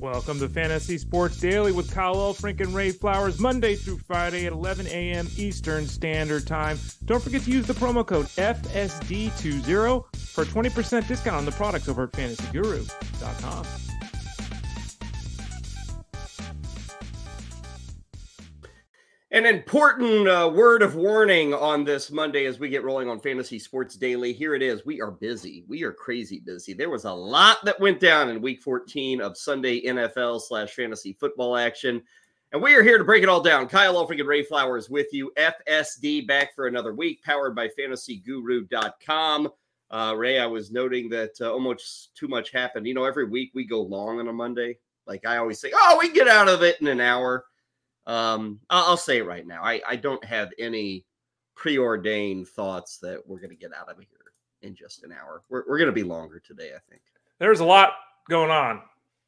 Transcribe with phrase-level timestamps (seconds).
[0.00, 4.52] Welcome to Fantasy Sports Daily with Kyle Elfrink and Ray Flowers, Monday through Friday at
[4.52, 5.26] 11 a.m.
[5.36, 6.78] Eastern Standard Time.
[7.04, 11.88] Don't forget to use the promo code FSD20 for a 20% discount on the products
[11.88, 13.87] over at fantasyguru.com.
[19.38, 23.56] An important uh, word of warning on this Monday as we get rolling on Fantasy
[23.60, 24.32] Sports Daily.
[24.32, 24.84] Here it is.
[24.84, 25.64] We are busy.
[25.68, 26.74] We are crazy busy.
[26.74, 31.12] There was a lot that went down in week 14 of Sunday NFL slash fantasy
[31.12, 32.02] football action.
[32.50, 33.68] And we are here to break it all down.
[33.68, 35.30] Kyle Elfrink and Ray Flowers with you.
[35.36, 39.48] FSD back for another week, powered by fantasyguru.com.
[39.88, 42.88] Uh, Ray, I was noting that uh, almost too much happened.
[42.88, 44.78] You know, every week we go long on a Monday.
[45.06, 47.44] Like I always say, oh, we get out of it in an hour.
[48.08, 49.62] Um, I'll, I'll say it right now.
[49.62, 51.04] I, I don't have any
[51.54, 54.06] preordained thoughts that we're going to get out of here
[54.62, 55.42] in just an hour.
[55.50, 57.02] We're, we're going to be longer today, I think.
[57.38, 57.92] There's a lot
[58.28, 58.80] going on.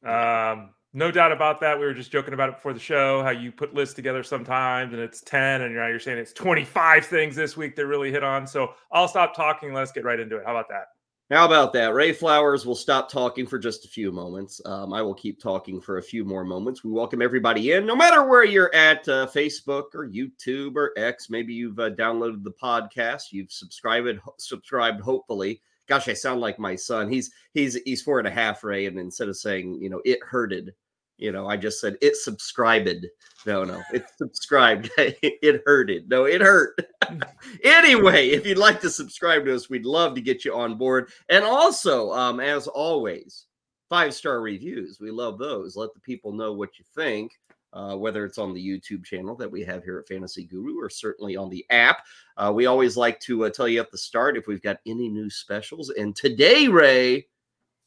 [0.03, 1.79] Um, no doubt about that.
[1.79, 4.91] We were just joking about it before the show, how you put lists together sometimes
[4.93, 8.23] and it's 10 and now you're saying it's 25 things this week that really hit
[8.23, 8.45] on.
[8.45, 9.73] So I'll stop talking.
[9.73, 10.43] Let's get right into it.
[10.45, 10.87] How about that?
[11.31, 11.93] How about that?
[11.93, 14.59] Ray Flowers will stop talking for just a few moments.
[14.65, 16.83] Um, I will keep talking for a few more moments.
[16.83, 21.29] We welcome everybody in, no matter where you're at uh, Facebook or YouTube or X.
[21.29, 24.99] Maybe you've uh, downloaded the podcast, you've subscribed, subscribed.
[24.99, 27.09] Hopefully, gosh, I sound like my son.
[27.09, 30.19] He's he's he's four and a half, Ray, and instead of saying you know it
[30.21, 30.73] hurted,
[31.21, 33.05] you know, I just said it subscribed.
[33.45, 34.89] No, no, it subscribed.
[34.97, 36.09] it hurted.
[36.09, 36.75] No, it hurt.
[37.63, 41.11] anyway, if you'd like to subscribe to us, we'd love to get you on board.
[41.29, 43.45] And also, um, as always,
[43.87, 44.99] five star reviews.
[44.99, 45.75] We love those.
[45.75, 47.31] Let the people know what you think.
[47.73, 50.89] Uh, whether it's on the YouTube channel that we have here at Fantasy Guru or
[50.89, 52.03] certainly on the app.
[52.35, 55.07] Uh, we always like to uh, tell you at the start if we've got any
[55.07, 55.89] new specials.
[55.89, 57.27] And today, Ray,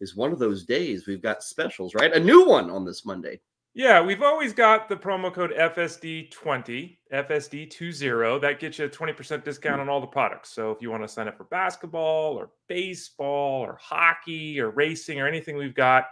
[0.00, 2.12] is one of those days we've got specials, right?
[2.12, 3.40] A new one on this Monday.
[3.76, 8.40] Yeah, we've always got the promo code FSD20, FSD20.
[8.40, 10.50] That gets you a 20% discount on all the products.
[10.50, 15.20] So if you want to sign up for basketball or baseball or hockey or racing
[15.20, 16.04] or anything we've got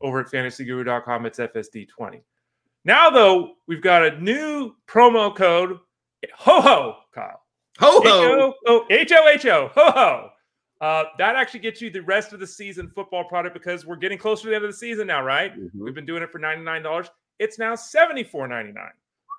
[0.00, 2.22] over at fantasyguru.com, it's FSD20.
[2.86, 5.78] Now, though, we've got a new promo code,
[6.34, 7.42] ho ho, Kyle.
[7.80, 8.86] Ho ho.
[8.90, 10.29] H O H O, ho ho.
[10.80, 14.16] Uh, that actually gets you the rest of the season football product because we're getting
[14.16, 15.58] closer to the end of the season now, right?
[15.58, 15.84] Mm-hmm.
[15.84, 17.08] We've been doing it for $99.
[17.38, 18.74] It's now $74.99.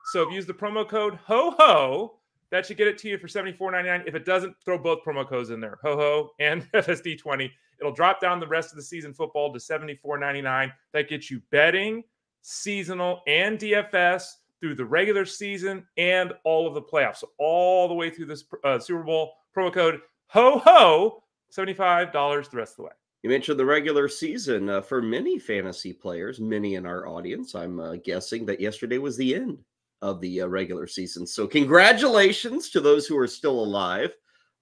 [0.05, 2.17] So if you use the promo code HO HO,
[2.51, 4.07] that should get it to you for $74.99.
[4.07, 7.49] If it doesn't, throw both promo codes in there, HO HO and FSD20.
[7.79, 10.71] It'll drop down the rest of the season football to $74.99.
[10.93, 12.03] That gets you betting,
[12.41, 14.25] seasonal, and DFS
[14.59, 17.17] through the regular season and all of the playoffs.
[17.17, 21.23] So all the way through this uh, Super Bowl promo code HO HO
[21.55, 22.11] $75
[22.49, 22.91] the rest of the way.
[23.23, 27.53] You mentioned the regular season uh, for many fantasy players, many in our audience.
[27.53, 29.59] I'm uh, guessing that yesterday was the end
[30.01, 31.27] of the uh, regular season.
[31.27, 34.11] So, congratulations to those who are still alive.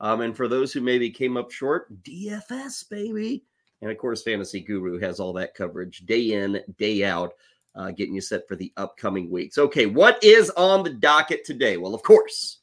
[0.02, 3.46] Um, and for those who maybe came up short, DFS, baby.
[3.82, 7.34] And of course, Fantasy Guru has all that coverage day in, day out,
[7.76, 9.58] uh, getting you set for the upcoming weeks.
[9.58, 11.78] Okay, what is on the docket today?
[11.78, 12.59] Well, of course,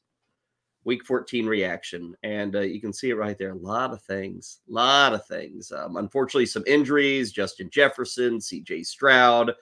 [0.86, 2.14] week 14 reaction.
[2.22, 3.50] And uh, you can see it right there.
[3.50, 5.72] A lot of things, a lot of things.
[5.72, 9.52] Um, unfortunately, some injuries Justin Jefferson, CJ Stroud,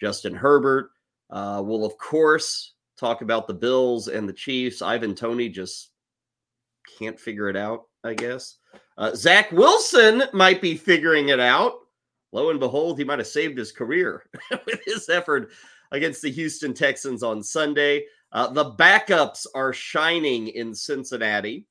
[0.00, 0.90] Justin Herbert.
[1.30, 4.80] Uh, we'll, of course, talk about the Bills and the Chiefs.
[4.80, 5.90] Ivan tony just
[6.98, 8.56] can't figure it out, I guess.
[8.96, 11.74] Uh, Zach Wilson might be figuring it out.
[12.32, 14.24] Lo and behold, he might have saved his career
[14.66, 15.50] with his effort
[15.90, 18.04] against the Houston Texans on Sunday.
[18.32, 21.66] Uh, the backups are shining in Cincinnati.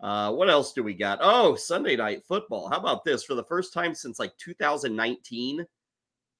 [0.00, 1.18] Uh, what else do we got?
[1.20, 2.68] Oh, Sunday night football.
[2.68, 3.22] How about this?
[3.22, 5.64] For the first time since like 2019,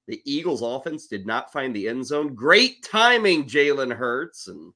[0.07, 2.33] the Eagles offense did not find the end zone.
[2.33, 4.73] Great timing, Jalen Hurts and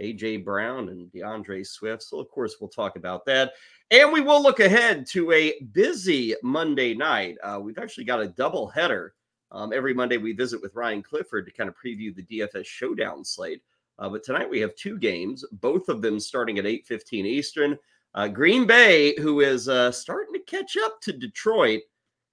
[0.00, 2.02] AJ Brown and D'Andre Swift.
[2.02, 3.52] So, of course, we'll talk about that.
[3.90, 7.36] And we will look ahead to a busy Monday night.
[7.42, 9.14] Uh, we've actually got a double header.
[9.50, 13.24] Um, every Monday, we visit with Ryan Clifford to kind of preview the DFS showdown
[13.24, 13.62] slate.
[13.98, 17.78] Uh, but tonight we have two games, both of them starting at 8:15 Eastern.
[18.14, 21.80] Uh, Green Bay, who is uh, starting to catch up to Detroit.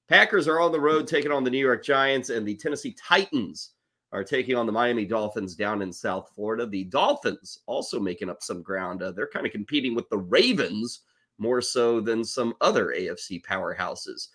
[0.09, 3.71] Packers are on the road taking on the New York Giants, and the Tennessee Titans
[4.11, 6.65] are taking on the Miami Dolphins down in South Florida.
[6.65, 9.03] The Dolphins also making up some ground.
[9.03, 11.01] Uh, they're kind of competing with the Ravens
[11.37, 14.29] more so than some other AFC powerhouses.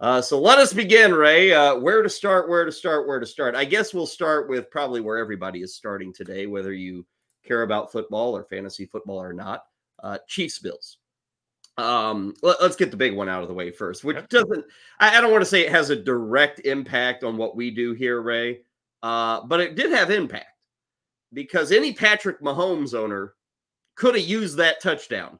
[0.00, 1.52] Uh, so let us begin, Ray.
[1.52, 3.56] Uh, where to start, where to start, where to start.
[3.56, 7.04] I guess we'll start with probably where everybody is starting today, whether you
[7.44, 9.64] care about football or fantasy football or not.
[10.00, 10.98] Uh, Chiefs Bills.
[11.78, 14.64] Um, let, us get the big one out of the way first, which doesn't.
[15.00, 17.92] I, I don't want to say it has a direct impact on what we do
[17.92, 18.60] here, Ray,
[19.02, 20.46] uh, but it did have impact
[21.32, 23.34] because any Patrick Mahomes owner
[23.96, 25.38] could have used that touchdown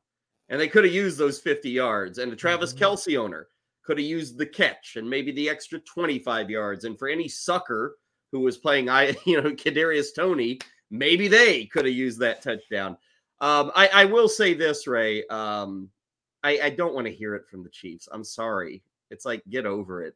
[0.48, 2.18] and they could have used those 50 yards.
[2.18, 2.84] And the Travis mm-hmm.
[2.84, 3.48] Kelce owner
[3.88, 6.84] could have used the catch and maybe the extra 25 yards.
[6.84, 7.96] And for any sucker
[8.30, 12.98] who was playing, I you know, Kadarius Toney, maybe they could have used that touchdown.
[13.40, 15.26] Um, I, I will say this, Ray.
[15.28, 15.88] Um,
[16.44, 18.10] I, I don't want to hear it from the Chiefs.
[18.12, 18.82] I'm sorry.
[19.10, 20.14] It's like get over it.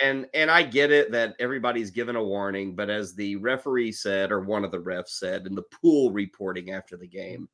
[0.00, 4.32] And and I get it that everybody's given a warning, but as the referee said,
[4.32, 7.48] or one of the refs said in the pool reporting after the game,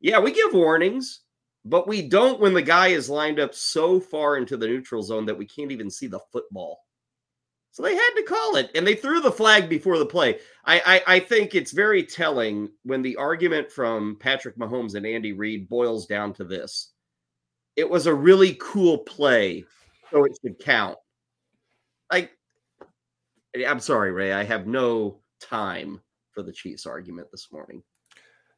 [0.00, 1.22] yeah, we give warnings
[1.68, 5.26] but we don't when the guy is lined up so far into the neutral zone
[5.26, 6.78] that we can't even see the football.
[7.72, 10.38] So they had to call it, and they threw the flag before the play.
[10.64, 15.32] I, I, I think it's very telling when the argument from Patrick Mahomes and Andy
[15.32, 16.92] Reid boils down to this:
[17.74, 19.64] it was a really cool play,
[20.10, 20.96] so it should count.
[22.10, 22.30] Like,
[23.66, 27.82] I'm sorry, Ray, I have no time for the Chiefs argument this morning.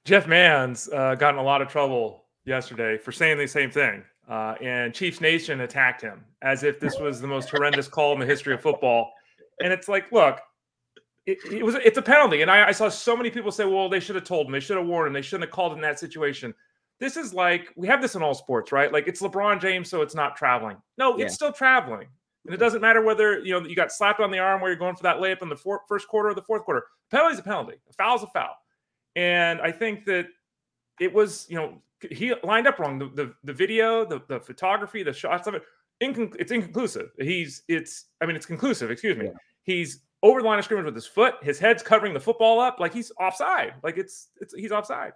[0.04, 4.02] Jeff Mans uh, got in a lot of trouble yesterday for saying the same thing.
[4.28, 8.20] Uh, and Chiefs Nation attacked him as if this was the most horrendous call in
[8.20, 9.10] the history of football.
[9.62, 10.40] And it's like, look,
[11.26, 12.42] it, it was it's a penalty.
[12.42, 14.60] And I, I, saw so many people say, well, they should have told him, they
[14.60, 16.54] should have warned him, they shouldn't have called in that situation.
[17.00, 18.92] This is like we have this in all sports, right?
[18.92, 20.76] Like it's LeBron James, so it's not traveling.
[20.96, 21.26] No, yeah.
[21.26, 22.08] it's still traveling.
[22.44, 24.78] And it doesn't matter whether you know you got slapped on the arm where you're
[24.78, 26.84] going for that layup in the four, first quarter or the fourth quarter.
[27.10, 27.74] Penalty is a penalty.
[27.88, 28.54] A foul is a foul.
[29.16, 30.26] And I think that
[31.00, 31.80] it was, you know,
[32.10, 32.98] he lined up wrong.
[32.98, 35.62] The the, the video, the, the photography, the shots of it,
[36.00, 37.10] it's inconclusive.
[37.18, 38.90] He's it's I mean it's conclusive.
[38.90, 39.26] Excuse me.
[39.26, 39.32] Yeah.
[39.62, 41.34] He's over the line of scrimmage with his foot.
[41.42, 43.74] His head's covering the football up like he's offside.
[43.82, 45.12] Like it's it's he's offside.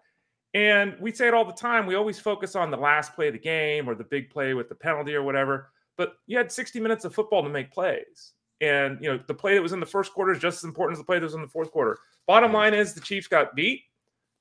[0.55, 1.87] And we say it all the time.
[1.87, 4.69] We always focus on the last play of the game or the big play with
[4.69, 5.70] the penalty or whatever.
[5.96, 8.32] But you had 60 minutes of football to make plays.
[8.61, 10.96] And you know, the play that was in the first quarter is just as important
[10.96, 11.99] as the play that was in the fourth quarter.
[12.26, 13.82] Bottom line is the Chiefs got beat.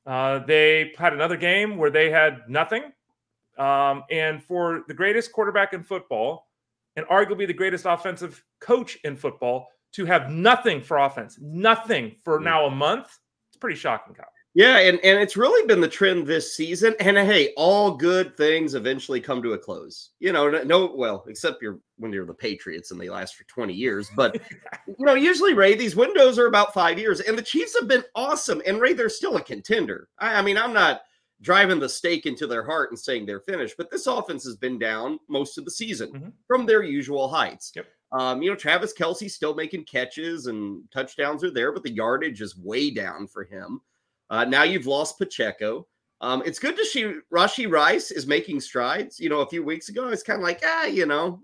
[0.06, 2.84] Uh, they had another game where they had nothing.
[3.58, 6.48] Um, and for the greatest quarterback in football,
[6.96, 12.40] and arguably the greatest offensive coach in football, to have nothing for offense, nothing for
[12.40, 12.44] mm.
[12.44, 13.20] now a month,
[13.50, 14.26] it's pretty shocking, Kyle.
[14.54, 16.94] Yeah, and, and it's really been the trend this season.
[17.00, 20.10] And hey, all good things eventually come to a close.
[20.20, 23.74] You know, no, well, except you're when you're the Patriots and they last for 20
[23.74, 24.10] years.
[24.16, 24.42] But
[24.88, 28.04] you know, usually Ray, these windows are about five years, and the Chiefs have been
[28.14, 28.62] awesome.
[28.66, 30.10] And Ray, they're still a contender.
[30.20, 31.02] I, I mean, I'm not
[31.42, 34.78] driving the stake into their heart and saying they're finished, but this offense has been
[34.78, 36.30] down most of the season mm-hmm.
[36.48, 37.72] from their usual heights.
[37.76, 37.88] Yep.
[38.12, 42.42] Um, you know, Travis Kelce still making catches and touchdowns are there, but the yardage
[42.42, 43.80] is way down for him.
[44.32, 45.86] Uh, now you've lost Pacheco.
[46.22, 49.20] Um, it's good to see Rashee Rice is making strides.
[49.20, 51.42] You know, a few weeks ago, I was kind of like, ah, you know,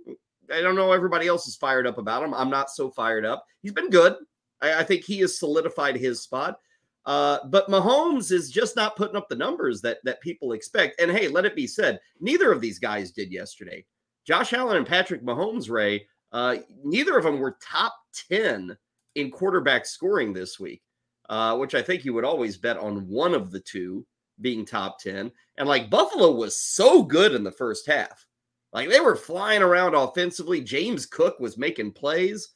[0.52, 0.94] I don't know.
[0.94, 2.34] Everybody else is fired up about him.
[2.34, 3.46] I'm not so fired up.
[3.62, 4.16] He's been good.
[4.62, 6.60] I, I think he has solidified his spot.
[7.06, 11.02] Uh, but Mahomes is just not putting up the numbers that that people expect.
[11.02, 13.86] And hey, let it be said, neither of these guys did yesterday.
[14.26, 17.96] Josh Allen and Patrick Mahomes, Ray, uh, neither of them were top
[18.30, 18.78] 10
[19.16, 20.82] in quarterback scoring this week
[21.30, 24.06] uh, which I think you would always bet on one of the two
[24.42, 25.32] being top 10.
[25.58, 28.26] And like Buffalo was so good in the first half.
[28.74, 30.62] Like they were flying around offensively.
[30.62, 32.50] James Cook was making plays,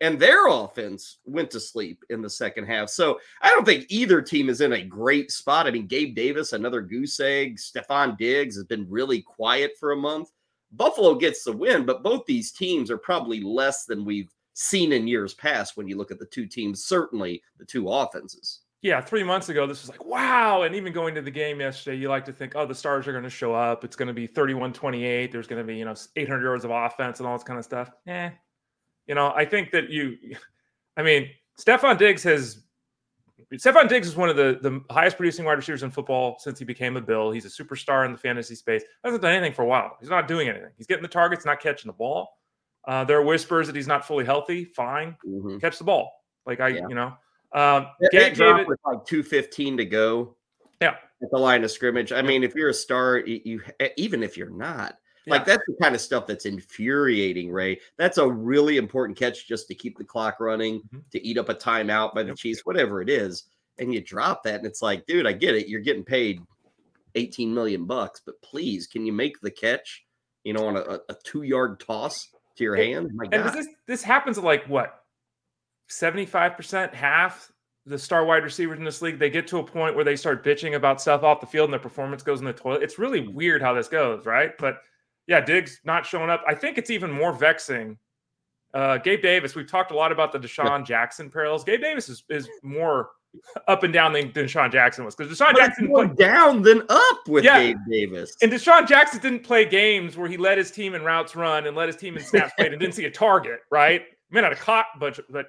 [0.00, 2.90] and their offense went to sleep in the second half.
[2.90, 5.66] So I don't think either team is in a great spot.
[5.66, 7.56] I mean, Gabe Davis, another goose egg.
[7.56, 10.30] Stefon Diggs has been really quiet for a month.
[10.72, 15.06] Buffalo gets the win, but both these teams are probably less than we've seen in
[15.06, 18.60] years past when you look at the two teams, certainly the two offenses.
[18.84, 20.62] Yeah, three months ago, this was like, wow.
[20.62, 23.12] And even going to the game yesterday, you like to think, oh, the stars are
[23.12, 23.82] going to show up.
[23.82, 25.32] It's going to be 31 28.
[25.32, 27.64] There's going to be, you know, 800 yards of offense and all this kind of
[27.64, 27.90] stuff.
[28.06, 28.28] Eh.
[29.06, 30.16] You know, I think that you,
[30.98, 32.62] I mean, Stefon Diggs has,
[33.54, 36.66] Stefon Diggs is one of the, the highest producing wide receivers in football since he
[36.66, 37.30] became a Bill.
[37.30, 38.82] He's a superstar in the fantasy space.
[39.02, 39.96] Hasn't done anything for a while.
[39.98, 40.72] He's not doing anything.
[40.76, 42.36] He's getting the targets, not catching the ball.
[42.86, 44.64] Uh, there are whispers that he's not fully healthy.
[44.64, 45.58] Fine, mm-hmm.
[45.58, 46.12] catch the ball.
[46.46, 46.88] Like I, yeah.
[46.88, 47.14] you know,
[47.54, 50.36] um, Gabe Davis with like two fifteen to go.
[50.80, 52.12] Yeah, at the line of scrimmage.
[52.12, 53.62] I mean, if you're a star, you, you
[53.96, 55.44] even if you're not, like yeah.
[55.44, 57.80] that's the kind of stuff that's infuriating, Ray.
[57.96, 60.98] That's a really important catch just to keep the clock running, mm-hmm.
[61.12, 62.36] to eat up a timeout by the yep.
[62.36, 63.44] Chiefs, whatever it is.
[63.78, 65.68] And you drop that, and it's like, dude, I get it.
[65.68, 66.40] You're getting paid
[67.16, 70.04] 18 million bucks, but please, can you make the catch?
[70.44, 73.10] You know, on a, a two yard toss to your hand.
[73.32, 75.04] and this this happens like what
[75.90, 77.50] 75% half
[77.86, 80.44] the star wide receivers in this league, they get to a point where they start
[80.44, 82.82] bitching about stuff off the field and their performance goes in the toilet.
[82.82, 84.56] It's really weird how this goes, right?
[84.58, 84.78] But
[85.26, 86.42] yeah, Diggs not showing up.
[86.46, 87.98] I think it's even more vexing.
[88.72, 90.84] Uh, Gabe Davis, we've talked a lot about the DeSean.
[90.84, 91.62] Jackson parallels.
[91.62, 93.10] Gabe Davis is, is more
[93.68, 96.82] up and down than, DeSean Jackson was because DeSean but Jackson more play, down than
[96.88, 97.58] up with yeah.
[97.58, 98.36] Gabe Davis.
[98.42, 101.76] And DeSean Jackson didn't play games where he led his team in routes run and
[101.76, 104.02] led his team in snaps played and didn't see a target, right?
[104.30, 105.46] May not have caught a bunch, but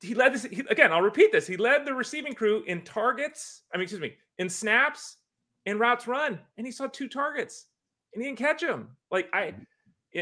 [0.00, 0.92] he led this he, again.
[0.92, 1.46] I'll repeat this.
[1.46, 3.62] He led the receiving crew in targets.
[3.72, 5.16] I mean, excuse me, in snaps,
[5.64, 7.66] in routes run, and he saw two targets,
[8.14, 8.90] and he didn't catch them.
[9.10, 9.54] Like I,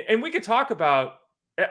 [0.09, 1.17] and we could talk about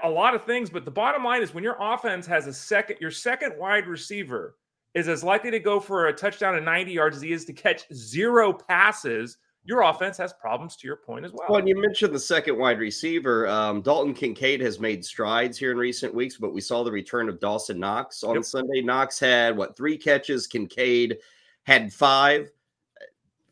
[0.04, 2.98] a lot of things, but the bottom line is when your offense has a second,
[3.00, 4.56] your second wide receiver
[4.94, 7.54] is as likely to go for a touchdown and 90 yards as he is to
[7.54, 11.48] catch zero passes your offense has problems to your point as well.
[11.50, 13.48] Well, and you mentioned the second wide receiver.
[13.48, 17.30] Um, Dalton Kincaid has made strides here in recent weeks, but we saw the return
[17.30, 18.44] of Dawson Knox on yep.
[18.44, 18.82] Sunday.
[18.82, 20.48] Knox had what three catches?
[20.48, 21.18] Kincaid
[21.64, 22.52] had five.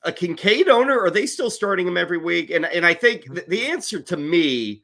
[0.03, 2.49] A Kincaid owner, are they still starting him every week?
[2.49, 3.49] And and I think mm-hmm.
[3.49, 4.83] the answer to me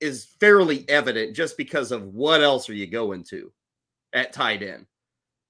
[0.00, 3.52] is fairly evident just because of what else are you going to
[4.12, 4.86] at tight end.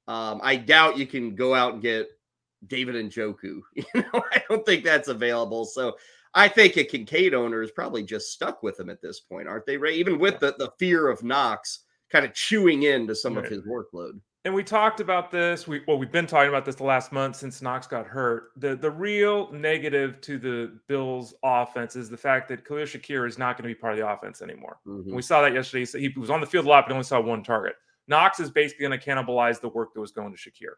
[0.06, 2.08] Um, I doubt you can go out and get
[2.66, 3.60] David Njoku.
[3.74, 5.64] You know, I don't think that's available.
[5.64, 5.96] So
[6.34, 9.66] I think a Kincaid owner is probably just stuck with him at this point, aren't
[9.66, 9.94] they, Ray?
[9.94, 13.44] Even with the, the fear of Knox kind of chewing into some right.
[13.44, 14.20] of his workload.
[14.44, 15.66] And we talked about this.
[15.66, 18.50] We well, we've been talking about this the last month since Knox got hurt.
[18.56, 23.38] The the real negative to the Bills' offense is the fact that Khalil Shakir is
[23.38, 24.76] not going to be part of the offense anymore.
[24.86, 25.14] Mm-hmm.
[25.14, 25.86] We saw that yesterday.
[25.86, 27.74] So he was on the field a lot, but only saw one target.
[28.06, 30.74] Knox is basically going to cannibalize the work that was going to Shakir.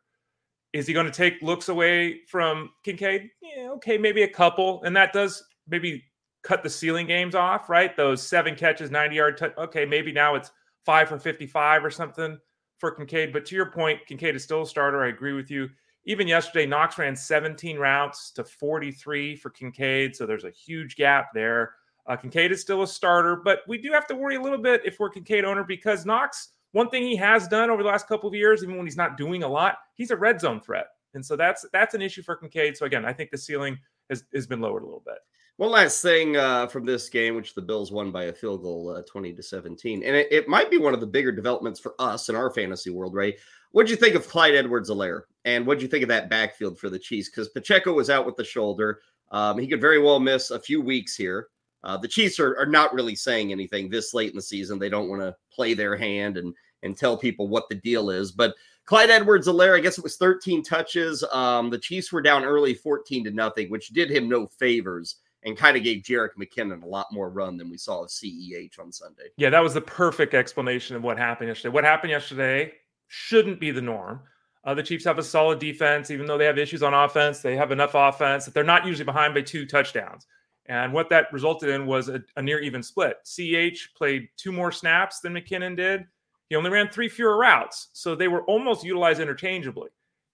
[0.72, 3.30] Is he going to take looks away from Kincaid?
[3.42, 4.84] Yeah, okay, maybe a couple.
[4.84, 6.04] And that does maybe
[6.44, 7.96] cut the ceiling games off, right?
[7.96, 9.36] Those seven catches, 90 yard.
[9.38, 10.52] T- okay, maybe now it's
[10.84, 12.38] five for 55 or something
[12.78, 13.32] for Kincaid.
[13.32, 15.04] But to your point, Kincaid is still a starter.
[15.04, 15.68] I agree with you.
[16.04, 20.14] Even yesterday, Knox ran 17 routes to 43 for Kincaid.
[20.14, 21.74] So there's a huge gap there.
[22.06, 24.82] Uh, Kincaid is still a starter, but we do have to worry a little bit
[24.84, 28.28] if we're Kincaid owner because Knox one thing he has done over the last couple
[28.28, 30.88] of years, even when he's not doing a lot, he's a red zone threat.
[31.14, 32.76] And so that's that's an issue for Kincaid.
[32.76, 33.78] So again, I think the ceiling
[34.10, 35.16] has, has been lowered a little bit.
[35.58, 38.90] One last thing uh, from this game, which the Bills won by a field goal,
[38.90, 41.94] uh, twenty to seventeen, and it, it, might be one of the bigger developments for
[41.98, 43.36] us in our fantasy world, Ray.
[43.72, 46.98] What'd you think of Clyde Edwards-Helaire, and what'd you think of that backfield for the
[46.98, 47.30] Chiefs?
[47.30, 49.00] Because Pacheco was out with the shoulder,
[49.32, 51.48] um, he could very well miss a few weeks here.
[51.82, 54.78] Uh, the Chiefs are, are not really saying anything this late in the season.
[54.78, 58.30] They don't want to play their hand and and tell people what the deal is.
[58.30, 61.24] But Clyde Edwards-Helaire, I guess it was 13 touches.
[61.32, 65.56] Um, the Chiefs were down early 14 to nothing, which did him no favors and
[65.56, 68.92] kind of gave Jerick McKinnon a lot more run than we saw of CEH on
[68.92, 69.28] Sunday.
[69.36, 71.72] Yeah, that was the perfect explanation of what happened yesterday.
[71.72, 72.72] What happened yesterday
[73.06, 74.20] shouldn't be the norm.
[74.64, 77.40] Uh, the Chiefs have a solid defense, even though they have issues on offense.
[77.40, 80.26] They have enough offense that they're not usually behind by two touchdowns.
[80.66, 83.18] And what that resulted in was a, a near even split.
[83.24, 86.06] CEH played two more snaps than McKinnon did.
[86.48, 87.90] He only ran three fewer routes.
[87.92, 89.90] So they were almost utilized interchangeably.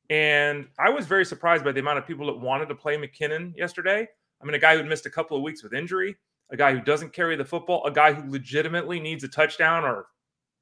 [0.09, 3.55] And I was very surprised by the amount of people that wanted to play McKinnon
[3.59, 4.09] yesterday.
[4.43, 6.17] I mean, a guy who missed a couple of weeks with injury,
[6.51, 10.07] a guy who doesn't carry the football, a guy who legitimately needs a touchdown or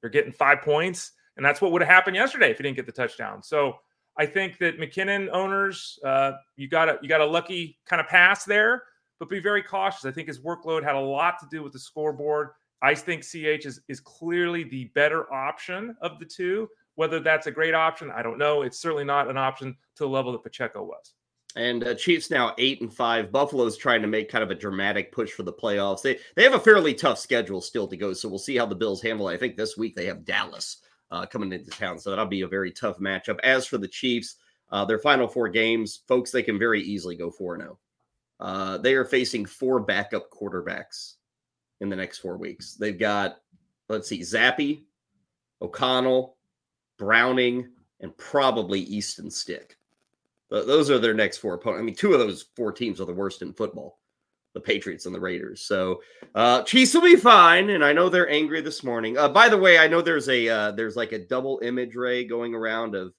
[0.01, 1.13] they're getting five points.
[1.37, 3.43] And that's what would have happened yesterday if he didn't get the touchdown.
[3.43, 3.77] So
[4.17, 8.07] I think that McKinnon owners, uh, you got a you got a lucky kind of
[8.07, 8.83] pass there,
[9.19, 10.05] but be very cautious.
[10.05, 12.49] I think his workload had a lot to do with the scoreboard.
[12.83, 16.69] I think CEH is, is clearly the better option of the two.
[16.97, 18.63] Whether that's a great option, I don't know.
[18.63, 21.15] It's certainly not an option to the level that Pacheco was.
[21.57, 23.33] And uh, Chiefs now eight and five.
[23.33, 26.03] Buffalo's trying to make kind of a dramatic push for the playoffs.
[26.03, 28.75] They they have a fairly tough schedule still to go, so we'll see how the
[28.75, 29.35] Bills handle it.
[29.35, 30.79] I think this week they have Dallas
[31.11, 33.41] uh, coming into town, so that'll be a very tough matchup.
[33.41, 34.37] As for the Chiefs,
[34.71, 37.79] uh, their final four games, folks, they can very easily go four Oh.
[38.39, 41.17] Uh, they are facing four backup quarterbacks
[41.81, 42.75] in the next four weeks.
[42.75, 43.39] They've got,
[43.89, 44.85] let's see, Zappe,
[45.61, 46.37] O'Connell,
[46.97, 47.69] Browning,
[48.01, 49.77] and probably Easton Stick.
[50.51, 51.81] Those are their next four opponents.
[51.81, 54.01] I mean, two of those four teams are the worst in football
[54.55, 55.63] the Patriots and the Raiders.
[55.63, 56.03] So
[56.35, 59.17] uh Chiefs will be fine, and I know they're angry this morning.
[59.17, 62.25] Uh, by the way, I know there's a uh, there's like a double image ray
[62.25, 63.15] going around of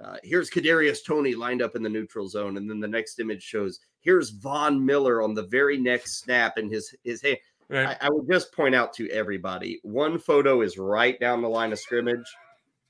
[0.00, 3.42] uh, here's Kadarius Toney lined up in the neutral zone, and then the next image
[3.42, 7.38] shows here's Von Miller on the very next snap, and his his hand.
[7.68, 7.96] Right.
[8.00, 11.72] I, I would just point out to everybody one photo is right down the line
[11.72, 12.26] of scrimmage.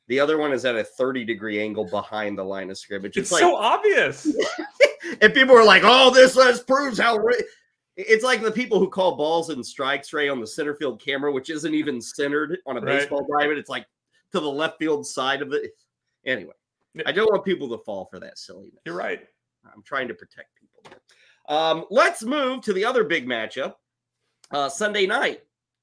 [0.08, 3.16] The other one is at a 30 degree angle behind the line of scrimmage.
[3.16, 4.26] It's, it's like, so obvious.
[5.20, 7.18] and people are like, oh, this, this proves how.
[7.96, 11.32] It's like the people who call balls and strikes, Ray, on the center field camera,
[11.32, 12.98] which isn't even centered on a right.
[12.98, 13.58] baseball diamond.
[13.58, 13.86] It's like
[14.32, 15.72] to the left field side of it.
[16.26, 16.54] Anyway,
[17.04, 18.80] I don't want people to fall for that silliness.
[18.86, 19.20] You're right.
[19.70, 20.98] I'm trying to protect people.
[21.54, 23.74] Um, let's move to the other big matchup,
[24.50, 25.42] uh, Sunday night,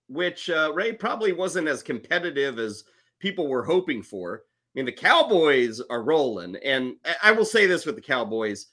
[0.10, 2.86] which uh, Ray probably wasn't as competitive as
[3.22, 4.44] people were hoping for.
[4.44, 8.68] I mean, the Cowboys are rolling, and I will say this with the Cowboys: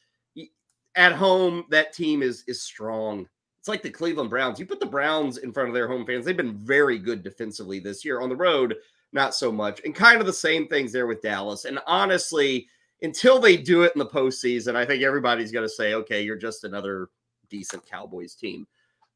[0.97, 3.29] at home, that team is is strong.
[3.59, 4.59] It's like the Cleveland Browns.
[4.59, 7.79] You put the Browns in front of their home fans; they've been very good defensively
[7.79, 8.21] this year.
[8.21, 8.77] On the road,
[9.13, 11.65] not so much, and kind of the same things there with Dallas.
[11.65, 12.69] And honestly,
[13.03, 16.37] until they do it in the postseason, I think everybody's going to say, "Okay, you're
[16.37, 17.09] just another
[17.51, 18.67] decent Cowboys team."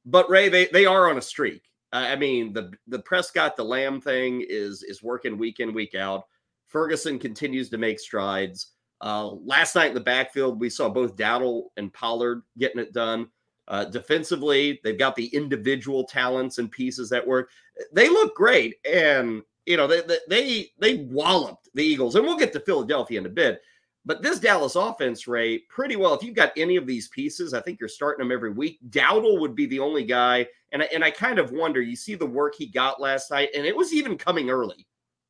[0.04, 1.71] But Ray, they they are on a streak.
[1.92, 6.25] I mean, the the Prescott the Lamb thing is is working week in week out.
[6.66, 8.72] Ferguson continues to make strides.
[9.02, 13.28] Uh, last night in the backfield, we saw both Dowdle and Pollard getting it done.
[13.68, 17.50] Uh, defensively, they've got the individual talents and pieces that work.
[17.92, 22.52] They look great, and you know they they they walloped the Eagles, and we'll get
[22.54, 23.61] to Philadelphia in a bit.
[24.04, 26.14] But this Dallas offense, Ray, pretty well.
[26.14, 28.80] If you've got any of these pieces, I think you're starting them every week.
[28.90, 31.80] Dowdle would be the only guy, and I, and I kind of wonder.
[31.80, 34.87] You see the work he got last night, and it was even coming early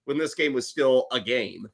[0.06, 1.68] when this game was still a game.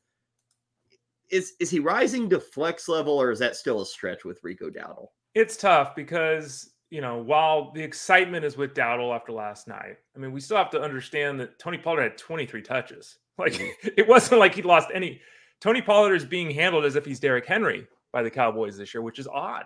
[1.30, 4.70] Is is he rising to flex level, or is that still a stretch with Rico
[4.70, 5.08] Dowdle?
[5.34, 10.18] It's tough because you know while the excitement is with Dowdle after last night, I
[10.18, 13.18] mean we still have to understand that Tony Pollard had 23 touches.
[13.38, 13.88] Like mm-hmm.
[13.96, 15.20] it wasn't like he lost any.
[15.60, 19.02] Tony Pollard is being handled as if he's Derrick Henry by the Cowboys this year,
[19.02, 19.64] which is odd.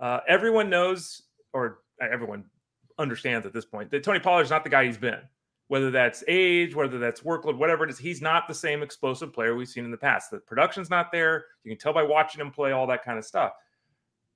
[0.00, 2.44] Uh, everyone knows, or everyone
[2.98, 5.20] understands at this point, that Tony Pollard is not the guy he's been
[5.70, 9.54] whether that's age, whether that's workload, whatever it is, he's not the same explosive player
[9.54, 10.28] we've seen in the past.
[10.28, 11.44] The production's not there.
[11.62, 13.52] You can tell by watching him play, all that kind of stuff.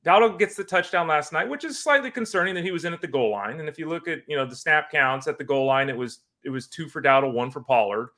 [0.07, 3.01] Dowdle gets the touchdown last night, which is slightly concerning that he was in at
[3.01, 3.59] the goal line.
[3.59, 5.97] And if you look at you know the snap counts at the goal line, it
[5.97, 8.11] was it was two for Dowdle, one for Pollard.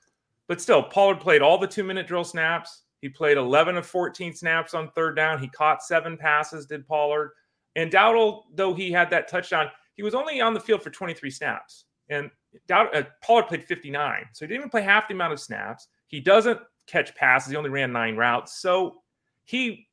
[0.49, 2.83] But still, Pollard played all the two minute drill snaps.
[3.01, 5.39] He played 11 of 14 snaps on third down.
[5.39, 7.33] He caught seven passes, did Pollard.
[7.75, 11.31] And Dowdle, though he had that touchdown, he was only on the field for 23
[11.31, 11.85] snaps.
[12.09, 12.31] And
[12.67, 15.89] Dowd, uh, Pollard played 59, so he didn't even play half the amount of snaps.
[16.07, 17.51] He doesn't catch passes.
[17.51, 18.61] He only ran nine routes.
[18.61, 19.03] So
[19.45, 19.89] he,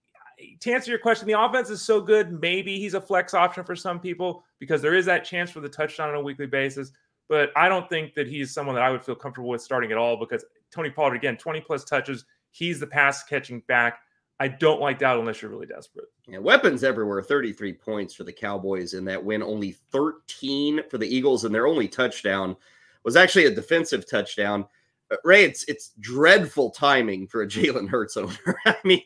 [0.62, 2.40] to answer your question, the offense is so good.
[2.42, 5.70] Maybe he's a flex option for some people because there is that chance for the
[5.70, 6.92] touchdown on a weekly basis.
[7.34, 9.98] But I don't think that he's someone that I would feel comfortable with starting at
[9.98, 12.26] all because Tony Pollard, again, 20 plus touches.
[12.52, 14.02] He's the pass catching back.
[14.40, 16.06] I don't like that unless you're really desperate.
[16.28, 17.24] Yeah, weapons everywhere.
[17.24, 19.42] 33 points for the Cowboys in that win.
[19.42, 22.56] Only 13 for the Eagles, and their only touchdown
[23.04, 24.68] was actually a defensive touchdown.
[25.10, 28.38] Uh, Ray, it's it's dreadful timing for a Jalen Hurts owner.
[28.68, 29.02] I mean,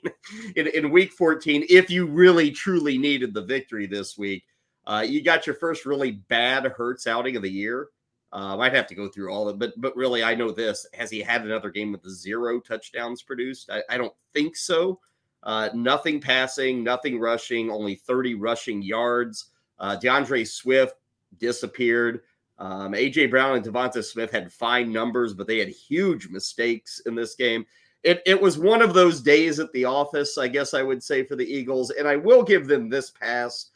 [0.57, 4.43] in, in week 14, if you really truly needed the victory this week,
[4.85, 7.87] uh, you got your first really bad Hurts outing of the year.
[8.33, 10.85] Uh, I'd have to go through all of it, but but really, I know this.
[10.93, 13.69] Has he had another game with zero touchdowns produced?
[13.69, 14.99] I, I don't think so.
[15.43, 19.51] Uh, nothing passing, nothing rushing, only 30 rushing yards.
[19.79, 20.95] Uh, D'Andre Swift
[21.39, 22.21] disappeared.
[22.59, 27.15] Um, AJ Brown and Devonta Smith had fine numbers, but they had huge mistakes in
[27.15, 27.65] this game.
[28.03, 31.23] It, it was one of those days at the office, I guess I would say,
[31.23, 31.91] for the Eagles.
[31.91, 33.69] And I will give them this pass.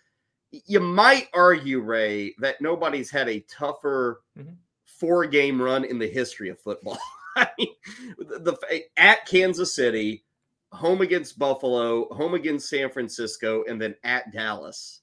[0.51, 4.53] You might argue, Ray, that nobody's had a tougher mm-hmm.
[4.85, 6.99] four game run in the history of football.
[7.35, 7.69] I mean,
[8.17, 10.23] the, the at Kansas City,
[10.71, 14.99] home against Buffalo, home against San Francisco, and then at Dallas.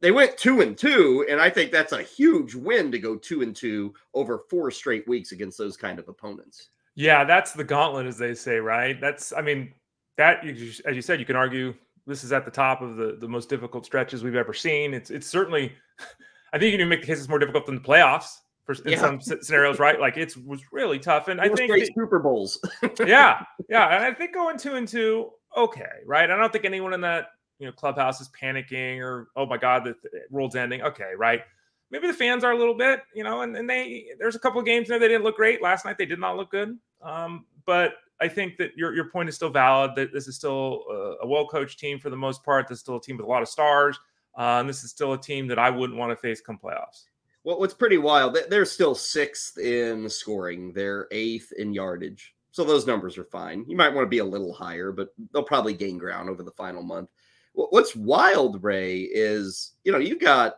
[0.00, 3.42] They went two and two, and I think that's a huge win to go two
[3.42, 6.68] and two over four straight weeks against those kind of opponents.
[6.94, 9.00] Yeah, that's the gauntlet, as they say, right?
[9.00, 9.72] That's, I mean,
[10.16, 11.74] that as you said, you can argue
[12.06, 14.94] this is at the top of the the most difficult stretches we've ever seen.
[14.94, 15.72] It's it's certainly,
[16.52, 18.92] I think you can make the case it's more difficult than the playoffs for in
[18.92, 18.98] yeah.
[18.98, 20.00] some scenarios, right?
[20.00, 22.58] Like it was really tough, and I think that, Super Bowls.
[23.06, 26.30] yeah, yeah, and I think going two and two, okay, right?
[26.30, 29.84] I don't think anyone in that you know clubhouse is panicking or oh my god,
[29.84, 30.82] the, the world's ending.
[30.82, 31.42] Okay, right?
[31.90, 34.58] Maybe the fans are a little bit, you know, and, and they there's a couple
[34.58, 35.98] of games there they didn't look great last night.
[35.98, 39.50] They did not look good, um, but I think that your your point is still
[39.50, 39.92] valid.
[39.96, 42.68] That this is still a, a well coached team for the most part.
[42.68, 43.98] This is still a team with a lot of stars,
[44.38, 47.04] uh, and this is still a team that I wouldn't want to face come playoffs.
[47.44, 50.72] Well, what's pretty wild, they're still sixth in scoring.
[50.72, 52.34] They're eighth in yardage.
[52.52, 53.66] So those numbers are fine.
[53.68, 56.52] You might want to be a little higher, but they'll probably gain ground over the
[56.52, 57.10] final month.
[57.52, 60.54] What's wild, Ray, is you know, you've got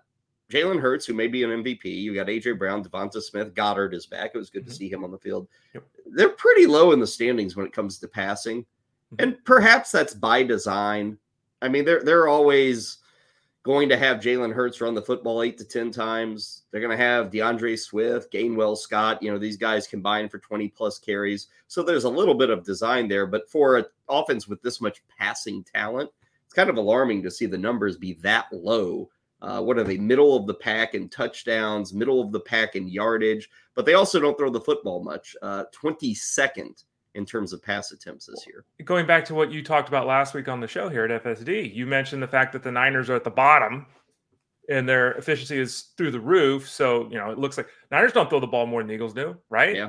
[0.50, 1.84] Jalen Hurts, who may be an MVP.
[1.84, 4.30] You got AJ Brown, Devonta Smith, Goedert is back.
[4.34, 4.70] It was good mm-hmm.
[4.70, 5.48] to see him on the field.
[5.74, 5.84] Yep.
[6.12, 8.62] They're pretty low in the standings when it comes to passing.
[8.62, 9.22] Mm-hmm.
[9.22, 11.18] And perhaps that's by design.
[11.62, 12.98] I mean, they're they're always
[13.66, 16.62] going to have Jalen Hurts run the football eight to 10 times.
[16.70, 20.68] They're going to have D'Andre Swift, Gainwell Scott, you know, these guys combined for 20
[20.68, 21.48] plus carries.
[21.66, 23.26] So there's a little bit of design there.
[23.26, 26.08] But for an offense with this much passing talent,
[26.44, 29.10] it's kind of alarming to see the numbers be that low.
[29.42, 29.98] Uh, what are they?
[29.98, 34.18] Middle of the pack in touchdowns, middle of the pack in yardage, but they also
[34.18, 35.36] don't throw the football much.
[35.42, 38.64] Uh, 22nd in terms of pass attempts this year.
[38.84, 41.74] Going back to what you talked about last week on the show here at FSD,
[41.74, 43.86] you mentioned the fact that the Niners are at the bottom
[44.68, 46.68] and their efficiency is through the roof.
[46.68, 49.14] So, you know, it looks like Niners don't throw the ball more than the Eagles
[49.14, 49.74] do, right?
[49.74, 49.88] Yeah.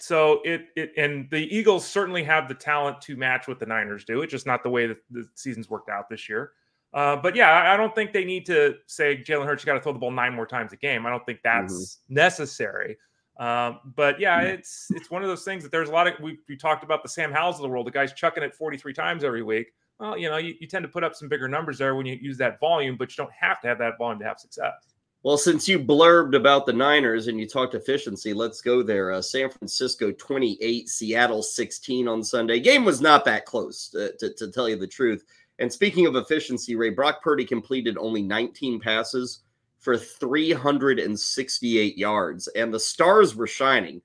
[0.00, 4.04] So it it and the Eagles certainly have the talent to match what the Niners
[4.04, 4.22] do.
[4.22, 6.52] It's just not the way that the season's worked out this year.
[6.94, 9.80] Uh, but yeah, I don't think they need to say Jalen Hurts, you got to
[9.80, 11.06] throw the ball nine more times a game.
[11.06, 12.14] I don't think that's mm-hmm.
[12.14, 12.96] necessary.
[13.38, 16.38] Um, but yeah, it's it's one of those things that there's a lot of we,
[16.48, 19.22] we talked about the Sam Howells of the world, the guy's chucking it 43 times
[19.22, 19.68] every week.
[20.00, 22.18] Well, you know, you, you tend to put up some bigger numbers there when you
[22.20, 24.94] use that volume, but you don't have to have that volume to have success.
[25.24, 29.10] Well, since you blurbed about the Niners and you talked efficiency, let's go there.
[29.10, 32.60] Uh, San Francisco 28, Seattle 16 on Sunday.
[32.60, 35.24] Game was not that close, to, to, to tell you the truth.
[35.58, 39.40] And speaking of efficiency, Ray, Brock Purdy completed only 19 passes
[39.78, 44.00] for 368 yards, and the stars were shining.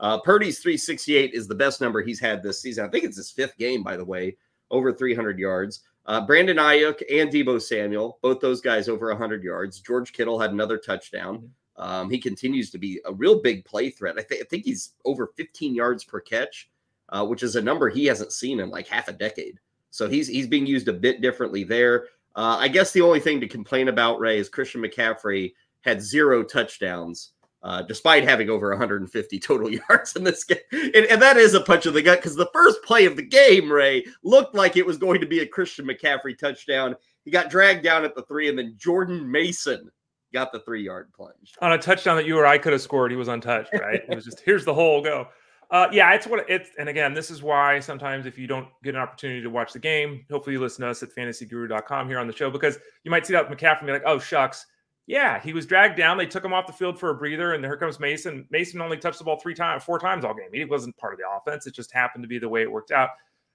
[0.00, 2.84] Uh, Purdy's 368 is the best number he's had this season.
[2.84, 4.36] I think it's his fifth game, by the way,
[4.70, 5.80] over 300 yards.
[6.06, 9.80] Uh, Brandon Aiyuk and Deebo Samuel, both those guys over 100 yards.
[9.80, 11.50] George Kittle had another touchdown.
[11.76, 14.16] Um, he continues to be a real big play threat.
[14.18, 16.70] I, th- I think he's over 15 yards per catch,
[17.10, 19.58] uh, which is a number he hasn't seen in like half a decade.
[19.90, 22.06] So he's he's being used a bit differently there.
[22.36, 26.42] Uh, I guess the only thing to complain about, Ray, is Christian McCaffrey had zero
[26.44, 30.58] touchdowns, uh, despite having over 150 total yards in this game.
[30.72, 33.22] And, and that is a punch of the gut because the first play of the
[33.22, 36.94] game, Ray, looked like it was going to be a Christian McCaffrey touchdown.
[37.24, 39.90] He got dragged down at the three, and then Jordan Mason
[40.32, 41.54] got the three yard plunge.
[41.60, 44.02] On a touchdown that you or I could have scored, he was untouched, right?
[44.08, 45.28] it was just, here's the hole, go.
[45.70, 48.94] Uh, yeah, it's what it's, and again, this is why sometimes if you don't get
[48.94, 52.26] an opportunity to watch the game, hopefully you listen to us at fantasyguru.com here on
[52.26, 54.64] the show because you might see that McCaffrey and be like, oh, shucks.
[55.06, 56.18] Yeah, he was dragged down.
[56.18, 58.46] They took him off the field for a breather, and here comes Mason.
[58.50, 60.50] Mason only touched the ball three times, four times all game.
[60.52, 61.66] He wasn't part of the offense.
[61.66, 63.08] It just happened to be the way it worked out.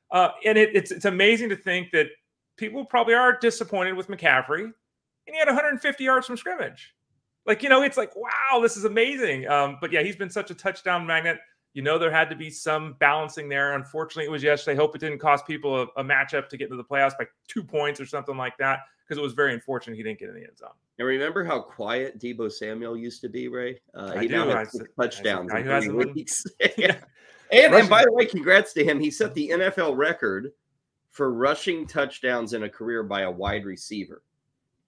[0.10, 2.08] Uh, and it, it's it's amazing to think that
[2.58, 4.73] people probably are disappointed with McCaffrey, and
[5.28, 6.95] he had 150 yards from scrimmage.
[7.45, 9.47] Like you know, it's like wow, this is amazing.
[9.47, 11.38] Um, but yeah, he's been such a touchdown magnet.
[11.73, 13.73] You know, there had to be some balancing there.
[13.73, 14.75] Unfortunately, it was yesterday.
[14.75, 17.63] Hope it didn't cost people a, a matchup to get into the playoffs by two
[17.63, 20.41] points or something like that, because it was very unfortunate he didn't get in the
[20.41, 20.69] end zone.
[20.99, 23.79] And remember how quiet Deebo Samuel used to be, Ray?
[23.95, 26.45] Uh, he now has touchdowns in three weeks.
[26.77, 26.97] yeah.
[27.51, 28.99] and, and by the way, congrats to him.
[28.99, 30.51] He set the NFL record
[31.09, 34.21] for rushing touchdowns in a career by a wide receiver.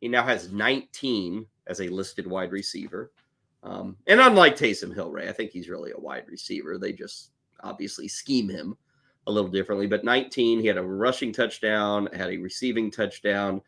[0.02, 3.12] He now has 19 as a listed wide receiver.
[3.66, 6.78] Um, and unlike Taysom Hill, Ray, I think he's really a wide receiver.
[6.78, 8.78] They just obviously scheme him
[9.26, 9.88] a little differently.
[9.88, 13.62] But 19, he had a rushing touchdown, had a receiving touchdown.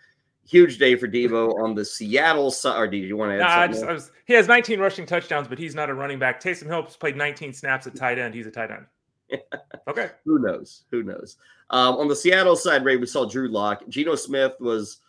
[0.47, 2.77] Huge day for Deebo on the Seattle side.
[2.79, 5.47] Or did you want to add nah, just, I was, he has 19 rushing touchdowns,
[5.47, 6.41] but he's not a running back.
[6.41, 8.35] Taysom Hill played 19 snaps at tight end.
[8.35, 9.41] He's a tight end.
[9.89, 10.11] okay.
[10.25, 10.83] Who knows?
[10.91, 11.37] Who knows?
[11.71, 13.83] Um, on the Seattle side, Ray, we saw Drew Lock.
[13.89, 14.99] Geno Smith was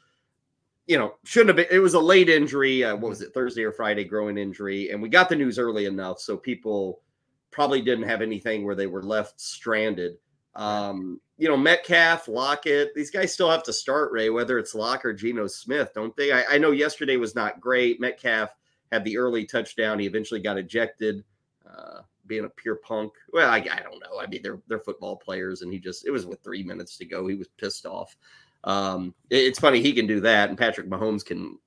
[0.88, 1.76] you know, shouldn't have been.
[1.76, 2.82] It was a late injury.
[2.82, 5.84] Uh, what was it, Thursday or Friday, growing injury, and we got the news early
[5.84, 7.02] enough, so people
[7.50, 10.16] probably didn't have anything where they were left stranded.
[10.54, 15.04] Um, you know, Metcalf, Lockett, these guys still have to start, Ray, whether it's Lock
[15.04, 16.32] or Geno Smith, don't they?
[16.32, 18.00] I, I know yesterday was not great.
[18.00, 18.50] Metcalf
[18.90, 19.98] had the early touchdown.
[19.98, 21.22] He eventually got ejected,
[21.68, 23.12] uh, being a pure punk.
[23.32, 24.20] Well, I, I don't know.
[24.20, 27.04] I mean, they're they're football players, and he just it was with three minutes to
[27.04, 27.26] go.
[27.26, 28.16] He was pissed off.
[28.64, 31.58] Um, it's funny he can do that, and Patrick Mahomes can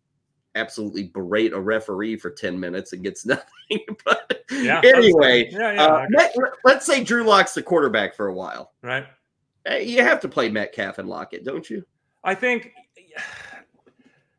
[0.56, 3.80] absolutely berate a referee for 10 minutes and gets nothing.
[4.06, 8.34] but yeah, anyway, yeah, yeah, uh, Met, let's say Drew Lock's the quarterback for a
[8.34, 8.74] while.
[8.82, 9.06] Right.
[9.82, 11.86] You have to play Metcalf and Lockett, don't you?
[12.24, 12.72] I think,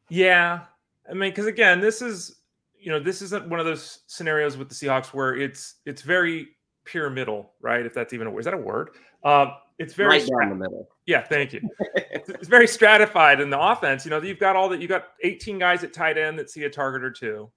[0.09, 0.61] yeah.
[1.09, 2.41] I mean, because again, this is,
[2.79, 6.49] you know, this isn't one of those scenarios with the Seahawks where it's it's very
[6.85, 7.87] pyramidal, right?
[7.87, 8.41] If that's even a word.
[8.41, 8.91] Is that a word?
[9.25, 9.53] Um,
[9.83, 10.89] it's very right down the middle.
[11.07, 11.61] Yeah, thank you.
[11.95, 14.05] it's very stratified in the offense.
[14.05, 14.81] You know, you've got all that.
[14.81, 17.51] You got 18 guys at tight end that see a target or two.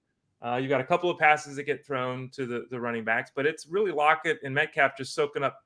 [0.45, 3.31] Uh, you got a couple of passes that get thrown to the, the running backs,
[3.35, 5.57] but it's really Lockett and Metcalf just soaking up,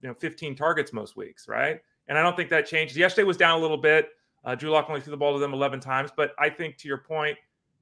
[0.00, 1.80] you know, 15 targets most weeks, right?
[2.08, 2.96] And I don't think that changed.
[2.96, 4.08] Yesterday was down a little bit.
[4.44, 6.88] Uh, Drew Lock only threw the ball to them 11 times, but I think to
[6.88, 7.36] your point,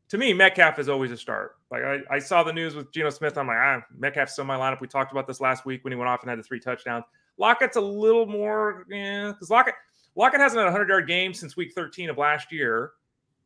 [0.09, 1.57] to me, Metcalf is always a start.
[1.71, 3.39] Like I, I saw the news with Geno Smith.
[3.39, 4.81] I'm like, ah, Metcalf's still my lineup.
[4.81, 7.05] We talked about this last week when he went off and had the three touchdowns.
[7.43, 9.75] Lockett's a little more, yeah, because Lockett
[10.15, 12.93] Lockett hasn't had a 100 yard game since week 13 of last year.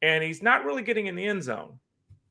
[0.03, 1.79] and he's not really getting in the end zone.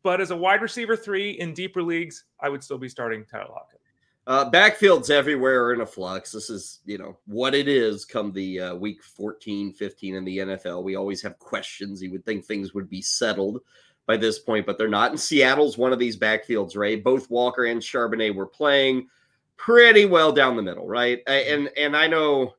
[0.03, 3.49] But as a wide receiver three in deeper leagues, I would still be starting Tyler
[3.49, 3.81] Lockett.
[4.27, 6.31] Uh, backfields everywhere are in a flux.
[6.31, 10.37] This is, you know, what it is come the uh, week 14, 15 in the
[10.37, 10.83] NFL.
[10.83, 12.01] We always have questions.
[12.01, 13.61] You would think things would be settled
[14.05, 15.09] by this point, but they're not.
[15.11, 16.95] And Seattle's one of these backfields, Ray.
[16.97, 19.07] Both Walker and Charbonnet were playing
[19.57, 21.21] pretty well down the middle, right?
[21.27, 22.55] And and I know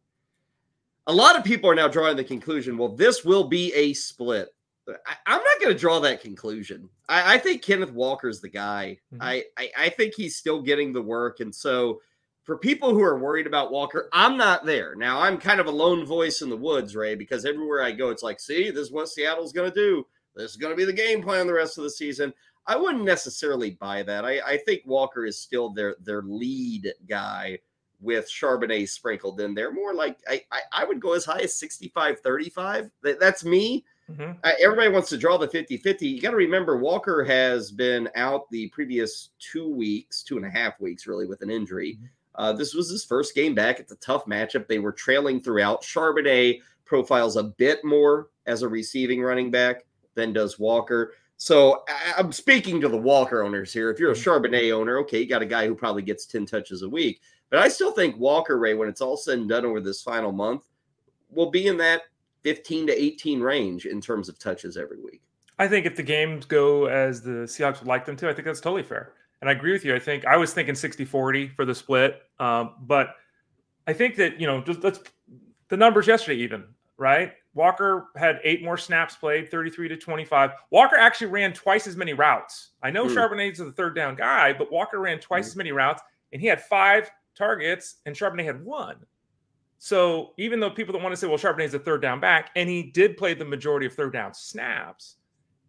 [1.06, 4.48] a lot of people are now drawing the conclusion, well, this will be a split.
[4.88, 6.88] I, am not going to draw that conclusion.
[7.08, 8.98] I, I, think Kenneth Walker's the guy.
[9.12, 9.22] Mm-hmm.
[9.22, 12.00] I, I, I think he's still getting the work, and so
[12.44, 14.94] for people who are worried about Walker, I'm not there.
[14.94, 18.10] Now I'm kind of a lone voice in the woods, Ray, because everywhere I go,
[18.10, 20.06] it's like, see, this is what Seattle's going to do.
[20.36, 22.32] This is going to be the game plan the rest of the season.
[22.66, 24.24] I wouldn't necessarily buy that.
[24.24, 27.58] I, I think Walker is still their their lead guy
[28.00, 29.72] with Charbonnet sprinkled in there.
[29.72, 32.90] More like I, I, I would go as high as 65 35.
[33.02, 33.84] That, that's me.
[34.10, 34.32] Mm-hmm.
[34.44, 36.06] Uh, everybody wants to draw the 50 50.
[36.06, 40.50] You got to remember, Walker has been out the previous two weeks, two and a
[40.50, 41.94] half weeks, really, with an injury.
[41.94, 42.06] Mm-hmm.
[42.36, 43.80] Uh, this was his first game back.
[43.80, 44.68] It's a tough matchup.
[44.68, 45.82] They were trailing throughout.
[45.82, 51.14] Charbonnet profiles a bit more as a receiving running back than does Walker.
[51.38, 51.84] So
[52.16, 53.90] I'm speaking to the Walker owners here.
[53.90, 54.30] If you're a mm-hmm.
[54.30, 57.20] Charbonnet owner, okay, you got a guy who probably gets 10 touches a week.
[57.50, 60.32] But I still think Walker Ray, when it's all said and done over this final
[60.32, 60.64] month,
[61.30, 62.02] will be in that
[62.42, 65.22] 15 to 18 range in terms of touches every week.
[65.58, 68.46] I think if the games go as the Seahawks would like them to, I think
[68.46, 69.12] that's totally fair.
[69.40, 69.94] And I agree with you.
[69.94, 72.22] I think I was thinking 60 40 for the split.
[72.38, 73.14] Um, but
[73.86, 75.00] I think that, you know, just let's
[75.68, 76.64] the numbers yesterday, even,
[76.96, 77.32] right?
[77.56, 80.50] Walker had eight more snaps played, 33 to 25.
[80.70, 82.72] Walker actually ran twice as many routes.
[82.82, 83.14] I know mm.
[83.14, 85.48] Charbonnet's the third down guy, but Walker ran twice mm.
[85.48, 88.96] as many routes, and he had five targets, and Charbonnet had one.
[89.78, 92.68] So even though people don't want to say, well, Charbonnet's a third down back, and
[92.68, 95.16] he did play the majority of third down snaps,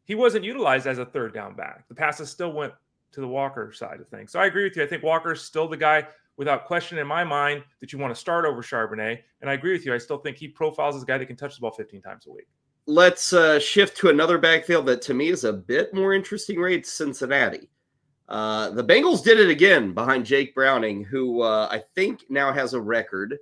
[0.04, 1.88] he wasn't utilized as a third down back.
[1.88, 2.73] The passes still went
[3.13, 4.34] to the Walker side of things.
[4.34, 4.84] So I agree with you.
[4.84, 6.06] I think Walker's still the guy
[6.38, 9.19] without question in my mind that you want to start over Charbonnet.
[9.41, 9.93] And I agree with you.
[9.93, 12.28] I still think he profiles as a guy that can touch the ball 15 times
[12.28, 12.47] a week.
[12.86, 16.88] Let's uh, shift to another backfield that to me is a bit more interesting rate
[16.88, 17.69] Cincinnati.
[18.30, 22.73] Uh, the Bengals did it again behind Jake Browning, who uh, I think now has
[22.73, 23.38] a record.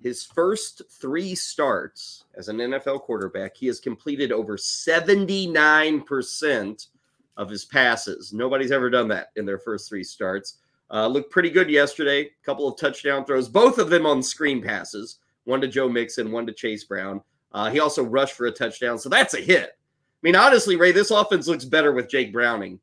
[0.00, 6.86] His first three starts as an NFL quarterback, he has completed over 79%
[7.36, 8.32] of his passes.
[8.32, 10.58] Nobody's ever done that in their first three starts.
[10.90, 12.22] Uh, looked pretty good yesterday.
[12.22, 15.18] A couple of touchdown throws, both of them on screen passes.
[15.44, 17.20] One to Joe Mixon, one to Chase Brown.
[17.52, 19.70] Uh, he also rushed for a touchdown, so that's a hit.
[19.70, 22.78] I mean, honestly, Ray, this offense looks better with Jake Browning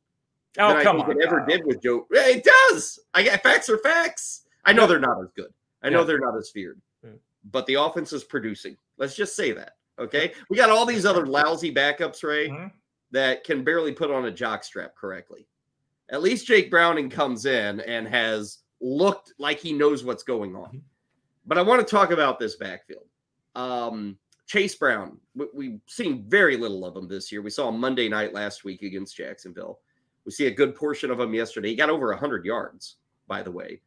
[0.58, 2.06] Oh, than come I think on, it ever did with Joe.
[2.12, 2.98] Yeah, It does.
[3.14, 4.42] I get facts are facts.
[4.64, 4.88] I know yeah.
[4.88, 5.52] they're not as good.
[5.82, 6.04] I know yeah.
[6.04, 7.10] they're not as feared, yeah.
[7.50, 8.76] but the offense is producing.
[8.98, 9.76] Let's just say that.
[9.98, 12.66] Okay, we got all these other lousy backups, Ray, mm-hmm.
[13.12, 15.46] that can barely put on a jock strap correctly.
[16.10, 20.68] At least Jake Browning comes in and has looked like he knows what's going on.
[20.68, 20.78] Mm-hmm.
[21.46, 23.04] But I want to talk about this backfield.
[23.54, 25.18] Um, Chase Brown,
[25.54, 27.42] we, have seen very little of him this year.
[27.42, 29.78] We saw him Monday night last week against Jacksonville.
[30.24, 31.68] We see a good portion of him yesterday.
[31.70, 32.96] He got over 100 yards,
[33.26, 33.80] by the way.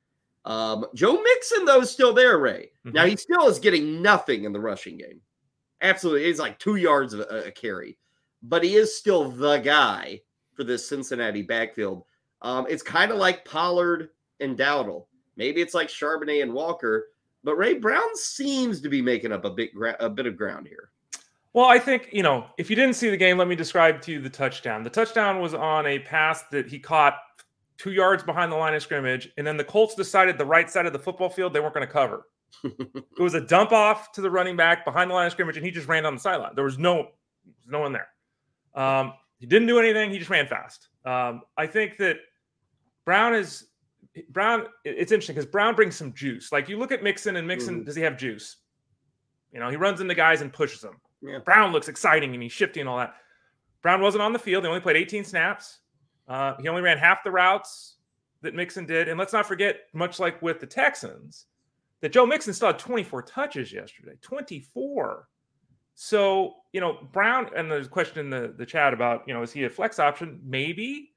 [0.46, 2.72] Um, Joe Mixon, though, is still there, Ray.
[2.86, 2.96] Mm-hmm.
[2.96, 5.22] Now, he still is getting nothing in the rushing game.
[5.82, 6.26] Absolutely.
[6.26, 7.98] He's like two yards of a, a carry,
[8.42, 10.22] but he is still the guy
[10.54, 12.04] for this Cincinnati backfield.
[12.44, 15.06] Um, it's kind of like Pollard and Dowdle.
[15.36, 17.08] Maybe it's like Charbonnet and Walker,
[17.44, 20.68] but Ray Brown seems to be making up a bit gra- a bit of ground
[20.68, 20.92] here.
[21.54, 24.12] Well, I think, you know, if you didn't see the game, let me describe to
[24.12, 24.84] you the touchdown.
[24.84, 27.16] The touchdown was on a pass that he caught
[27.78, 29.30] two yards behind the line of scrimmage.
[29.38, 31.86] And then the Colts decided the right side of the football field they weren't going
[31.86, 32.26] to cover.
[32.64, 35.66] it was a dump off to the running back behind the line of scrimmage, and
[35.66, 36.56] he just ran on the sideline.
[36.56, 37.10] There was no,
[37.68, 38.08] no one there.
[38.74, 40.10] Um, he didn't do anything.
[40.10, 40.88] He just ran fast.
[41.06, 42.18] Um, I think that
[43.06, 43.68] Brown is
[44.30, 44.68] Brown.
[44.86, 46.52] It's interesting because Brown brings some juice.
[46.52, 47.86] Like you look at Mixon, and Mixon, mm.
[47.86, 48.58] does he have juice?
[49.52, 51.00] You know, he runs into guys and pushes them.
[51.22, 51.40] Yeah.
[51.40, 53.16] Brown looks exciting and he's shifty and all that.
[53.82, 54.64] Brown wasn't on the field.
[54.64, 55.80] He only played 18 snaps.
[56.28, 57.98] Uh, he only ran half the routes
[58.42, 59.08] that Mixon did.
[59.10, 61.46] And let's not forget, much like with the Texans,
[62.02, 64.14] that Joe Mixon still had 24 touches yesterday.
[64.22, 65.28] 24.
[65.96, 69.44] So, you know, Brown, and there's a question in the, the chat about, you know,
[69.44, 70.42] is he a flex option?
[70.44, 71.12] Maybe.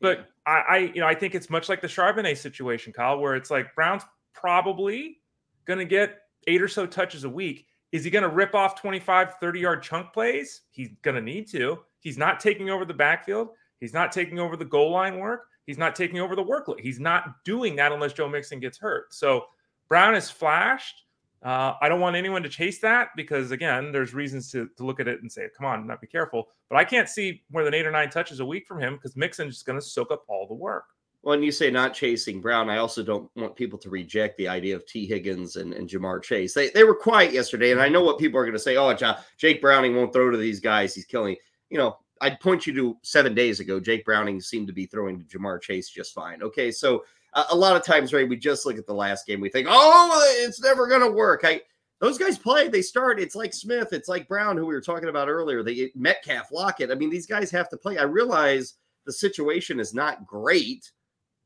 [0.00, 0.28] But.
[0.46, 3.50] I, I, you know, I think it's much like the Charbonnet situation, Kyle, where it's
[3.50, 5.18] like Brown's probably
[5.64, 7.66] going to get eight or so touches a week.
[7.92, 10.62] Is he going to rip off 25, 30 yard chunk plays?
[10.70, 11.78] He's going to need to.
[12.00, 13.48] He's not taking over the backfield.
[13.80, 15.46] He's not taking over the goal line work.
[15.66, 16.80] He's not taking over the workload.
[16.80, 19.12] He's not doing that unless Joe Mixon gets hurt.
[19.12, 19.46] So
[19.88, 21.02] Brown has flashed.
[21.46, 24.98] Uh, I don't want anyone to chase that because, again, there's reasons to, to look
[24.98, 26.48] at it and say, come on, not be careful.
[26.68, 29.16] But I can't see more than eight or nine touches a week from him because
[29.16, 30.86] Mixon's just going to soak up all the work.
[31.20, 34.74] When you say not chasing Brown, I also don't want people to reject the idea
[34.74, 36.52] of Tee Higgins and, and Ja'Marr Chase.
[36.52, 38.76] They, they were quiet yesterday, and I know what people are going to say.
[38.76, 38.92] Oh,
[39.38, 40.96] Jake Browning won't throw to these guys.
[40.96, 41.36] He's killing.
[41.70, 43.78] You know, I'd point you to seven days ago.
[43.78, 46.42] Jake Browning seemed to be throwing to Ja'Marr Chase just fine.
[46.42, 47.04] Okay, so
[47.50, 49.40] a lot of times, Ray, we just look at the last game.
[49.40, 51.42] We think, oh, it's never going to work.
[51.44, 51.60] I
[52.00, 52.68] those guys play.
[52.68, 53.20] They start.
[53.20, 53.92] It's like Smith.
[53.92, 55.62] It's like Brown, who we were talking about earlier.
[55.62, 56.90] They Metcalf, Lockett.
[56.90, 57.98] I mean, these guys have to play.
[57.98, 58.74] I realize
[59.06, 60.90] the situation is not great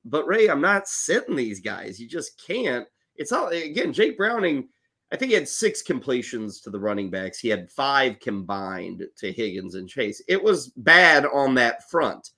[0.04, 2.00] but Ray, I'm not sitting these guys.
[2.00, 2.86] You just can't.
[3.16, 4.68] It's all again, Jake Browning.
[5.12, 7.38] I think he had six completions to the running backs.
[7.38, 10.22] He had five combined to Higgins and Chase.
[10.28, 12.30] It was bad on that front,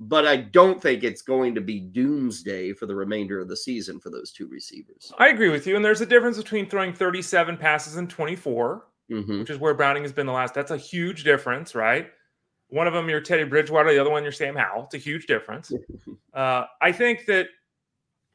[0.00, 4.00] but I don't think it's going to be doomsday for the remainder of the season
[4.00, 5.12] for those two receivers.
[5.18, 5.76] I agree with you.
[5.76, 9.38] And there's a difference between throwing 37 passes and 24, mm-hmm.
[9.38, 10.54] which is where Browning has been the last.
[10.54, 12.08] That's a huge difference, right?
[12.68, 13.92] One of them, you're Teddy Bridgewater.
[13.92, 14.84] The other one, you're Sam Howell.
[14.84, 15.72] It's a huge difference.
[16.34, 17.46] Uh, I think that,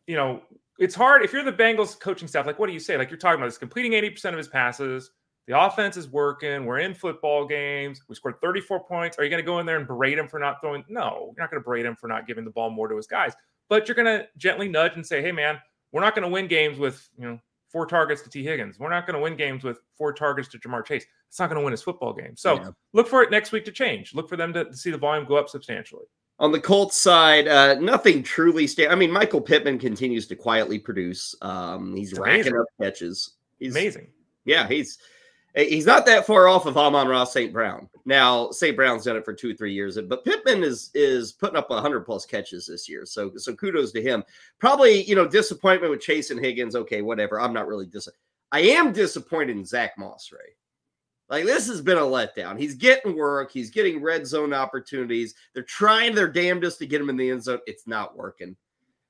[0.08, 0.41] you know,
[0.80, 2.45] it's hard if you're the Bengals coaching staff.
[2.45, 2.98] Like, what do you say?
[2.98, 5.12] Like, you're talking about this completing 80% of his passes.
[5.50, 6.68] The offense is working.
[6.68, 8.02] We're in football games.
[8.08, 9.18] We scored 34 points.
[9.18, 10.86] Are you going to go in there and berate him for not throwing?
[10.88, 13.08] No, you're not going to berate him for not giving the ball more to his
[13.08, 13.34] guys.
[13.68, 15.58] But you're going to gently nudge and say, hey, man,
[15.92, 18.44] we're not going to win games with, you know, four targets to T.
[18.44, 18.78] Higgins.
[18.78, 21.04] We're not going to win games with four targets to Ja'Marr Chase.
[21.28, 22.38] It's not going to win his football game.
[22.38, 22.70] So yeah.
[22.94, 24.14] look for it next week to change.
[24.14, 26.06] Look for them to, to, see the volume go up substantially.
[26.38, 28.68] On the Colts side, uh, nothing truly.
[28.68, 31.34] Sta- I mean, Michael Pittman continues to quietly produce.
[31.42, 32.60] Um, he's it's racking amazing.
[32.60, 33.32] up catches.
[33.58, 34.10] He's amazing.
[34.46, 35.00] Yeah, he's
[35.56, 37.52] he's not that far off of Amon-Ra St.
[37.52, 37.90] Brown.
[38.06, 38.76] Now, St.
[38.76, 42.26] Brown's done it for two, three years, but Pittman is is putting up 100 plus
[42.26, 43.06] catches this year.
[43.06, 44.24] So, so kudos to him.
[44.60, 46.76] Probably, you know, disappointment with Chase and Higgins.
[46.76, 47.40] Okay, whatever.
[47.40, 48.10] I'm not really dis.
[48.52, 50.56] I am disappointed in Zack Moss, Ray.
[51.30, 52.60] Like this has been a letdown.
[52.60, 53.52] He's getting work.
[53.52, 55.36] He's getting red zone opportunities.
[55.54, 57.60] They're trying their damnedest to get him in the end zone.
[57.68, 58.56] It's not working.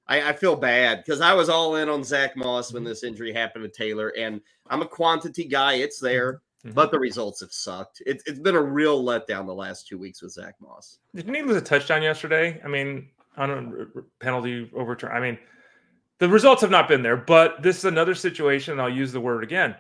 [0.10, 2.90] I, I feel bad because I was all in on Zack Moss when mm-hmm.
[2.90, 5.76] this injury happened to Taylor, and I'm a quantity guy.
[5.76, 6.72] It's there, mm-hmm.
[6.72, 8.02] but the results have sucked.
[8.06, 10.98] It, it's been a real letdown the last two weeks with Zack Moss.
[11.16, 12.60] Didn't he lose a touchdown yesterday?
[12.66, 15.12] I mean, on a penalty overturn.
[15.12, 15.38] I mean,
[16.18, 18.80] the results have not been there, but this is another situation.
[18.80, 19.76] I'll use the word again.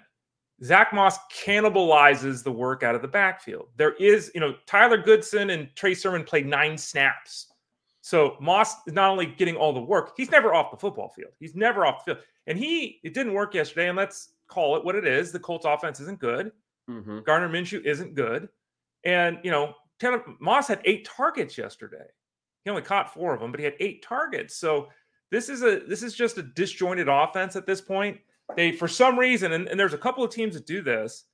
[0.63, 3.69] Zack Moss cannibalizes the work out of the backfield.
[3.77, 7.48] There is, you know, Tyler Goodson and Trey Sermon played nine snaps
[8.09, 11.31] so Moss is not only getting all the work, he's never off the football field.
[11.39, 12.25] He's never off the field.
[12.47, 13.87] And he, it didn't work yesterday.
[13.87, 15.31] And let's call it what it is.
[15.31, 16.51] The Colts offense isn't good.
[16.89, 17.19] Mm-hmm.
[17.23, 18.49] Gardner Minshew isn't good.
[19.03, 22.07] And, you know, Tanner, Moss had eight targets yesterday.
[22.65, 24.55] He only caught four of them, but he had eight targets.
[24.55, 24.87] So
[25.29, 28.17] this is a this is just a disjointed offense at this point.
[28.55, 31.25] They, for some reason, and, and there's a couple of teams that do this,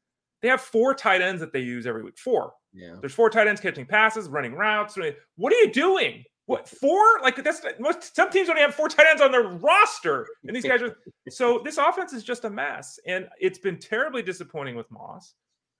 [0.41, 2.17] they have four tight ends that they use every week.
[2.17, 2.51] Four.
[2.73, 2.97] Yeah.
[2.99, 4.97] There's four tight ends catching passes, running routes.
[5.37, 6.25] What are you doing?
[6.47, 7.03] What four?
[7.23, 10.63] Like that's most some teams only have four tight ends on their roster, and these
[10.63, 10.95] guys are
[11.29, 15.33] so this offense is just a mess, and it's been terribly disappointing with Moss.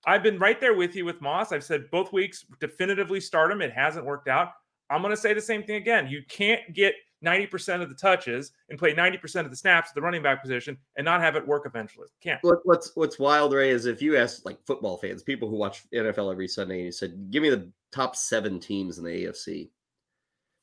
[0.08, 1.52] I've been right there with you with Moss.
[1.52, 3.62] I've said both weeks definitively start him.
[3.62, 4.50] It hasn't worked out.
[4.90, 6.08] I'm going to say the same thing again.
[6.08, 6.94] You can't get
[7.26, 10.78] 90% of the touches and play 90% of the snaps at the running back position
[10.96, 12.08] and not have it work eventually.
[12.22, 12.40] Can't.
[12.44, 16.32] what's what's wild, Ray, is if you ask like football fans, people who watch NFL
[16.32, 19.70] every Sunday, and you said, "Give me the top seven teams in the AFC,"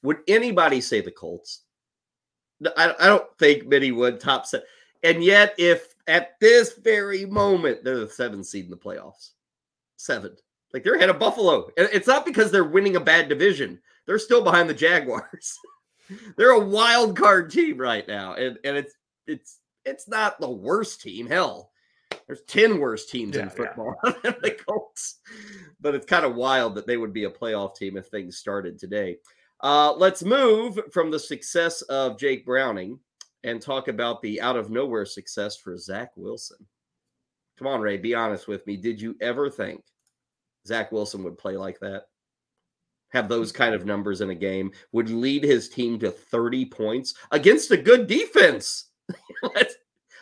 [0.03, 1.63] Would anybody say the Colts?
[2.77, 4.65] I, I don't think many would top set.
[5.03, 9.31] And yet, if at this very moment they're the seventh seed in the playoffs,
[9.97, 10.37] seven,
[10.73, 11.69] like they're ahead of Buffalo.
[11.77, 15.59] And it's not because they're winning a bad division; they're still behind the Jaguars.
[16.37, 18.95] they're a wild card team right now, and and it's
[19.27, 21.27] it's it's not the worst team.
[21.27, 21.73] Hell,
[22.27, 24.13] there's 10 worse teams yeah, in football yeah.
[24.23, 25.19] than the Colts.
[25.81, 28.79] But it's kind of wild that they would be a playoff team if things started
[28.79, 29.19] today.
[29.63, 32.99] Uh, let's move from the success of Jake Browning
[33.45, 36.59] and talk about the out of nowhere success for Zach Wilson.
[37.59, 38.77] Come on, Ray, be honest with me.
[38.77, 39.83] Did you ever think
[40.67, 42.05] Zach Wilson would play like that?
[43.11, 47.15] Have those kind of numbers in a game, would lead his team to 30 points
[47.31, 48.91] against a good defense.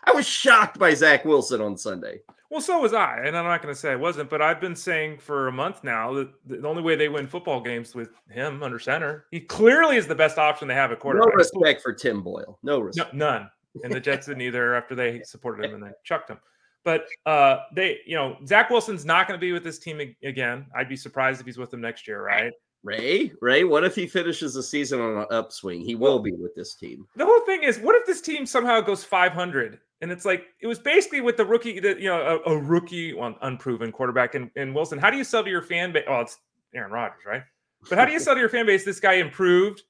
[0.04, 2.20] I was shocked by Zach Wilson on Sunday.
[2.50, 4.74] Well, so was I, and I'm not going to say I wasn't, but I've been
[4.74, 8.64] saying for a month now that the only way they win football games with him
[8.64, 11.28] under center, he clearly is the best option they have at quarterback.
[11.28, 12.58] No respect for Tim Boyle.
[12.64, 13.14] No respect.
[13.14, 13.50] No, none.
[13.84, 16.40] And the Jets didn't either after they supported him and they chucked him.
[16.82, 20.66] But uh, they, you know, Zach Wilson's not going to be with this team again.
[20.74, 22.52] I'd be surprised if he's with them next year, right?
[22.82, 25.82] Ray, Ray, what if he finishes the season on an upswing?
[25.82, 27.06] He will be with this team.
[27.14, 30.66] The whole thing is, what if this team somehow goes 500 And it's like it
[30.66, 34.50] was basically with the rookie, that you know, a, a rookie, well, unproven quarterback in,
[34.56, 34.98] in Wilson.
[34.98, 36.04] How do you sell to your fan base?
[36.08, 36.38] Well, it's
[36.74, 37.42] Aaron Rodgers, right?
[37.88, 38.84] But how do you sell to your fan base?
[38.84, 39.82] This guy improved,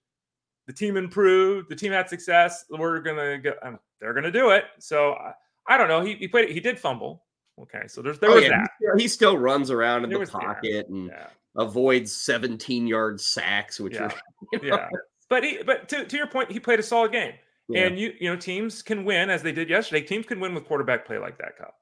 [0.67, 2.65] the team improved, the team had success.
[2.71, 4.65] We're gonna get, um, they're gonna do it.
[4.79, 5.33] So I,
[5.69, 6.01] I don't know.
[6.01, 7.23] He, he played, he did fumble.
[7.61, 8.67] Okay, so there's there oh, was yeah.
[8.81, 9.01] that.
[9.01, 11.27] He still runs around in there the pocket and yeah.
[11.57, 14.05] avoids 17 yard sacks, which yeah.
[14.05, 14.13] Are,
[14.53, 14.77] you know.
[14.77, 14.89] yeah.
[15.29, 17.35] But he, but to, to your point, he played a solid game.
[17.71, 17.87] Yeah.
[17.87, 20.05] And you, you know, teams can win as they did yesterday.
[20.05, 21.75] Teams can win with quarterback play like that, Kyle.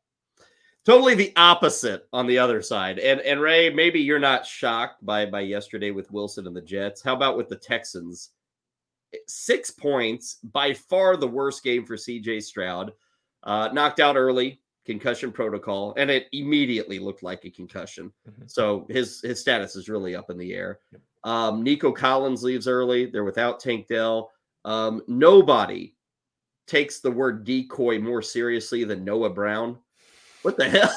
[0.85, 2.99] Totally the opposite on the other side.
[2.99, 7.03] And and Ray, maybe you're not shocked by by yesterday with Wilson and the Jets.
[7.03, 8.31] How about with the Texans?
[9.27, 12.93] Six points, by far the worst game for CJ Stroud.
[13.43, 18.11] Uh, knocked out early, concussion protocol, and it immediately looked like a concussion.
[18.29, 18.45] Mm-hmm.
[18.47, 20.81] So his his status is really up in the air.
[21.25, 23.07] Um, Nico Collins leaves early.
[23.07, 24.31] They're without Tank Dell.
[24.69, 25.95] Um, nobody
[26.67, 29.79] takes the word decoy more seriously than Noah Brown.
[30.43, 30.95] What the hell?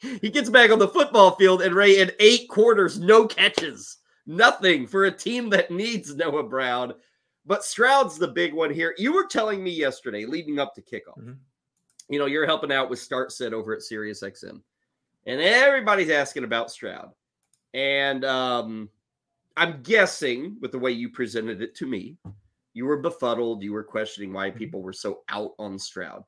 [0.22, 4.86] he gets back on the football field and Ray in eight quarters, no catches, nothing
[4.86, 6.94] for a team that needs Noah Brown.
[7.44, 8.94] But Stroud's the big one here.
[8.96, 11.32] You were telling me yesterday, leading up to kickoff, mm-hmm.
[12.08, 14.62] you know, you're helping out with Start Set over at SiriusXM,
[15.26, 17.10] and everybody's asking about Stroud.
[17.74, 18.88] And um,
[19.58, 22.16] I'm guessing with the way you presented it to me,
[22.78, 23.60] you were befuddled.
[23.64, 24.58] You were questioning why mm-hmm.
[24.58, 26.22] people were so out on Stroud.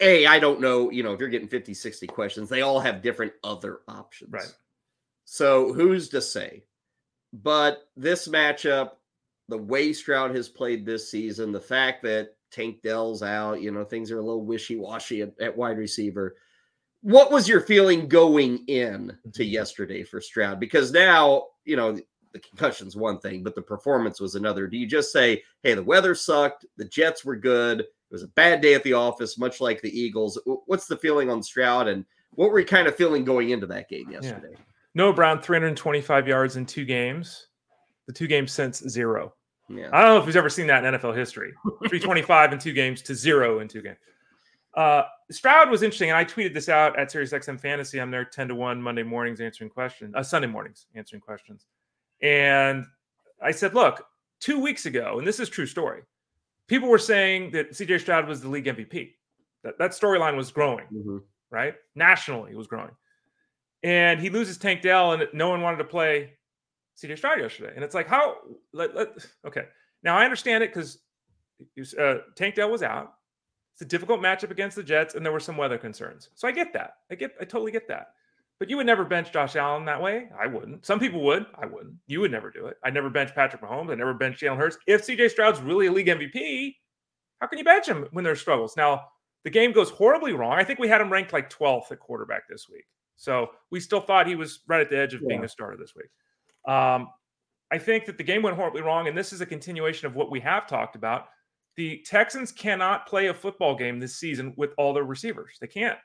[0.00, 3.02] A, I don't know, you know, if you're getting 50, 60 questions, they all have
[3.02, 4.32] different other options.
[4.32, 4.52] Right.
[5.26, 6.64] So who's to say?
[7.34, 8.92] But this matchup,
[9.48, 13.84] the way Stroud has played this season, the fact that Tank Dell's out, you know,
[13.84, 16.36] things are a little wishy washy at, at, wide receiver.
[17.02, 19.52] What was your feeling going in to mm-hmm.
[19.52, 20.58] yesterday for Stroud?
[20.58, 21.98] Because now, you know,
[22.34, 24.66] the concussion's one thing, but the performance was another.
[24.66, 28.28] Do you just say, hey, the weather sucked, the Jets were good, it was a
[28.28, 30.38] bad day at the office, much like the Eagles?
[30.66, 33.88] What's the feeling on Stroud, and what were you kind of feeling going into that
[33.88, 34.50] game yesterday?
[34.52, 34.58] Yeah.
[34.94, 37.46] Noah Brown, 325 yards in two games.
[38.06, 39.32] The two games since zero.
[39.70, 39.88] Yeah.
[39.92, 41.54] I don't know if he's ever seen that in NFL history.
[41.88, 43.96] 325 in two games to zero in two games.
[44.74, 48.00] Uh, Stroud was interesting, and I tweeted this out at SiriusXM Fantasy.
[48.00, 51.66] I'm there 10 to 1 Monday mornings answering questions, uh, Sunday mornings answering questions.
[52.24, 52.86] And
[53.42, 54.04] I said, look,
[54.40, 56.02] two weeks ago, and this is true story,
[56.66, 59.12] people were saying that CJ Stroud was the league MVP.
[59.62, 61.18] That, that storyline was growing, mm-hmm.
[61.50, 61.74] right?
[61.94, 62.90] Nationally, it was growing.
[63.82, 66.32] And he loses Tank Dell, and no one wanted to play
[67.02, 67.72] CJ Stroud yesterday.
[67.74, 68.36] And it's like, how?
[68.72, 69.08] Let, let,
[69.46, 69.64] okay.
[70.02, 70.98] Now I understand it because
[71.98, 73.14] uh, Tank Dell was out.
[73.74, 76.30] It's a difficult matchup against the Jets, and there were some weather concerns.
[76.34, 76.94] So I get that.
[77.10, 77.34] I get.
[77.40, 78.12] I totally get that.
[78.58, 80.28] But you would never bench Josh Allen that way.
[80.40, 80.86] I wouldn't.
[80.86, 81.46] Some people would.
[81.60, 81.96] I wouldn't.
[82.06, 82.76] You would never do it.
[82.84, 83.90] I'd never bench Patrick Mahomes.
[83.90, 84.78] I'd never bench Jalen Hurts.
[84.86, 86.76] If CJ Stroud's really a league MVP,
[87.40, 88.76] how can you bench him when there's struggles?
[88.76, 89.02] Now,
[89.42, 90.52] the game goes horribly wrong.
[90.52, 92.84] I think we had him ranked like 12th at quarterback this week.
[93.16, 95.28] So we still thought he was right at the edge of yeah.
[95.28, 96.08] being a starter this week.
[96.72, 97.08] Um,
[97.70, 99.08] I think that the game went horribly wrong.
[99.08, 101.26] And this is a continuation of what we have talked about.
[101.76, 105.58] The Texans cannot play a football game this season with all their receivers.
[105.60, 105.98] They can't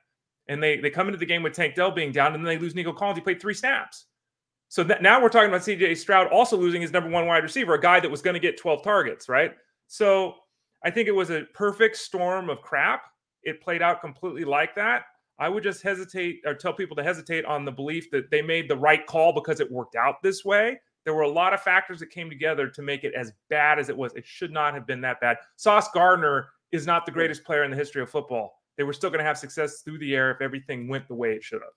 [0.50, 2.62] and they they come into the game with Tank Dell being down, and then they
[2.62, 3.18] lose Nico Collins.
[3.18, 4.08] He played three snaps.
[4.68, 7.82] So now we're talking about CJ Stroud also losing his number one wide receiver, a
[7.82, 9.54] guy that was going to get 12 targets, right?
[9.88, 10.36] So
[10.86, 13.06] I think it was a perfect storm of crap.
[13.41, 15.06] It played out completely like that.
[15.39, 18.70] I would just hesitate or tell people to hesitate on the belief that they made
[18.70, 20.80] the right call because it worked out this way.
[21.04, 23.89] There were a lot of factors that came together to make it as bad as
[23.89, 24.14] it was.
[24.14, 25.38] It should not have been that bad.
[25.56, 29.10] Sauce Gardner is not the greatest player in the history of football they were still
[29.10, 31.74] going to have success through the air if everything went the way it should have.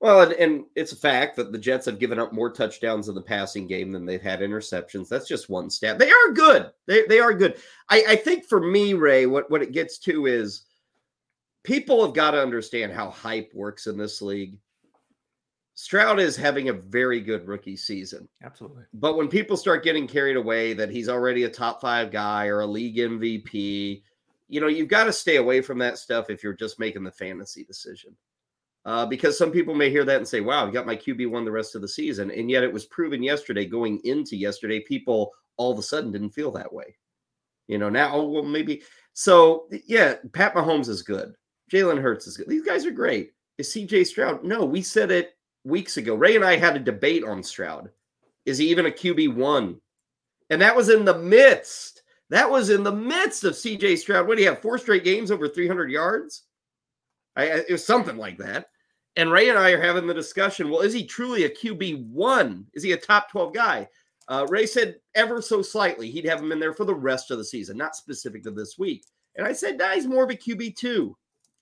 [0.00, 3.14] Well, and, and, it's a fact that the Jets have given up more touchdowns in
[3.14, 5.08] the passing game than they've had interceptions.
[5.08, 5.98] That's just one stat.
[5.98, 6.70] They are good.
[6.86, 7.56] They, they are good.
[7.88, 10.66] I, I think for me, Ray, what, what it gets to is
[11.62, 14.58] people have got to understand how hype works in this league.
[15.74, 18.28] Stroud is having a very good rookie season.
[18.42, 18.82] Absolutely.
[18.92, 22.60] But when people start getting carried away that he's already a top five guy or
[22.60, 24.02] a league MVP,
[24.52, 27.10] you know, you've got to stay away from that stuff if you're just making the
[27.10, 28.14] fantasy decision.
[28.84, 31.50] Uh, because some people may hear that and say, wow, you got my QB1 the
[31.50, 32.30] rest of the season.
[32.30, 36.34] And yet it was proven yesterday, going into yesterday, people all of a sudden didn't
[36.34, 36.94] feel that way.
[37.66, 38.82] You know, now, oh, well, maybe.
[39.14, 41.32] So, yeah, Pat Mahomes is good.
[41.72, 42.48] Jalen Hurts is good.
[42.48, 43.32] These guys are great.
[43.56, 44.44] Is CJ Stroud?
[44.44, 45.30] No, we said it
[45.64, 46.14] weeks ago.
[46.14, 47.88] Ray and I had a debate on Stroud.
[48.44, 49.78] Is he even a QB1?
[50.50, 51.91] And that was in the midst
[52.32, 54.26] that was in the midst of CJ Stroud.
[54.26, 54.62] What do you have?
[54.62, 56.44] Four straight games over 300 yards?
[57.36, 58.68] I, it was something like that.
[59.16, 60.70] And Ray and I are having the discussion.
[60.70, 62.66] Well, is he truly a QB one?
[62.72, 63.86] Is he a top 12 guy?
[64.28, 67.36] Uh, Ray said ever so slightly he'd have him in there for the rest of
[67.36, 69.04] the season, not specific to this week.
[69.36, 71.12] And I said, nah, he's more of a QB2.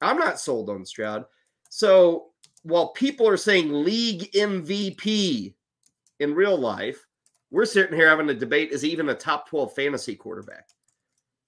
[0.00, 1.24] I'm not sold on Stroud.
[1.68, 2.26] So
[2.62, 5.52] while people are saying league MVP
[6.20, 7.04] in real life,
[7.50, 10.68] we're sitting here having a debate is even a top 12 fantasy quarterback.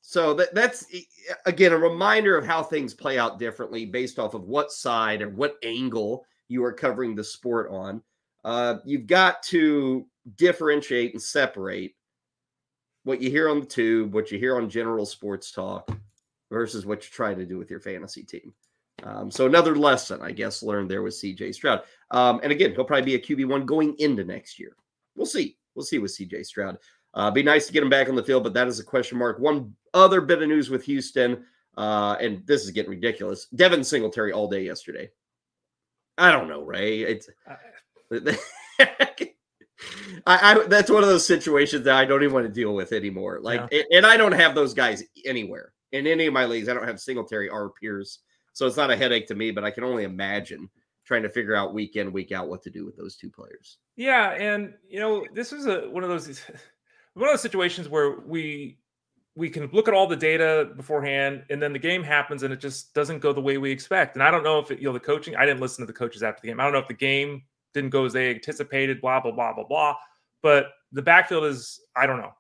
[0.01, 0.87] So that, that's
[1.47, 5.29] again a reminder of how things play out differently based off of what side or
[5.29, 8.03] what angle you are covering the sport on.
[8.45, 10.05] Uh, you've got to
[10.37, 11.95] differentiate and separate
[13.05, 15.91] what you hear on the tube, what you hear on general sports talk,
[16.51, 18.53] versus what you try to do with your fantasy team.
[19.05, 21.83] Um, so another lesson, I guess, learned there with CJ Stroud.
[22.11, 24.77] Um, and again, he'll probably be a QB one going into next year.
[25.17, 25.57] We'll see.
[25.75, 26.79] We'll see with CJ Stroud.
[27.15, 29.19] Uh, be nice to get him back on the field, but that is a question
[29.19, 29.39] mark.
[29.39, 31.45] One other bit of news with Houston,
[31.77, 33.47] uh, and this is getting ridiculous.
[33.55, 35.11] Devin Singletary all day yesterday.
[36.17, 37.01] I don't know, Ray.
[37.01, 37.29] It's
[40.27, 42.93] I, I, that's one of those situations that I don't even want to deal with
[42.93, 43.41] anymore.
[43.41, 43.83] Like, yeah.
[43.93, 46.69] and I don't have those guys anywhere in any of my leagues.
[46.69, 48.21] I don't have Singletary or Pierce,
[48.53, 49.51] so it's not a headache to me.
[49.51, 50.69] But I can only imagine
[51.13, 53.77] trying to figure out week in week out what to do with those two players.
[53.97, 56.27] Yeah, and you know, this is a one of those
[57.15, 58.79] one of those situations where we
[59.35, 62.61] we can look at all the data beforehand and then the game happens and it
[62.61, 64.17] just doesn't go the way we expect.
[64.17, 65.99] And I don't know if it, you know the coaching, I didn't listen to the
[65.99, 66.61] coaches after the game.
[66.61, 67.43] I don't know if the game
[67.75, 69.97] didn't go as they anticipated, blah, blah, blah, blah, blah.
[70.43, 72.33] But the backfield is, I don't know.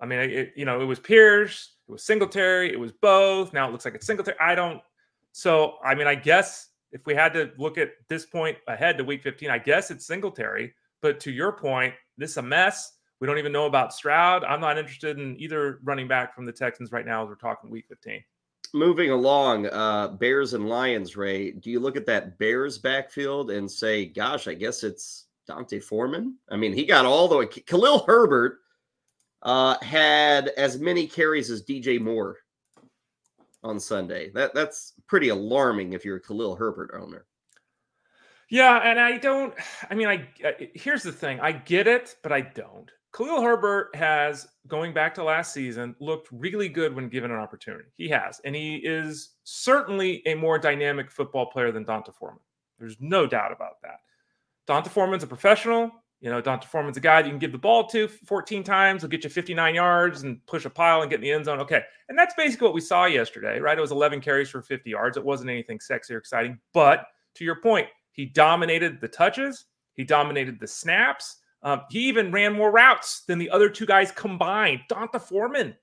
[0.00, 3.52] I mean, it, you know, it was Pierce, it was Singletary, it was both.
[3.52, 4.36] Now it looks like it's Singletary.
[4.40, 4.80] I don't.
[5.32, 9.04] So, I mean, I guess if we had to look at this point ahead to
[9.04, 10.74] week 15, I guess it's Singletary.
[11.02, 12.92] But to your point, this is a mess.
[13.20, 14.44] We don't even know about Stroud.
[14.44, 17.70] I'm not interested in either running back from the Texans right now as we're talking
[17.70, 18.22] week 15.
[18.72, 21.52] Moving along, uh, Bears and Lions, Ray.
[21.52, 26.36] Do you look at that Bears backfield and say, gosh, I guess it's D'Onta Foreman?
[26.50, 27.46] I mean, he got all the way.
[27.46, 28.58] Khalil Herbert
[29.42, 32.36] uh, had as many carries as DJ Moore
[33.62, 34.30] on Sunday.
[34.30, 37.26] That That's pretty alarming if you're a Khalil Herbert owner.
[38.48, 39.54] Yeah, and I don't.
[39.90, 40.28] I mean, I
[40.74, 41.38] here's the thing.
[41.40, 42.90] I get it, but I don't.
[43.16, 47.88] Khalil Herbert has, going back to last season, looked really good when given an opportunity.
[47.96, 52.40] He has, and he is certainly a more dynamic football player than D'Onta Foreman.
[52.78, 54.00] There's no doubt about that.
[54.66, 55.90] D'Onta Foreman's a professional.
[56.20, 59.00] You know, D'Onta Foreman's a guy that you can give the ball to 14 times.
[59.00, 61.60] He'll get you 59 yards and push a pile and get in the end zone.
[61.60, 61.82] Okay.
[62.08, 63.78] And that's basically what we saw yesterday, right?
[63.78, 65.16] It was 11 carries for 50 yards.
[65.16, 66.58] It wasn't anything sexy or exciting.
[66.74, 67.06] But
[67.36, 71.36] to your point, he dominated the touches, he dominated the snaps.
[71.62, 74.80] Um, he even ran more routes than the other two guys combined.
[74.88, 75.76] D'Onta Foreman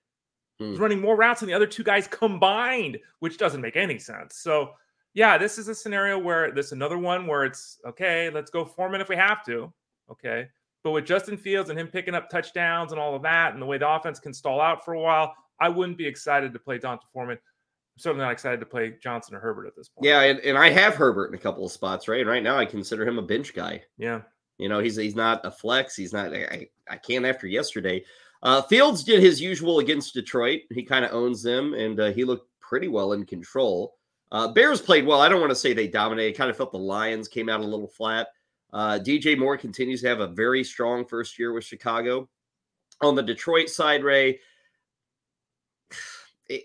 [0.59, 0.71] hmm.
[0.71, 4.37] was running more routes than the other two guys combined, which doesn't make any sense.
[4.37, 4.71] So,
[5.13, 9.01] yeah, this is a scenario where this another one where it's okay, let's go Foreman
[9.01, 9.71] if we have to.
[10.11, 10.47] Okay.
[10.83, 13.65] But with Justin Fields and him picking up touchdowns and all of that, and the
[13.65, 16.77] way the offense can stall out for a while, I wouldn't be excited to play
[16.77, 17.37] D'Onta Foreman.
[17.37, 20.05] I'm certainly not excited to play Johnson or Herbert at this point.
[20.05, 22.21] Yeah, and, and I have Herbert in a couple of spots, right?
[22.21, 23.81] And right now I consider him a bench guy.
[23.97, 24.21] Yeah.
[24.59, 25.95] You know, he's he's not a flex.
[25.95, 26.33] He's not.
[26.33, 28.03] I, I can't after yesterday.
[28.43, 30.61] Uh, Fields did his usual against Detroit.
[30.71, 33.95] He kind of owns them, and uh, he looked pretty well in control.
[34.31, 35.21] Uh, Bears played well.
[35.21, 36.37] I don't want to say they dominated.
[36.37, 38.27] Kind of felt the Lions came out a little flat.
[38.73, 42.27] Uh, DJ Moore continues to have a very strong first year with Chicago.
[43.01, 44.39] On the Detroit side, Ray,
[46.49, 46.63] it,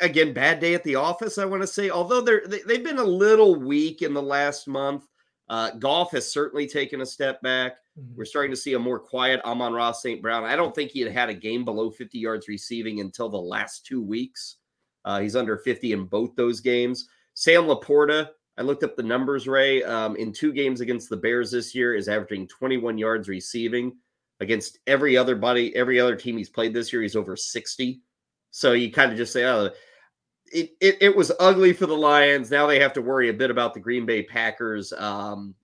[0.00, 1.38] again, bad day at the office.
[1.38, 4.66] I want to say, although they're they, have been a little weak in the last
[4.66, 5.06] month.
[5.48, 7.74] Uh, Goff has certainly taken a step back.
[7.98, 8.16] Mm-hmm.
[8.16, 10.22] We're starting to see a more quiet Amon-Ra St.
[10.22, 10.44] Brown.
[10.44, 13.84] I don't think he had had a game below 50 yards receiving until the last
[13.84, 14.56] two weeks.
[15.04, 17.08] Uh, he's under 50 in both those games.
[17.34, 19.82] Sam LaPorta, I looked up the numbers, Ray.
[19.82, 23.96] Um, in two games against the Bears this year, is averaging 21 yards receiving.
[24.40, 28.00] Against every other body, every other team he's played this year, he's over 60.
[28.50, 29.70] So you kind of just say, oh,
[30.52, 32.50] it, it, it was ugly for the Lions.
[32.50, 34.92] Now they have to worry a bit about the Green Bay Packers.
[34.92, 35.54] Um,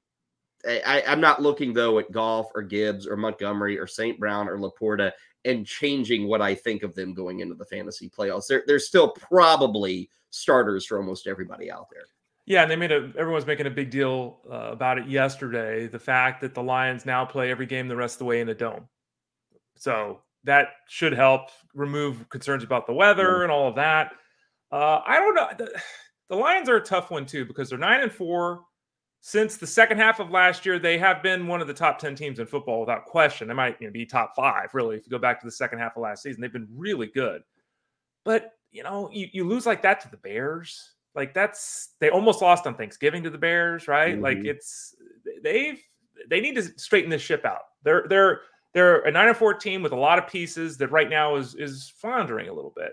[0.66, 4.18] I, am not looking though at Goff or Gibbs or Montgomery or St.
[4.18, 5.12] Brown or LaPorta
[5.44, 8.46] and changing what I think of them going into the fantasy playoffs.
[8.46, 12.06] They're they're still probably starters for almost everybody out there.
[12.46, 15.86] Yeah, and they made a everyone's making a big deal uh, about it yesterday.
[15.86, 18.48] The fact that the Lions now play every game the rest of the way in
[18.48, 18.88] a dome.
[19.76, 24.12] So that should help remove concerns about the weather and all of that.
[24.72, 25.48] Uh, I don't know.
[25.58, 25.80] The,
[26.28, 28.62] the Lions are a tough one too because they're nine and four.
[29.20, 32.14] Since the second half of last year, they have been one of the top ten
[32.14, 33.48] teams in football without question.
[33.48, 35.78] They might you know, be top five, really, if you go back to the second
[35.78, 36.40] half of last season.
[36.40, 37.42] They've been really good,
[38.24, 40.92] but you know, you, you lose like that to the Bears.
[41.14, 44.14] Like that's they almost lost on Thanksgiving to the Bears, right?
[44.14, 44.22] Mm-hmm.
[44.22, 44.94] Like it's
[45.42, 45.80] they've
[46.28, 47.62] they need to straighten this ship out.
[47.82, 48.40] They're they're
[48.74, 51.54] they're a nine and four team with a lot of pieces that right now is
[51.54, 52.92] is floundering a little bit.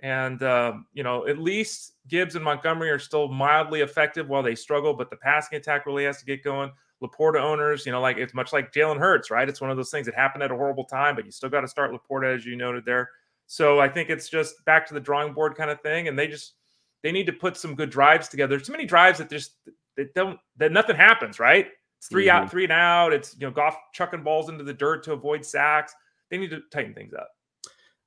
[0.00, 4.56] And, uh, you know, at least Gibbs and Montgomery are still mildly effective while they
[4.56, 6.72] struggle, but the passing attack really has to get going.
[7.00, 9.48] LaPorta owners, you know, like it's much like Jalen Hurts, right?
[9.48, 11.60] It's one of those things that happened at a horrible time, but you still got
[11.60, 13.10] to start LaPorta, as you noted there.
[13.46, 16.08] So I think it's just back to the drawing board kind of thing.
[16.08, 16.54] And they just,
[17.02, 18.56] they need to put some good drives together.
[18.56, 19.56] There's too many drives that just,
[19.96, 21.68] that don't, that nothing happens, right?
[21.98, 22.36] It's 3 mm-hmm.
[22.36, 23.12] out, three and out.
[23.12, 25.94] It's, you know, Goff chucking balls into the dirt to avoid sacks.
[26.30, 27.28] They need to tighten things up.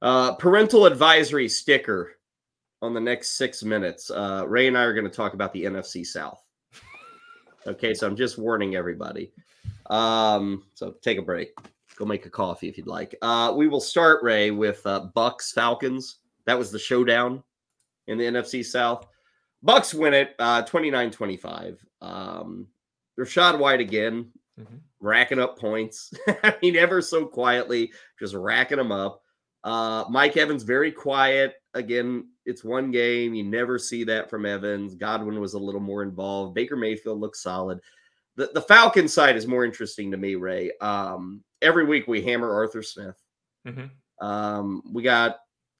[0.01, 2.17] Uh, parental advisory sticker
[2.81, 4.11] on the next six minutes.
[4.11, 6.41] Uh, Ray and I are going to talk about the NFC South.
[7.67, 9.31] Okay, so I'm just warning everybody.
[9.87, 11.49] Um, so take a break.
[11.95, 13.15] Go make a coffee if you'd like.
[13.21, 16.17] Uh, we will start Ray with uh, Bucks Falcons.
[16.45, 17.41] That was the showdown
[18.07, 19.07] in the NFC South.
[19.63, 21.77] Bucks win it uh, 29-25.
[22.01, 22.67] Um,
[23.19, 24.75] Rachaad White again, mm-hmm.
[24.99, 26.13] racking up points.
[26.43, 29.21] I mean, ever so quietly, just racking them up.
[29.63, 31.55] Uh, Mike Evans very quiet.
[31.73, 33.33] Again, it's one game.
[33.33, 34.93] You never see that from Evans.
[34.93, 36.53] Godwin was a little more involved.
[36.53, 37.79] Baker Mayfield looks solid.
[38.35, 40.71] The the Falcon side is more interesting to me, Ray.
[40.81, 43.19] Um, every week we hammer Arthur Smith.
[43.67, 44.25] Mm-hmm.
[44.25, 45.37] Um, we got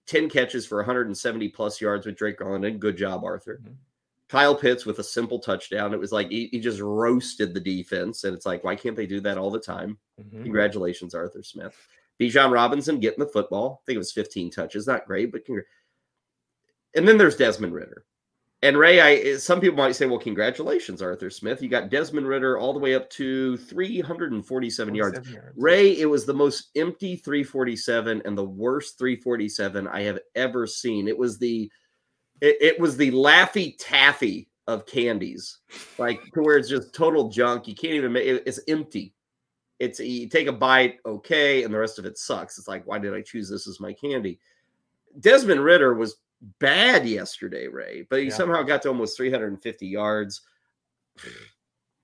[0.08, 2.80] 10 catches for 170 plus yards with Drake Garland.
[2.80, 3.60] Good job, Arthur.
[3.62, 3.74] Mm-hmm.
[4.28, 5.94] Kyle Pitts with a simple touchdown.
[5.94, 8.24] It was like he, he, just roasted the defense.
[8.24, 9.98] And it's like, why can't they do that all the time?
[10.20, 10.44] Mm-hmm.
[10.44, 11.76] Congratulations, Arthur Smith.
[12.20, 13.82] Bijan Robinson getting the football.
[13.82, 14.88] I think it was 15 touches.
[14.88, 15.64] Not great, but congr-
[16.96, 18.06] and then there's Desmond Ridder.
[18.66, 21.62] And Ray, I eh, some people might say, well, congratulations, Arthur Smith.
[21.62, 25.30] You got Desmond Ridder all the way up to 347 yards.
[25.30, 25.52] yards.
[25.56, 31.08] Ray, it was the most empty 347 and the worst 347 I have ever seen.
[31.08, 31.72] It was the
[32.42, 35.60] it, it was the laffy taffy of candies,
[36.00, 37.68] like to where it's just total junk.
[37.68, 39.14] You can't even make it, it's empty
[39.80, 42.58] it's you take a bite, okay, and the rest of it sucks.
[42.58, 44.40] It's like, why did I choose this as my candy?
[45.20, 46.18] Desmond Ridder was
[46.60, 48.34] bad yesterday, Ray, but he yeah.
[48.34, 50.42] somehow got to almost 350 yards.
[51.20, 51.32] Mm.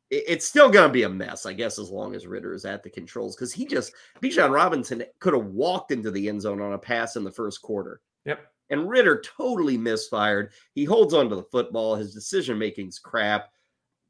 [0.09, 2.81] it's still going to be a mess, I guess, as long as Ridder is at
[2.83, 6.73] the controls because he just Bijan Robinson could have walked into the end zone on
[6.73, 8.01] a pass in the first quarter.
[8.25, 8.39] Yep.
[8.69, 10.51] And Ridder totally misfired.
[10.75, 11.95] He holds onto the football.
[11.95, 13.49] His decision making's crap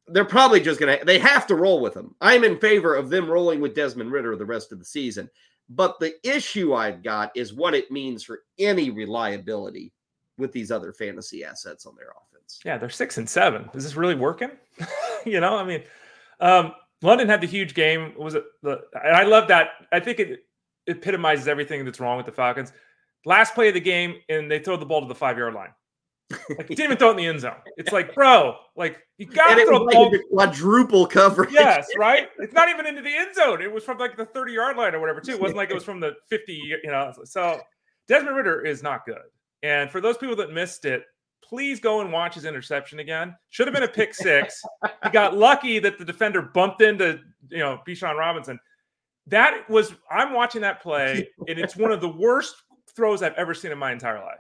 [0.08, 2.16] they're probably just going to, they have to roll with him.
[2.22, 5.30] I'm in favor of them rolling with Desmond Ridder the rest of the season.
[5.70, 9.94] But the issue I've got is what it means for any reliability
[10.38, 12.60] with these other fantasy assets on their offense.
[12.66, 13.70] Yeah, they're six and seven.
[13.74, 14.52] Is this really working?
[15.26, 15.84] you know, I mean,
[16.40, 18.14] um, London had the huge game.
[18.18, 18.82] Was it the?
[19.04, 19.70] And I love that.
[19.92, 20.46] I think it
[20.88, 22.74] epitomizes everything that's wrong with the Falcons.
[23.26, 25.74] Last play of the game, and they throw the ball to the five yard line.
[26.50, 27.58] Like didn't even throw it in the end zone.
[27.78, 30.12] It's like, bro, like you got to throw the ball.
[30.32, 31.52] Quadruple coverage.
[31.52, 32.30] Yes, right.
[32.40, 33.62] It's not even into the end zone.
[33.62, 35.20] It was from like the thirty yard line or whatever.
[35.20, 35.34] Too.
[35.34, 36.54] It wasn't like it was from the fifty.
[36.84, 37.14] You know.
[37.26, 37.60] So
[38.08, 39.18] Desmond Ridder is not good.
[39.64, 41.06] And for those people that missed it,
[41.44, 43.36] please go and watch his interception again.
[43.50, 44.62] Should have been a pick six.
[45.04, 48.60] he got lucky that the defender bumped into you know Bijan Robinson.
[49.28, 52.56] That was I'm watching that play, and it's one of the worst
[52.96, 54.40] throws I've ever seen in my entire life.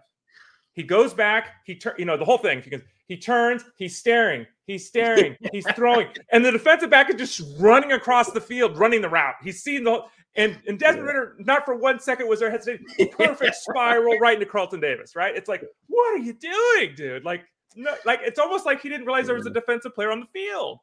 [0.73, 1.49] He goes back.
[1.65, 2.61] He turn, you know, the whole thing.
[2.63, 3.65] Because he turns.
[3.75, 4.47] He's staring.
[4.67, 5.35] He's staring.
[5.51, 9.35] He's throwing, and the defensive back is just running across the field, running the route.
[9.43, 10.01] He's seen the
[10.35, 12.85] and and Desmond Ridder, not for one second was there hesitation.
[13.11, 15.15] Perfect spiral right into Carlton Davis.
[15.15, 15.35] Right?
[15.35, 17.25] It's like, what are you doing, dude?
[17.25, 17.43] Like,
[17.75, 20.27] no, like it's almost like he didn't realize there was a defensive player on the
[20.33, 20.79] field.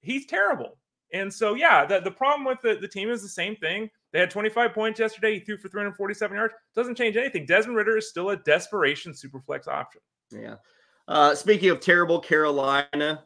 [0.00, 0.78] He's terrible.
[1.12, 3.88] And so, yeah, the, the problem with the, the team is the same thing.
[4.12, 5.34] They had 25 points yesterday.
[5.34, 6.54] He threw for 347 yards.
[6.74, 7.46] Doesn't change anything.
[7.46, 10.00] Desmond Ridder is still a desperation super flex option.
[10.32, 10.56] Yeah.
[11.06, 13.24] Uh, speaking of terrible, Carolina,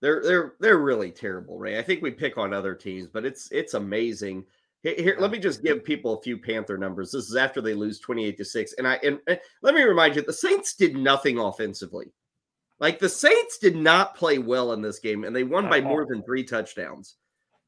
[0.00, 1.78] they're they're they're really terrible, Ray.
[1.78, 4.44] I think we pick on other teams, but it's it's amazing.
[4.82, 7.12] Here, let me just give people a few Panther numbers.
[7.12, 8.74] This is after they lose 28 to 6.
[8.78, 12.12] And I and, and let me remind you, the Saints did nothing offensively.
[12.78, 16.06] Like the Saints did not play well in this game, and they won by more
[16.06, 17.16] than three touchdowns.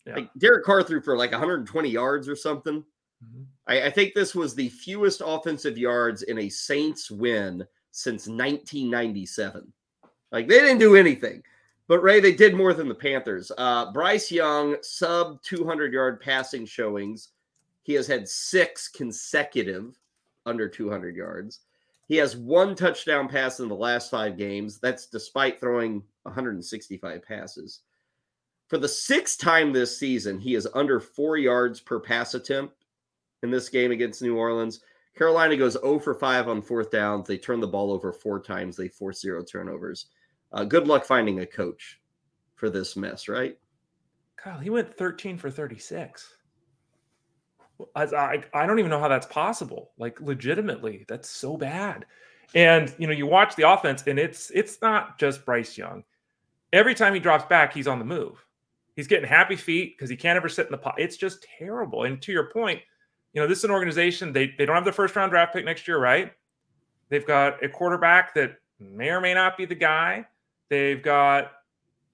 [0.07, 0.15] Yeah.
[0.17, 2.83] Like Derek Carr threw for like 120 yards or something.
[3.23, 3.43] Mm-hmm.
[3.67, 9.73] I, I, think this was the fewest offensive yards in a Saints win since 1997.
[10.33, 11.43] Like they didn't do anything.
[11.93, 13.53] But Ray, they did more than the Panthers.
[13.59, 17.33] Uh, Bryce Young, sub 200 yard passing showings.
[17.83, 20.01] He has had six consecutive
[20.47, 21.61] under 200 yards.
[22.09, 24.79] He has one touchdown pass in the last five games.
[24.79, 27.81] That's despite throwing 165 passes.
[28.69, 32.87] For the sixth time this season, he is under four yards per pass attempt
[33.43, 34.81] in this game against New Orleans.
[35.15, 37.29] Carolina goes 0 for 5 on fourth downs.
[37.29, 38.79] They turn the ball over four times.
[38.79, 40.07] They force zero turnovers.
[40.53, 42.01] Uh, good luck finding a coach
[42.55, 43.59] for this mess, right?
[44.37, 46.35] Kyle, he went 13 for 36.
[47.97, 49.93] I, I, I don't even know how that's possible.
[49.99, 52.07] Like, legitimately, that's so bad.
[52.55, 56.05] And you know, you watch the offense, and it's it's not just Bryce Young.
[56.73, 58.45] Every time he drops back, he's on the move.
[58.95, 60.97] He's getting happy feet because he can't ever sit in the pot.
[60.99, 62.05] It's just terrible.
[62.05, 62.81] And to your point,
[63.33, 65.65] you know, this is an organization, they, they don't have the first round draft pick
[65.65, 66.33] next year, right?
[67.09, 70.27] They've got a quarterback that may or may not be the guy.
[70.73, 71.53] They've got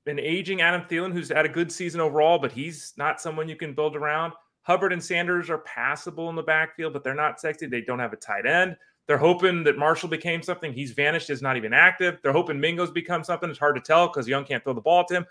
[0.07, 3.55] an aging Adam Thielen who's had a good season overall, but he's not someone you
[3.55, 4.33] can build around.
[4.63, 7.67] Hubbard and Sanders are passable in the backfield, but they're not sexy.
[7.67, 8.77] They don't have a tight end.
[9.07, 10.73] They're hoping that Marshall became something.
[10.73, 12.19] He's vanished, is not even active.
[12.21, 13.49] They're hoping Mingo's become something.
[13.49, 15.27] It's hard to tell because Young can't throw the ball to him.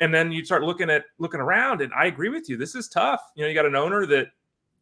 [0.00, 2.56] And then you start looking at looking around, and I agree with you.
[2.56, 3.22] This is tough.
[3.36, 4.26] You know, you got an owner that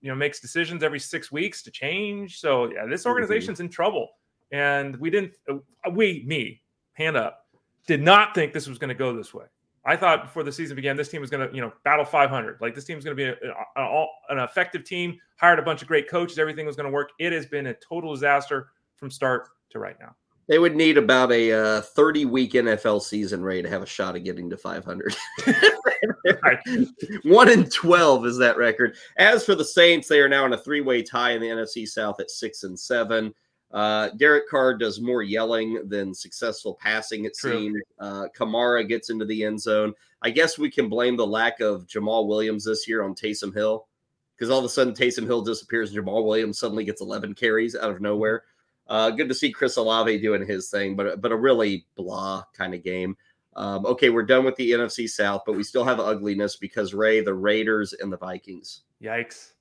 [0.01, 2.41] you know makes decisions every six weeks to change.
[2.41, 3.11] So yeah, this mm-hmm.
[3.11, 4.09] organization's in trouble.
[4.53, 5.59] And we didn't uh,
[5.91, 6.62] we me
[6.95, 7.45] hand up
[7.89, 9.47] did not think this was going to go this way.
[9.84, 12.59] I thought before the season began, this team was going to, you know, battle 500.
[12.61, 15.18] Like this team was going to be a, a, a, an effective team.
[15.36, 16.39] Hired a bunch of great coaches.
[16.39, 17.11] Everything was going to work.
[17.18, 20.14] It has been a total disaster from start to right now.
[20.47, 24.16] They would need about a uh, 30 week NFL season, Ray, to have a shot
[24.16, 25.16] of getting to 500.
[27.24, 28.97] One in 12 is that record.
[29.16, 31.86] As for the Saints, they are now in a three way tie in the NFC
[31.86, 33.32] South at six and seven.
[33.71, 37.53] Uh, Derek Carr does more yelling than successful passing, it True.
[37.53, 37.83] seems.
[37.99, 39.93] Uh, Kamara gets into the end zone.
[40.23, 43.87] I guess we can blame the lack of Jamaal Williams this year on Taysom Hill
[44.35, 47.77] because all of a sudden Taysom Hill disappears and Jamaal Williams suddenly gets 11 carries
[47.77, 48.45] out of nowhere.
[48.87, 52.75] Uh, good to see Chris Olave doing his thing, but but a really blah kind
[52.75, 53.16] of game.
[53.55, 57.21] Um, okay, we're done with the NFC South, but we still have ugliness because Ray,
[57.21, 58.83] the Raiders and the Vikings.
[59.03, 59.53] Yikes.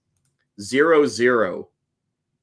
[0.61, 1.69] Zero zero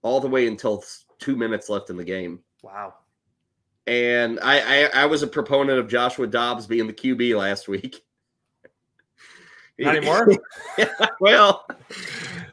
[0.02, 0.84] all the way until
[1.18, 2.40] two minutes left in the game.
[2.62, 2.94] Wow.
[3.86, 8.02] And I, I, I was a proponent of Joshua Dobbs being the QB last week.
[9.78, 10.28] Not anymore.
[11.20, 11.66] well,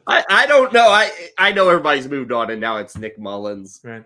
[0.06, 0.88] I, I don't know.
[0.88, 3.80] I I know everybody's moved on, and now it's Nick Mullens.
[3.84, 4.04] Right.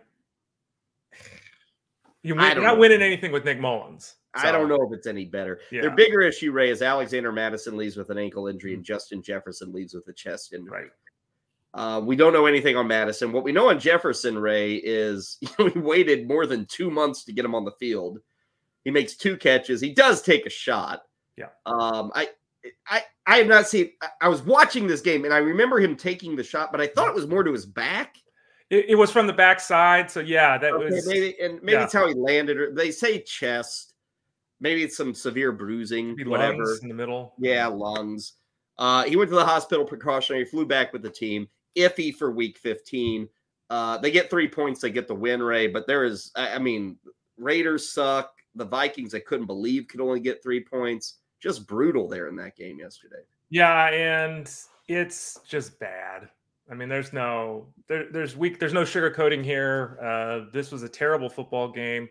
[2.22, 2.76] You are not know.
[2.76, 4.16] winning anything with Nick Mullens.
[4.36, 4.46] So.
[4.46, 5.60] I don't know if it's any better.
[5.70, 5.82] Yeah.
[5.82, 8.86] Their bigger issue, Ray, is Alexander Mattison leaves with an ankle injury, and mm.
[8.86, 10.82] Justin Jefferson leaves with a chest injury.
[10.82, 10.90] Right.
[11.76, 13.32] Uh, we don't know anything on Mattison.
[13.32, 17.24] What we know on Jefferson Ray is you know, we waited more than two months
[17.24, 18.18] to get him on the field.
[18.84, 19.80] He makes two catches.
[19.80, 21.02] He does take a shot.
[21.36, 21.48] Yeah.
[21.66, 22.30] Um, I,
[22.88, 23.90] I, I have not seen.
[24.22, 27.08] I was watching this game and I remember him taking the shot, but I thought
[27.08, 28.16] it was more to his back.
[28.70, 31.84] It, it was from the backside, so yeah, that okay, was maybe, and maybe yeah.
[31.84, 32.56] it's how he landed.
[32.56, 33.92] Or They say chest.
[34.60, 37.34] Maybe it's some severe bruising, maybe whatever in the middle.
[37.38, 38.32] Yeah, lungs.
[38.78, 42.58] Uh, he went to the hospital precautionary, flew back with the team iffy for week
[42.58, 43.28] 15.
[43.68, 45.66] Uh, they get three points, they get the win, Ray.
[45.66, 46.98] But there is, I mean,
[47.36, 48.32] Raiders suck.
[48.54, 51.18] The Vikings, I couldn't believe could only get three points.
[51.40, 53.22] Just brutal there in that game yesterday.
[53.50, 54.50] Yeah, and
[54.88, 56.28] it's just bad.
[56.70, 59.98] I mean, there's no there, there's weak there's no sugarcoating here.
[60.02, 62.08] Uh, this was a terrible football game.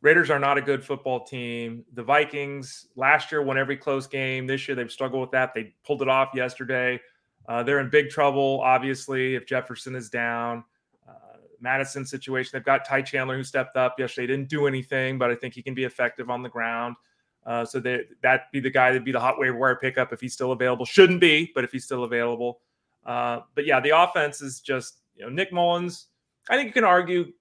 [0.00, 1.84] Raiders are not a good football team.
[1.94, 4.48] The Vikings last year won every close game.
[4.48, 5.54] This year they've struggled with that.
[5.54, 7.00] They pulled it off yesterday.
[7.48, 10.64] Uh, they're in big trouble, obviously, if Jefferson is down.
[11.08, 14.28] Uh, Mattison situation, they've got Ty Chandler who stepped up yesterday.
[14.28, 16.96] Didn't do anything, but I think he can be effective on the ground.
[17.44, 20.20] Uh, so they, that'd be the guy that'd be the hot waiver wire pickup if
[20.20, 20.84] he's still available.
[20.84, 22.60] Shouldn't be, but if he's still available.
[23.04, 26.06] Uh, but yeah, the offense is just you know Nick Mullens.
[26.48, 27.32] I think you can argue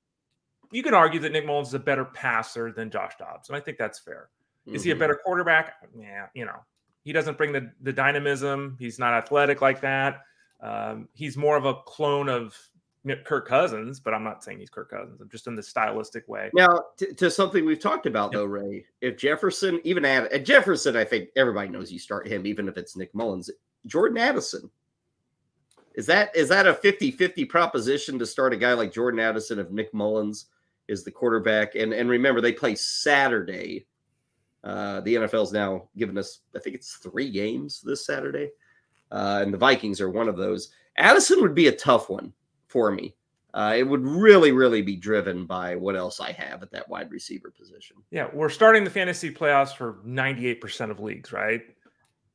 [0.72, 3.60] you can argue that Nick Mullens is a better passer than Josh Dobbs, and I
[3.60, 4.30] think that's fair.
[4.66, 4.84] Is mm-hmm.
[4.84, 5.00] he a mm-hmm.
[5.00, 5.76] better quarterback?
[5.96, 6.66] Yeah, you know,
[7.04, 8.76] he doesn't bring the, the dynamism.
[8.80, 10.22] He's not athletic like that.
[10.62, 12.56] Um, he's more of a clone of
[13.26, 15.22] Kirk Cousins, but I'm not saying he's Kirk Cousins.
[15.22, 16.52] I'm just in the stylistic way.
[16.54, 18.86] Now, to, to something we've talked about though, Ray.
[19.02, 22.96] If Jefferson, even at Jefferson, I think everybody knows you start him, even if it's
[22.96, 23.50] Nick Mullens.
[23.88, 24.70] Jordan Addison.
[25.96, 29.70] Is that is that a 50-50 proposition to start a guy like Jordan Addison if
[29.72, 30.46] Nick Mullens
[30.88, 31.76] is the quarterback?
[31.76, 33.88] And and remember, they play Saturday
[34.64, 38.50] uh, the NFL's now given us, I think it's three games this Saturday,
[39.12, 40.72] uh, and the Vikings are one of those.
[40.98, 42.34] Addison would be a tough one
[42.68, 43.16] for me.
[43.54, 47.12] Uh, it would really, really be driven by what else I have at that wide
[47.12, 47.98] receiver position.
[48.10, 51.62] Yeah, we're starting the fantasy playoffs for 98% of leagues, right?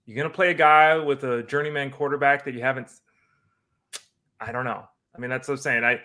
[0.04, 2.90] You're going to play a guy with a journeyman quarterback that you haven't.
[4.40, 4.84] I don't know.
[5.14, 5.84] I mean, that's what I'm saying.
[5.84, 6.00] I,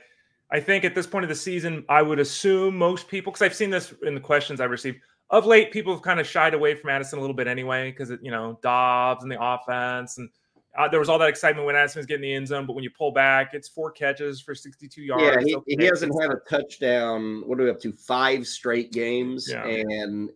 [0.49, 3.55] I think at this point of the season, I would assume most people, because I've
[3.55, 4.99] seen this in the questions I've received,
[5.31, 8.11] of late, people have kind of shied away from Addison a little bit anyway, because
[8.21, 10.29] you know Dobbs and the offense, and
[10.77, 12.65] uh, there was all that excitement when Addison was getting the end zone.
[12.65, 15.23] But when you pull back, it's four catches for 62 yards.
[15.23, 15.75] Yeah, he, okay.
[15.79, 17.43] he hasn't had a touchdown.
[17.45, 17.93] What are we up to?
[17.93, 19.65] Five straight games, yeah.
[19.65, 20.29] and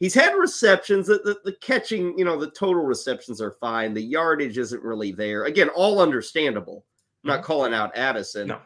[0.00, 1.06] he's had receptions.
[1.06, 3.94] The, the, the catching, you know, the total receptions are fine.
[3.94, 5.44] The yardage isn't really there.
[5.44, 6.84] Again, all understandable.
[7.22, 7.46] I'm not mm-hmm.
[7.46, 8.48] calling out Addison.
[8.48, 8.58] No.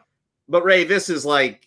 [0.47, 1.64] But Ray, this is like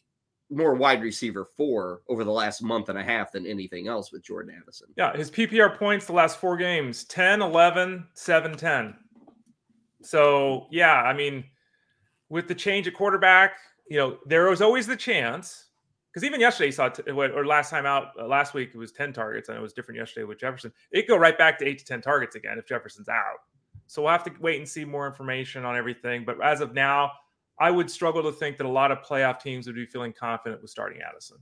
[0.51, 4.23] more wide receiver four over the last month and a half than anything else with
[4.23, 4.89] Jordan Addison.
[4.97, 8.95] Yeah, his PPR points the last four games 10, 11, 7, 10.
[10.03, 11.45] So, yeah, I mean,
[12.29, 13.57] with the change at quarterback,
[13.91, 15.67] you know, there was always the chance
[16.13, 18.93] because even yesterday, you saw, t- or last time out, uh, last week, it was
[18.93, 20.73] 10 targets, and it was different yesterday with Jefferson.
[20.91, 23.39] It go right back to eight to 10 targets again if Jefferson's out.
[23.87, 26.25] So we'll have to wait and see more information on everything.
[26.25, 27.13] But as of now,
[27.61, 30.63] I would struggle to think that a lot of playoff teams would be feeling confident
[30.63, 31.39] with starting Addison.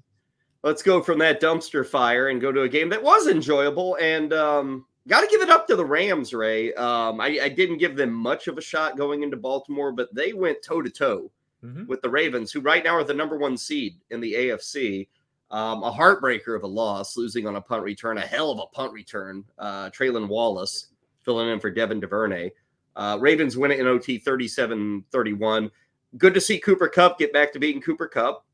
[0.62, 4.33] Let's go from that dumpster fire and go to a game that was enjoyable and
[4.33, 6.73] um, got to give it up to the Rams, Ray.
[6.75, 10.33] Um, I, I, didn't give them much of a shot going into Baltimore, but they
[10.33, 11.31] went toe to toe
[11.87, 15.09] with the Ravens, who right now are the number one seed in the AFC.
[15.51, 18.67] Um, a heartbreaker of a loss, losing on a punt return, a hell of a
[18.67, 19.45] punt return.
[19.59, 20.89] Uh, Tylan Wallace
[21.23, 22.51] filling in for Devin DuVernay.
[22.97, 25.71] Uh, Ravens win it in OT 37 31
[26.19, 28.45] good to see Cooper Kupp get back to being Cooper Kupp.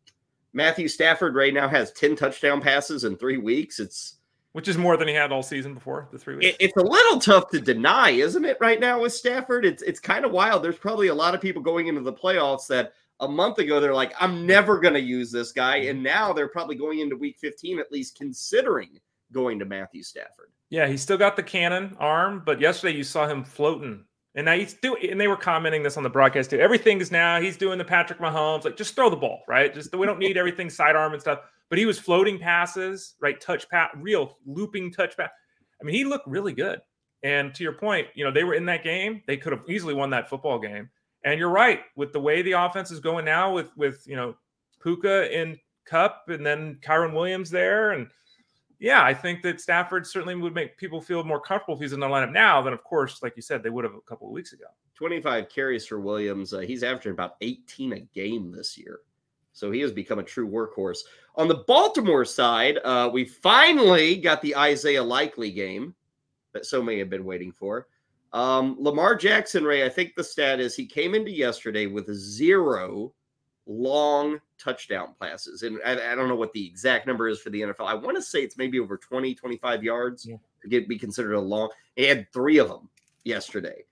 [0.53, 3.81] Matthew Stafford right now has 10 touchdown passes in three weeks.
[3.81, 4.17] It's
[4.53, 6.47] which is more than he had all season before the three weeks.
[6.49, 9.65] It, it's a little tough to deny, isn't it, right now with Stafford?
[9.65, 10.63] It's it's kind of wild.
[10.63, 13.95] There's probably a lot of people going into the playoffs that a month ago they're
[13.95, 15.77] like, I'm never gonna use this guy.
[15.77, 19.01] And now they're probably going into week 15, at least considering
[19.33, 20.51] going to Matthew Stafford.
[20.69, 24.05] Yeah, he's still got the cannon arm, but yesterday you saw him floating
[24.35, 26.59] and now he's doing, and they were commenting this on the broadcast too.
[26.59, 29.73] Everything is now he's doing the Patrick Mahomes, like just throw the ball, right?
[29.75, 31.41] Just we don't need everything sidearm and stuff.
[31.69, 33.41] But he was floating passes, right?
[33.41, 35.33] Touch pat, real looping touch pat.
[35.81, 36.81] I mean, he looked really good.
[37.23, 39.23] And to your point, you know, they were in that game.
[39.27, 40.91] They could have easily won that football game.
[41.25, 44.35] And you're right with the way the offense is going now, with with you know
[44.83, 48.09] Puka in Kupp, and then Kyren Williams there, and
[48.83, 52.01] yeah, I think that Stafford certainly would make people feel more comfortable if he's in
[52.01, 54.33] the lineup now than, of course, like you said, they would have a couple of
[54.33, 54.65] weeks ago.
[54.97, 56.53] 25 carries for Williams.
[56.53, 58.99] Uh, he's averaging about 18 a game this year.
[59.53, 60.99] So he has become a true workhorse.
[61.37, 65.95] On the Baltimore side, uh, we finally got the Isaiah Likely game
[66.53, 67.87] that so many have been waiting for.
[68.33, 73.15] Um, Lamar Jackson, Ray, I think the stat is he came into yesterday with zero
[73.67, 75.63] long touchdown passes.
[75.63, 77.87] And I, I, don't know what the exact number is for the NFL.
[77.87, 80.37] I want to say it's maybe over 20, 25 yards yeah.
[80.63, 81.71] to get be considered a long.
[81.97, 82.89] He had three of them
[83.25, 83.85] yesterday.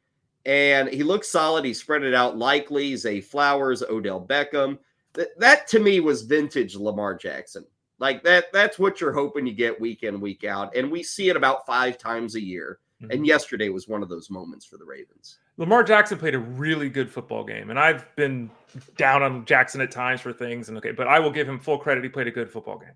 [0.46, 1.64] And he looks solid.
[1.64, 2.96] He spread it out likely.
[2.96, 4.78] Zay Flowers, Odell Beckham.
[5.12, 7.64] That, that to me was vintage Lamar Jackson.
[7.98, 10.74] Like that, that's what you're hoping you get week in, week out.
[10.74, 12.78] And we see it about five times a year.
[13.02, 13.12] Mm-hmm.
[13.12, 15.38] And yesterday was one of those moments for the Ravens.
[15.60, 18.50] Lamar Jackson played a really good football game, and I've been
[18.96, 21.76] down on Jackson at times for things, and okay, but I will give him full
[21.76, 22.02] credit.
[22.02, 22.94] He played a good football game,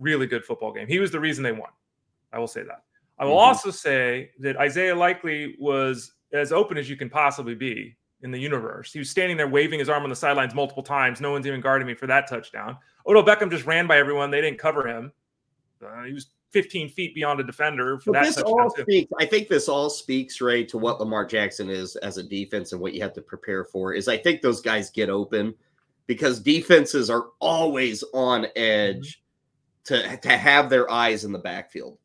[0.00, 0.88] really good football game.
[0.88, 1.70] He was the reason they won.
[2.32, 2.82] I will say that.
[3.20, 3.46] I will mm-hmm.
[3.46, 8.38] also say that Isaiah Likely was as open as you can possibly be in the
[8.38, 8.92] universe.
[8.92, 11.20] He was standing there waving his arm on the sidelines multiple times.
[11.20, 12.78] No one's even guarding me for that touchdown.
[13.06, 14.32] Odell Beckham just ran by everyone.
[14.32, 15.12] They didn't cover him.
[15.80, 18.24] Uh, he was 15 feet beyond a defender for that.
[18.24, 22.18] This all speaks, I think this all speaks, Ray, to what Lamar Jackson is as
[22.18, 23.92] a defense and what you have to prepare for.
[23.94, 25.54] Is I think those guys get open
[26.06, 29.22] because defenses are always on edge
[29.86, 30.10] mm-hmm.
[30.10, 31.98] to, to have their eyes in the backfield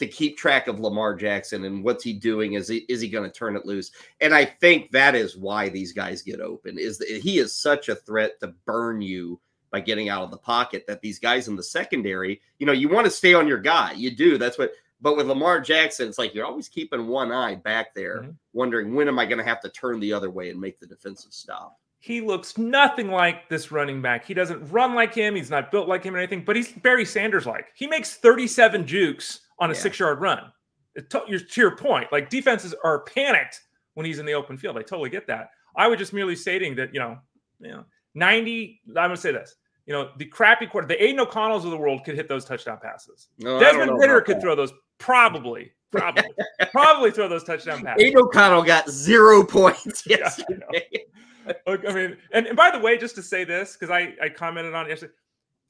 [0.00, 2.54] to keep track of Lamar Jackson and what's he doing?
[2.54, 3.92] Is he is he going to turn it loose?
[4.22, 6.78] And I think that is why these guys get open.
[6.78, 9.38] Is that he is such a threat to burn you
[9.70, 12.88] by getting out of the pocket that these guys in the secondary, you know, you
[12.88, 13.92] want to stay on your guy.
[13.92, 14.38] You do.
[14.38, 18.18] That's what but with Lamar Jackson, it's like you're always keeping one eye back there,
[18.18, 18.30] mm-hmm.
[18.52, 20.86] wondering when am I going to have to turn the other way and make the
[20.86, 21.78] defensive stop.
[21.98, 24.24] He looks nothing like this running back.
[24.24, 25.34] He doesn't run like him.
[25.34, 27.68] He's not built like him or anything, but he's Barry Sanders like.
[27.74, 29.80] He makes 37 jukes on a yeah.
[29.80, 30.50] six yard run.
[30.96, 33.60] To, to your point, like defenses are panicked
[33.94, 34.76] when he's in the open field.
[34.76, 35.50] I totally get that.
[35.76, 37.18] I was just merely stating that, you know,
[37.60, 39.54] you know, 90, I'm going to say this.
[39.90, 42.78] You know, the crappy quarter, the Aidan O'Connells of the world could hit those touchdown
[42.80, 43.26] passes.
[43.40, 44.40] No, Desmond Ridder could that.
[44.40, 46.30] throw those probably, probably,
[46.70, 48.04] probably throw those touchdown passes.
[48.04, 50.88] Aidan O'Connell got zero points yesterday.
[51.44, 54.14] Yeah, I, I mean, and, and by the way, just to say this, because I,
[54.22, 55.14] I commented on it yesterday,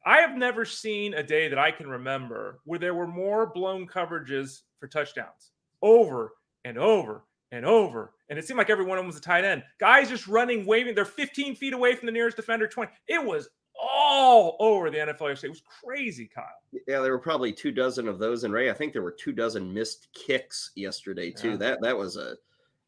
[0.05, 3.87] I have never seen a day that I can remember where there were more blown
[3.87, 6.33] coverages for touchdowns over
[6.67, 8.13] and over and over.
[8.29, 9.63] And it seemed like every one of them was a tight end.
[9.79, 10.95] Guys just running, waving.
[10.95, 12.93] They're 15 feet away from the nearest defender, 20.
[13.09, 13.49] It was
[13.81, 15.47] all over the NFL yesterday.
[15.47, 16.45] It was crazy, Kyle.
[16.73, 18.45] Yeah, there were probably two dozen of those.
[18.45, 21.53] And Ray, I think there were two dozen missed kicks yesterday, too.
[21.53, 21.57] Yeah.
[21.57, 22.37] That that was a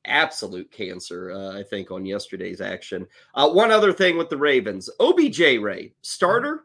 [0.04, 3.06] absolute cancer, uh, I think, on yesterday's action.
[3.34, 4.90] Uh, one other thing with the Ravens.
[5.00, 6.64] OBJ Ray, starter,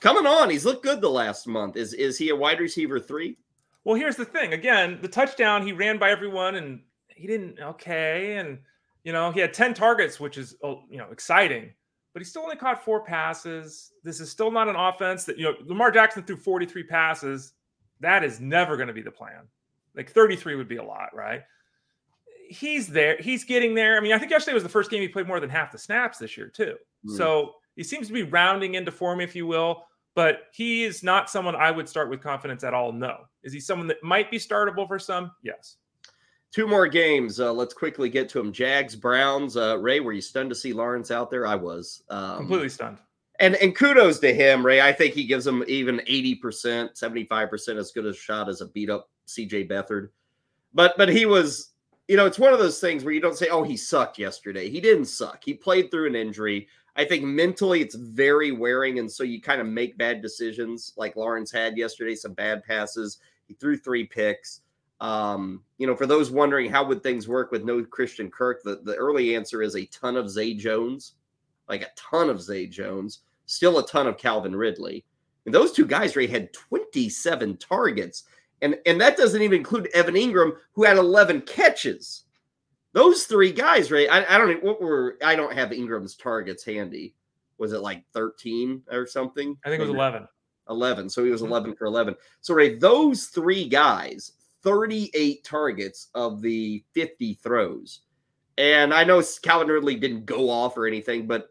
[0.00, 0.50] coming on.
[0.50, 1.76] He's looked good the last month.
[1.76, 3.36] Is is he a wide receiver three?
[3.84, 4.52] Well, here's the thing.
[4.52, 6.80] Again, the touchdown, he ran by everyone and
[7.16, 8.58] he didn't okay and
[9.02, 11.72] you know he had 10 targets which is oh, you know exciting
[12.16, 13.92] but he still only caught four passes.
[14.02, 17.52] This is still not an offense that, you know, Lamar Jackson threw 43 passes.
[18.00, 19.46] That is never going to be the plan.
[19.94, 21.42] Like 33 would be a lot, right?
[22.48, 23.18] He's there.
[23.20, 23.98] He's getting there.
[23.98, 25.76] I mean, I think yesterday was the first game he played more than half the
[25.76, 26.76] snaps this year, too.
[27.06, 27.18] Mm.
[27.18, 29.84] So he seems to be rounding into form, if you will.
[30.14, 32.92] But he is not someone I would start with confidence at all.
[32.92, 33.26] No.
[33.42, 35.32] Is he someone that might be startable for some?
[35.42, 35.76] Yes.
[36.56, 37.38] Two more games.
[37.38, 38.50] Uh, let's quickly get to them.
[38.50, 39.58] Jags, Browns.
[39.58, 41.46] Uh, Ray, were you stunned to see Lawrence out there?
[41.46, 42.02] I was.
[42.08, 42.96] Um, Completely stunned.
[43.40, 44.80] And and kudos to him, Ray.
[44.80, 46.40] I think he gives him even 80%,
[46.98, 50.08] 75% as good a shot as a beat up CJ Beathard.
[50.72, 51.74] But but he was,
[52.08, 54.70] you know, it's one of those things where you don't say, oh, he sucked yesterday.
[54.70, 55.42] He didn't suck.
[55.44, 56.68] He played through an injury.
[56.96, 58.98] I think mentally it's very wearing.
[58.98, 63.18] And so you kind of make bad decisions like Lawrence had yesterday, some bad passes.
[63.46, 64.62] He threw three picks.
[65.00, 68.80] Um, you know, for those wondering how would things work with no Christian Kirk, the,
[68.82, 71.14] the early answer is a ton of Zay Jones,
[71.68, 75.04] like a ton of Zay Jones, still a ton of Calvin Ridley.
[75.44, 78.24] And those two guys, Ray, had 27 targets.
[78.62, 82.24] And, and that doesn't even include Evan Engram, who had 11 catches.
[82.92, 86.64] Those three guys, Ray, I, I don't know what were, I don't have Engram's targets
[86.64, 87.14] handy.
[87.58, 89.56] Was it like 13 or something?
[89.64, 90.26] I think it was 11.
[90.68, 91.08] 11.
[91.10, 91.52] So he was mm-hmm.
[91.52, 92.16] 11 for 11.
[92.40, 94.32] So, Ray, those three guys,
[94.66, 98.00] 38 targets of the 50 throws.
[98.58, 101.50] And I know Calvin Ridley didn't go off or anything, but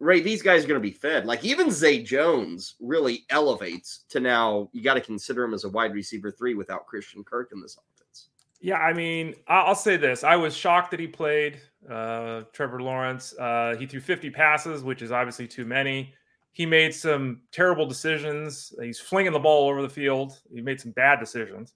[0.00, 1.26] Ray, these guys are going to be fed.
[1.26, 5.68] Like even Zay Jones really elevates to now you got to consider him as a
[5.68, 8.28] wide receiver three without Christian Kirk in this offense.
[8.62, 11.60] Yeah, I mean, I'll say this: I was shocked that he played.
[11.88, 16.14] Uh, Trevor Lawrence, uh, he threw 50 passes, which is obviously too many.
[16.52, 18.72] He made some terrible decisions.
[18.80, 20.40] He's flinging the ball over the field.
[20.50, 21.74] He made some bad decisions.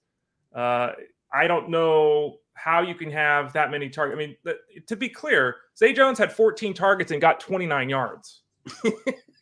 [0.53, 0.91] Uh,
[1.33, 4.15] I don't know how you can have that many targets.
[4.15, 4.35] I mean,
[4.85, 8.41] to be clear, Zay Jones had 14 targets and got 29 yards,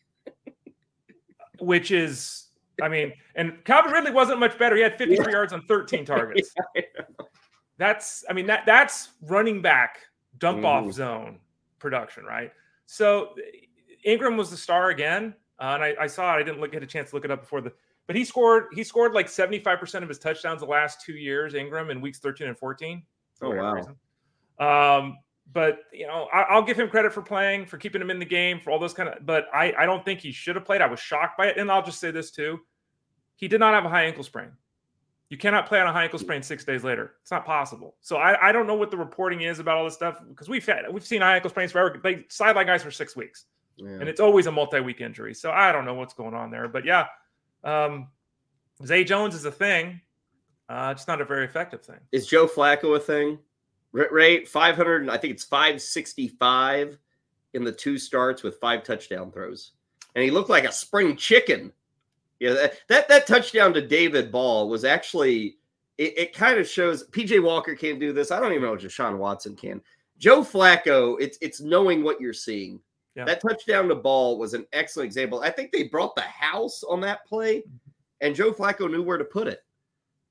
[1.60, 2.46] which is,
[2.80, 4.76] I mean, and Calvin Ridley wasn't much better.
[4.76, 5.30] He had 53 yeah.
[5.30, 6.54] yards on 13 targets.
[6.74, 6.82] yeah,
[7.76, 9.98] that's, I mean, that that's running back
[10.38, 10.92] dump off mm.
[10.92, 11.38] zone
[11.78, 12.52] production, right?
[12.86, 13.34] So
[14.06, 16.40] Engram was the star again, uh, and I, I, saw it.
[16.40, 17.72] I didn't look, get a chance to look it up before the
[18.10, 21.92] but he scored he scored like 75% of his touchdowns the last two years, Engram
[21.92, 23.04] in weeks 13 and 14.
[23.40, 23.72] Oh wow.
[23.72, 23.94] Reason.
[24.58, 25.18] Um,
[25.52, 28.24] but you know, I, will give him credit for playing, for keeping him in the
[28.24, 29.24] game, for all those kind of.
[29.24, 30.80] But I, I don't think he should have played.
[30.80, 32.58] I was shocked by it, and I'll just say this too:
[33.36, 34.50] he did not have a high ankle sprain.
[35.28, 37.14] You cannot play on a high ankle sprain six days later.
[37.22, 37.94] It's not possible.
[38.00, 40.66] So I, I don't know what the reporting is about all this stuff because we've
[40.66, 42.00] had, we've seen high ankle sprains forever.
[42.02, 43.44] They sideline guys for six weeks,
[43.76, 43.90] yeah.
[43.90, 45.32] and it's always a multi-week injury.
[45.32, 46.66] So I don't know what's going on there.
[46.66, 47.06] But yeah,
[47.64, 48.08] um,
[48.84, 50.00] Zay Jones is a thing.
[50.68, 51.98] Uh, it's not a very effective thing.
[52.12, 53.38] Is Joe Flacco a thing?
[53.92, 56.98] Rate 500, I think it's 565
[57.54, 59.72] in the two starts with five touchdown throws.
[60.14, 61.72] And he looked like a spring chicken.
[62.38, 65.56] Yeah, that, that, that touchdown to David Bell was actually,
[65.98, 68.30] it, it kind of shows PJ Walker can't do this.
[68.30, 69.80] I don't even know if Deshaun Watson can.
[70.18, 72.78] Joe Flacco, it's it's knowing what you're seeing.
[73.14, 73.24] Yeah.
[73.24, 75.40] That touchdown to Bell was an excellent example.
[75.40, 77.90] I think they brought the house on that play, mm-hmm.
[78.20, 79.60] and Joe Flacco knew where to put it.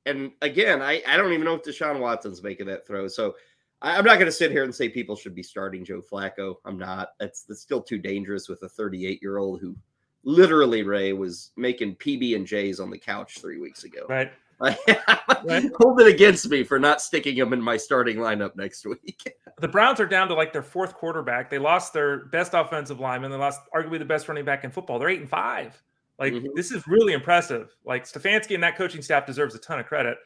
[0.06, 3.08] And again, I, I don't even know if Deshaun Watson's making that throw.
[3.08, 3.36] So
[3.82, 6.56] I, am not going to sit here and say people should be starting Joe Flacco.
[6.66, 7.10] I'm not.
[7.20, 9.76] That's, that's still too dangerous with a 38 year old who
[10.24, 14.06] literally Ray was making PB and J's on the couch three weeks ago.
[14.10, 14.32] Right.
[15.46, 15.72] right.
[15.78, 19.34] Hold it against me for not sticking him in my starting lineup next week.
[19.60, 21.50] the Browns are down to like their fourth quarterback.
[21.50, 23.32] They lost their best offensive lineman.
[23.32, 25.00] They lost arguably the best running back in football.
[25.00, 25.82] They're eight and five.
[26.18, 26.48] Like mm-hmm.
[26.56, 27.74] this is really impressive.
[27.86, 30.18] Like Stefanski and that coaching staff deserves a ton of credit.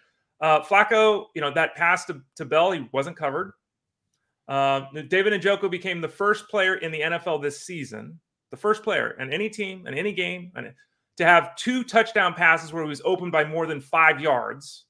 [0.42, 3.54] Uh, Flacco, you know that pass to, to Bell, he wasn't covered.
[4.48, 8.20] Uh, David Njoku became the first player in the NFL this season,
[8.52, 10.74] the first player in any team in any game, and
[11.18, 14.86] to have two touchdown passes where he was open by more than five yards.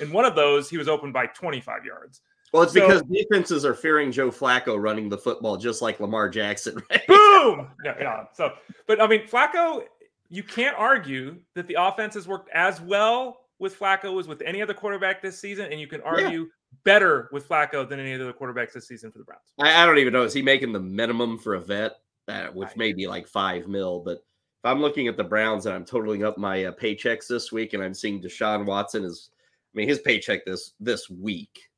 [0.00, 2.22] In one of those, he was open by 25 yards.
[2.52, 6.28] Well, it's so, because defenses are fearing Joe Flacco running the football just like Lamar
[6.28, 6.82] Jackson.
[6.90, 7.06] Right?
[7.06, 7.68] Boom!
[7.84, 8.24] Yeah, yeah.
[8.32, 8.54] So,
[8.86, 9.82] but I mean, Flacco
[10.28, 14.60] you can't argue that the offense has worked as well with Flacco as with any
[14.60, 16.46] other quarterback this season, and you can argue yeah.
[16.84, 19.52] better with Flacco than any other quarterbacks this season for the Browns.
[19.60, 21.92] I, I don't even know is he making the minimum for a vet,
[22.28, 24.24] uh, which may be like five mil, but.
[24.66, 27.82] I'm looking at the Browns and I'm totaling up my uh, paychecks this week, and
[27.82, 29.30] I'm seeing Deshaun Watson is,
[29.74, 31.70] I mean, his paycheck this this week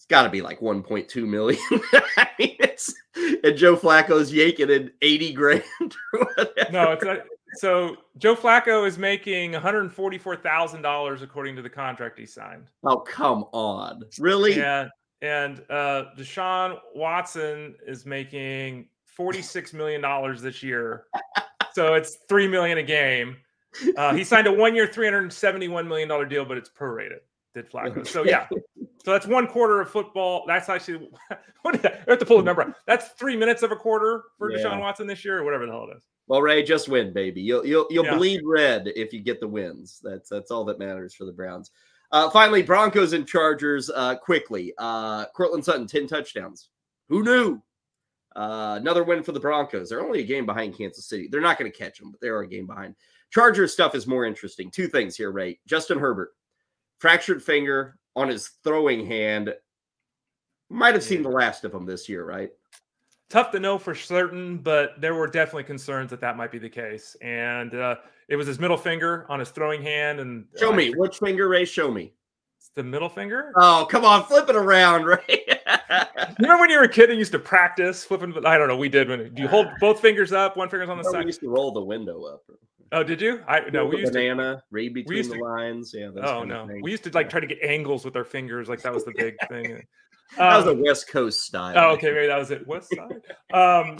[0.00, 1.60] it's got to be like 1.2 million.
[2.16, 2.94] I mean, it's
[3.44, 5.62] and Joe Flacco's yanking in 80 grand.
[6.72, 7.18] no, it's not,
[7.56, 12.24] so Joe Flacco is making one hundred forty-four thousand dollars according to the contract he
[12.24, 12.68] signed.
[12.82, 14.56] Oh come on, really?
[14.56, 14.88] Yeah,
[15.20, 18.86] and uh, Deshaun Watson is making
[19.18, 20.02] $46 million
[20.40, 21.04] this year.
[21.72, 23.36] So it's 3 million a game.
[23.96, 27.18] Uh, he signed a one year, $371 million deal, but it's prorated.
[27.54, 28.06] Did Flacco.
[28.06, 28.46] So yeah.
[29.04, 30.44] So that's one quarter of football.
[30.46, 31.08] That's actually
[31.62, 32.74] what I have to pull the number.
[32.86, 34.58] That's three minutes of a quarter for yeah.
[34.58, 36.04] Deshaun Watson this year, or whatever the hell it is.
[36.28, 37.40] Well, Ray, just win, baby.
[37.40, 38.16] You'll you'll you'll yeah.
[38.16, 40.00] bleed red if you get the wins.
[40.02, 41.72] That's that's all that matters for the Browns.
[42.12, 43.90] Uh, finally, Broncos and Chargers.
[43.90, 46.68] Uh, quickly, uh, Courtland Sutton, ten touchdowns.
[47.08, 47.60] Who knew?
[48.36, 49.88] Uh, another win for the Broncos.
[49.88, 51.28] They're only a game behind Kansas City.
[51.30, 52.94] They're not going to catch them, but they're a game behind.
[53.30, 54.70] Chargers stuff is more interesting.
[54.70, 55.58] Two things here, Ray.
[55.66, 56.30] Justin Herbert,
[56.98, 59.54] fractured finger on his throwing hand.
[60.68, 62.50] Might have seen the last of him this year, right?
[63.30, 66.68] tough to know for certain, but there were definitely concerns that that might be the
[66.68, 67.16] case.
[67.22, 67.96] And uh,
[68.28, 70.20] it was his middle finger on his throwing hand.
[70.20, 71.64] And show uh, me which finger, Ray.
[71.64, 72.12] Show me.
[72.58, 73.52] It's the middle finger.
[73.56, 75.44] Oh, come on, flip it around, Ray.
[76.38, 78.34] Remember when you were a kid and used to practice flipping?
[78.46, 78.76] I don't know.
[78.76, 79.08] We did.
[79.08, 80.56] When do you hold both fingers up?
[80.56, 81.20] One finger's on the side.
[81.20, 82.42] We used to roll the window up.
[82.92, 83.42] Oh, did you?
[83.46, 83.86] I no.
[83.86, 85.94] We used banana, to read between the to, lines.
[85.96, 86.10] Yeah.
[86.22, 88.68] Oh no, we used to like try to get angles with our fingers.
[88.68, 89.82] Like that was the big thing
[90.36, 91.74] that was a West Coast style.
[91.76, 92.66] Oh, okay, maybe that was it.
[92.66, 93.20] West Side.
[93.52, 93.98] um,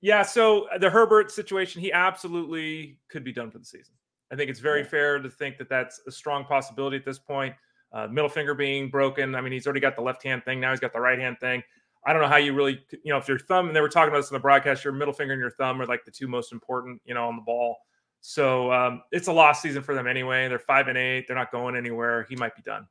[0.00, 0.22] yeah.
[0.22, 3.94] So uh, the Herbert situation, he absolutely could be done for the season.
[4.32, 4.88] I think it's very yeah.
[4.88, 7.54] fair to think that that's a strong possibility at this point.
[7.92, 9.34] Uh, middle finger being broken.
[9.34, 10.60] I mean, he's already got the left hand thing.
[10.60, 11.62] Now he's got the right hand thing.
[12.04, 14.08] I don't know how you really, you know, if your thumb, and they were talking
[14.08, 16.26] about this in the broadcast, your middle finger and your thumb are like the two
[16.26, 17.76] most important, you know, on the ball.
[18.22, 20.48] So um, it's a lost season for them anyway.
[20.48, 21.26] They're five and eight.
[21.26, 22.26] They're not going anywhere.
[22.28, 22.86] He might be done.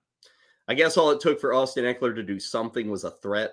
[0.68, 3.52] I guess all it took for Austin Ekeler to do something was a threat.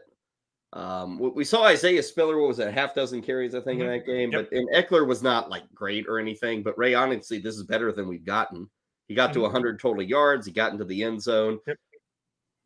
[0.73, 3.91] Um, we saw Isaiah Spiller, what was it, a half dozen carries, I think, mm-hmm.
[3.91, 4.33] in that game.
[4.33, 4.49] Yep.
[4.51, 6.63] But and Ekeler was not like great or anything.
[6.63, 8.69] But Ray, honestly, this is better than we've gotten.
[9.09, 9.41] He got mm-hmm.
[9.41, 10.47] to 100 total yards.
[10.47, 11.59] He got into the end zone.
[11.67, 11.77] Yep.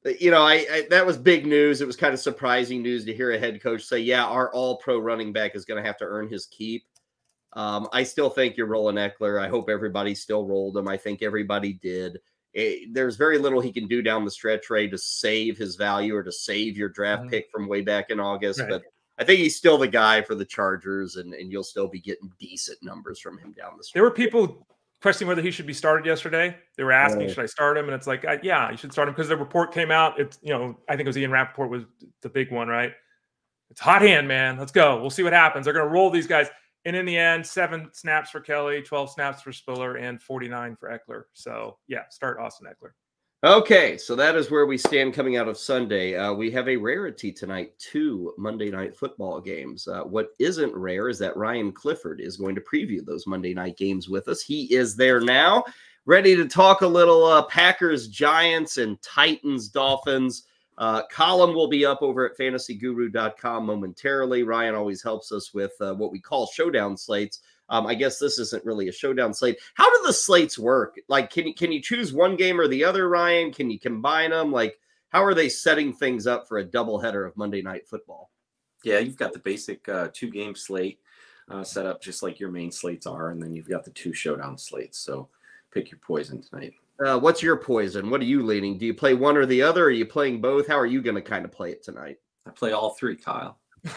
[0.04, 1.80] Uh, you know, I, I, that was big news.
[1.80, 4.98] It was kind of surprising news to hear a head coach say, "Yeah, our All-Pro
[4.98, 6.84] running back is going to have to earn his keep."
[7.52, 9.40] Um, I still think you're rolling Ekeler.
[9.40, 10.88] I hope everybody still rolled him.
[10.88, 12.18] I think everybody did
[12.54, 15.76] it, eh, there's very little he can do down the stretch, Ray, to save his
[15.76, 17.30] value or to save your draft mm-hmm.
[17.30, 18.60] pick from way back in August.
[18.60, 18.70] Right.
[18.70, 18.82] But
[19.18, 22.32] I think he's still the guy for the Chargers, and, and you'll still be getting
[22.38, 23.94] decent numbers from him down the stretch.
[23.94, 24.66] There were people
[25.02, 26.56] questioning whether he should be started yesterday.
[26.76, 27.86] They were asking, should I start him?
[27.86, 30.18] And it's like, uh, yeah, you should start him because the report came out.
[30.18, 31.82] It's, you know, I think it was Ian Rapoport was
[32.22, 32.92] the big one, right?
[33.70, 34.58] It's hot hand, man.
[34.58, 35.00] Let's go.
[35.00, 35.64] We'll see what happens.
[35.64, 36.48] They're going to roll these guys.
[36.84, 40.88] And in the end, seven snaps for Kelley, 12 snaps for Spiller, and 49 for
[40.88, 41.24] Ekeler.
[41.32, 42.90] So, yeah, start Austin Ekeler.
[43.44, 46.14] Okay, so that is where we stand coming out of Sunday.
[46.14, 49.88] Uh, we have a rarity tonight, two Monday night football games.
[49.88, 53.76] Uh, what isn't rare is that Ryan Clifford is going to preview those Monday night
[53.76, 54.42] games with us.
[54.42, 55.64] He is there now,
[56.06, 60.44] ready to talk a little uh, Packers, Giants, and Titans, Dolphins.
[60.78, 64.44] Uh, column will be up over at fantasyguru.com momentarily.
[64.44, 67.40] Ryan always helps us with uh, what we call showdown slates.
[67.72, 69.58] Um, I guess this isn't really a showdown slate.
[69.74, 71.00] How do the slates work?
[71.08, 73.50] Like, can you can you choose one game or the other, Ryan?
[73.50, 74.52] Can you combine them?
[74.52, 78.30] Like, how are they setting things up for a doubleheader of Monday Night Football?
[78.84, 81.00] Yeah, you've got the basic uh, two game slate
[81.50, 84.12] uh, set up just like your main slates are, and then you've got the two
[84.12, 84.98] showdown slates.
[84.98, 85.30] So
[85.72, 86.74] pick your poison tonight.
[87.02, 88.10] Uh, what's your poison?
[88.10, 88.76] What are you leaning?
[88.76, 89.86] Do you play one or the other?
[89.86, 90.68] Are you playing both?
[90.68, 92.18] How are you going to kind of play it tonight?
[92.46, 93.58] I play all three, Kyle.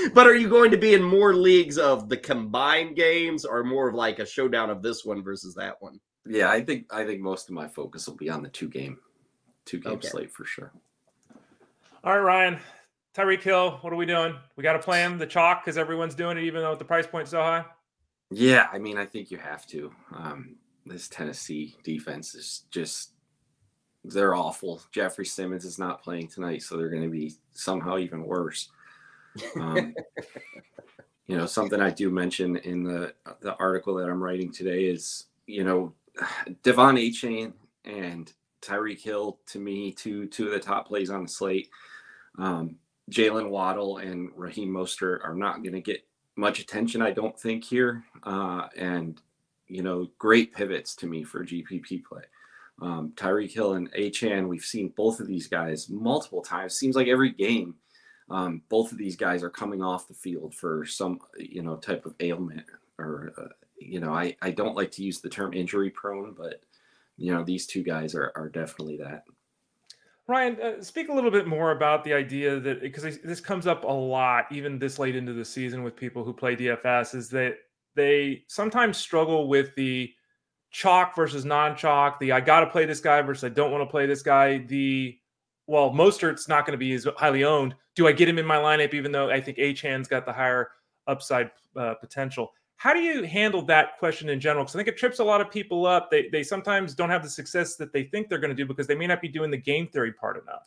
[0.14, 3.88] but are you going to be in more leagues of the combined games or more
[3.88, 6.00] of like a showdown of this one versus that one?
[6.26, 8.98] Yeah, I think I think most of my focus will be on the two game
[9.64, 10.08] two game okay.
[10.08, 10.72] slate for sure.
[12.04, 12.58] All right, Ryan.
[13.14, 14.34] Tyreek Hill, what are we doing?
[14.56, 17.06] We got to play him the chalk because everyone's doing it, even though the price
[17.06, 17.64] point's so high.
[18.30, 19.92] Yeah, I mean, I think you have to.
[20.14, 20.56] Um,
[20.86, 23.12] this Tennessee defense is just
[24.04, 24.80] they're awful.
[24.92, 28.70] Jeffrey Simmons is not playing tonight, so they're going to be somehow even worse.
[29.58, 29.94] Um,
[31.26, 35.26] you know, something I do mention in the the article that I'm writing today is,
[35.46, 35.94] you know,
[36.64, 37.52] De'Von Achane
[37.84, 38.32] and
[38.62, 41.68] Tyreek Hill to me, two two of the top plays on the slate.
[42.38, 42.76] Um,
[43.10, 46.04] Jaylen Waddle and Raheem Mostert are not going to get
[46.36, 48.04] much attention, I don't think here.
[48.22, 49.20] Uh, and
[49.66, 52.22] you know, great pivots to me for GPP play.
[52.82, 56.74] Um, Tyreek Hill and Achane, we've seen both of these guys multiple times.
[56.74, 57.74] Seems like every game,
[58.30, 62.06] um, both of these guys are coming off the field for some, you know, type
[62.06, 62.64] of ailment
[62.98, 63.48] or, uh,
[63.78, 66.62] you know, I, I don't like to use the term injury prone, but,
[67.16, 69.24] you know, these two guys are, are definitely that.
[70.28, 73.82] Ryan, uh, speak a little bit more about the idea that because this comes up
[73.82, 77.56] a lot, even this late into the season with people who play DFS, is that
[77.96, 80.12] they sometimes struggle with the
[80.70, 83.90] chalk versus non-chalk, the I got to play this guy versus I don't want to
[83.90, 85.18] play this guy, the
[85.70, 87.76] well, Mostert's not going to be as highly owned.
[87.94, 90.72] Do I get him in my lineup, even though I think Achane's got the higher
[91.06, 92.52] upside uh, potential?
[92.74, 94.64] How do you handle that question in general?
[94.64, 96.10] Because I think it trips a lot of people up.
[96.10, 98.88] They they sometimes don't have the success that they think they're going to do because
[98.88, 100.66] they may not be doing the game theory part enough.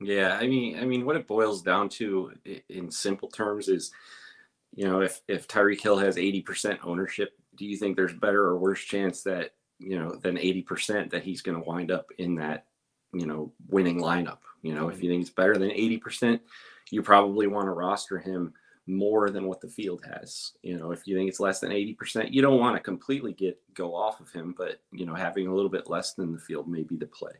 [0.00, 2.32] Yeah, I mean, I mean, what it boils down to
[2.68, 3.90] in simple terms is,
[4.72, 8.44] you know, if if Tyreek Hill has eighty percent ownership, do you think there's better
[8.44, 9.50] or worse chance that
[9.80, 12.66] you know than eighty percent that he's going to wind up in that
[13.14, 14.38] you know winning lineup?
[14.62, 16.42] You know, if you think it's better than eighty percent,
[16.90, 18.52] you probably want to roster him
[18.86, 20.52] more than what the field has.
[20.62, 23.58] You know, if you think it's less than 80%, you don't want to completely get
[23.72, 26.68] go off of him, but you know, having a little bit less than the field
[26.68, 27.32] may be the play.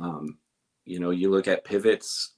[0.00, 0.38] Um,
[0.84, 2.34] you know, you look at pivots,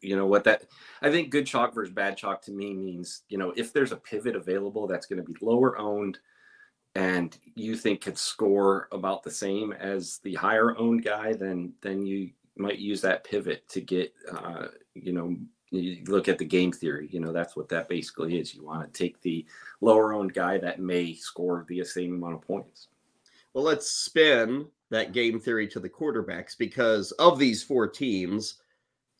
[0.00, 0.62] you know what that
[1.02, 3.96] I think good chalk versus bad chalk to me means, you know, if there's a
[3.96, 6.18] pivot available that's going to be lower owned
[6.98, 12.04] and you think could score about the same as the higher owned guy, then then
[12.04, 15.36] you might use that pivot to get uh, you know
[15.70, 18.52] you look at the game theory you know that's what that basically is.
[18.52, 19.46] You want to take the
[19.80, 22.88] lower owned guy that may score the same amount of points.
[23.54, 28.56] Well let's spin that game theory to the quarterbacks because of these four teams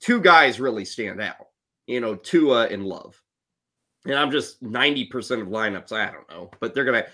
[0.00, 1.48] two guys really stand out
[1.86, 3.22] you know tua and love.
[4.04, 7.06] And i'm just 90% of lineups i don't know but they're gonna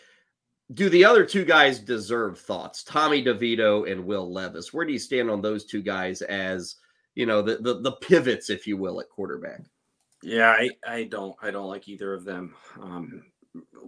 [0.73, 4.99] do the other two guys deserve thoughts tommy devito and will levis where do you
[4.99, 6.77] stand on those two guys as
[7.15, 9.63] you know the, the the pivots, if you will, at quarterback.
[10.23, 12.55] Yeah, I, I don't I don't like either of them.
[12.81, 13.25] Um,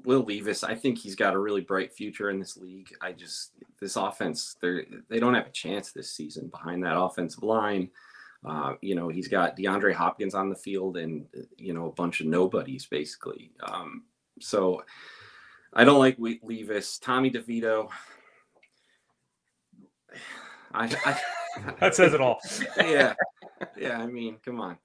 [0.05, 2.89] Will Levis, I think he's got a really bright future in this league.
[3.01, 7.43] I just this offense, they they don't have a chance this season behind that offensive
[7.43, 7.90] line.
[8.44, 11.27] Uh, you know, he's got DeAndre Hopkins on the field and
[11.57, 13.51] you know a bunch of nobodies basically.
[13.62, 14.05] Um,
[14.40, 14.85] so
[15.77, 16.98] I don't like Levis.
[16.98, 17.90] Tommy DeVito.
[20.73, 21.20] I, I
[21.81, 22.40] that says it all.
[22.78, 23.12] yeah.
[23.78, 24.01] Yeah.
[24.01, 24.78] I mean, come on.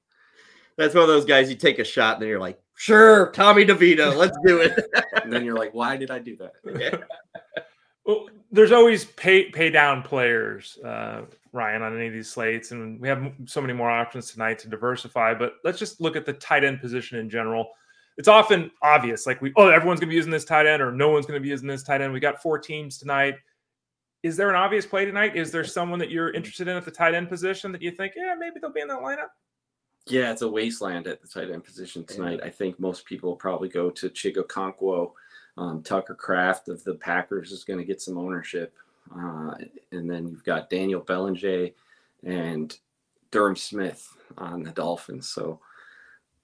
[0.77, 3.65] That's one of those guys you take a shot and then you're like, sure, Tommy
[3.65, 4.77] DeVito, let's do it.
[5.23, 6.53] and then you're like, why did I do that?
[6.79, 6.97] Yeah.
[8.03, 11.21] Well, there's always pay pay down players, uh,
[11.53, 14.69] Ryan, on any of these slates, and we have so many more options tonight to
[14.69, 15.35] diversify.
[15.35, 17.69] But let's just look at the tight end position in general.
[18.21, 20.91] It's often obvious, like we, oh, everyone's going to be using this tight end, or
[20.91, 22.13] no one's going to be using this tight end.
[22.13, 23.35] We got four teams tonight
[24.23, 25.35] is there an obvious play tonight?
[25.35, 28.13] Is there someone that you're interested in at the tight end position that you think,
[28.15, 29.29] yeah, maybe they'll be in that lineup?
[30.07, 32.39] Yeah, it's a wasteland at the tight end position tonight.
[32.39, 32.45] Yeah.
[32.45, 35.13] I think most people probably go to Chig Okonkwo.
[35.57, 38.73] Um, Tucker Kraft of the Packers is going to get some ownership.
[39.15, 39.53] Uh,
[39.91, 41.69] and then you've got Daniel Bellinger
[42.23, 42.77] and
[43.31, 43.99] Durham Smythe
[44.37, 45.29] on the Dolphins.
[45.29, 45.59] So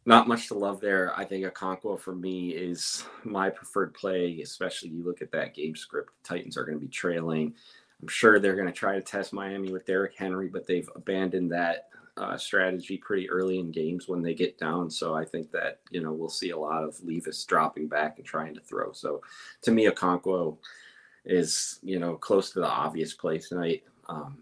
[0.08, 1.14] not much to love there.
[1.18, 5.76] I think Okonkwo for me is my preferred play, especially you look at that game
[5.76, 6.12] script.
[6.24, 7.54] The Titans are going to be trailing.
[8.02, 11.52] I'm sure they're going to try to test Miami with Derrick Henry, but they've abandoned
[11.52, 14.90] that uh, strategy pretty early in games when they get down.
[14.90, 18.26] So I think that, you know, we'll see a lot of Levis dropping back and
[18.26, 18.94] trying to throw.
[18.94, 19.22] So
[19.64, 20.58] to me, Okonkwo
[21.26, 23.84] is, you know, close to the obvious play tonight.
[24.08, 24.38] Um,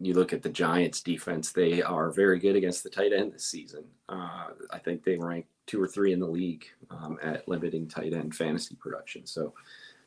[0.00, 3.46] you look at the Giants defense, they are very good against the tight end this
[3.46, 3.84] season.
[4.08, 8.12] Uh, I think they rank two or three in the league um, at limiting tight
[8.12, 9.26] end fantasy production.
[9.26, 9.54] So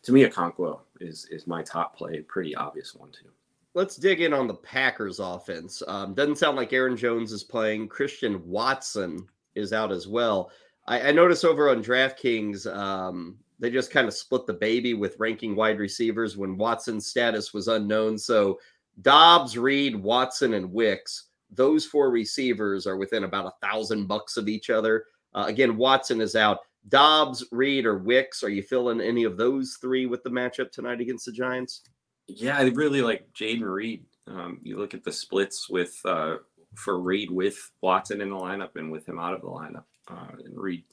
[0.03, 2.21] to me, Okonkwo is, is my top play.
[2.21, 3.29] Pretty obvious one too.
[3.73, 5.83] Let's dig in on the Packers offense.
[5.87, 7.87] Um, doesn't sound like Aaron Jones is playing.
[7.87, 10.51] Christian Watson is out as well.
[10.87, 15.19] I, I notice over on DraftKings, um, they just kind of split the baby with
[15.19, 18.17] ranking wide receivers when Watson's status was unknown.
[18.17, 18.59] So
[19.01, 21.25] Doubs, Reed, Watson, and Wicks.
[21.51, 25.05] Those four receivers are within about a thousand bucks of each other.
[25.33, 26.59] Uh, again, Watson is out.
[26.89, 28.43] Doubs, Reed, or Wicks.
[28.43, 31.81] Are you filling any of those three with the matchup tonight against the Giants?
[32.27, 34.05] Yeah, I really like Jayden Reed.
[34.27, 36.37] Um, you look at the splits with uh,
[36.75, 39.85] for Reed with Watson in the lineup and with him out of the lineup.
[40.09, 40.83] Uh, and Reed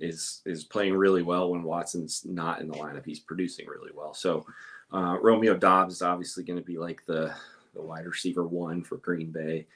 [0.00, 3.04] is is playing really well when Watson's not in the lineup.
[3.04, 4.14] He's producing really well.
[4.14, 4.44] So
[4.92, 7.34] uh, Romeo Doubs is obviously going to be like the,
[7.74, 9.66] the wide receiver one for Green Bay.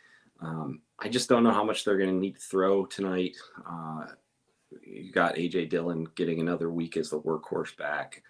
[0.41, 3.37] Um, I just don't know how much they're going to need to throw tonight.
[3.69, 4.07] Uh,
[4.83, 8.23] you got AJ Dillon getting another week as the workhorse back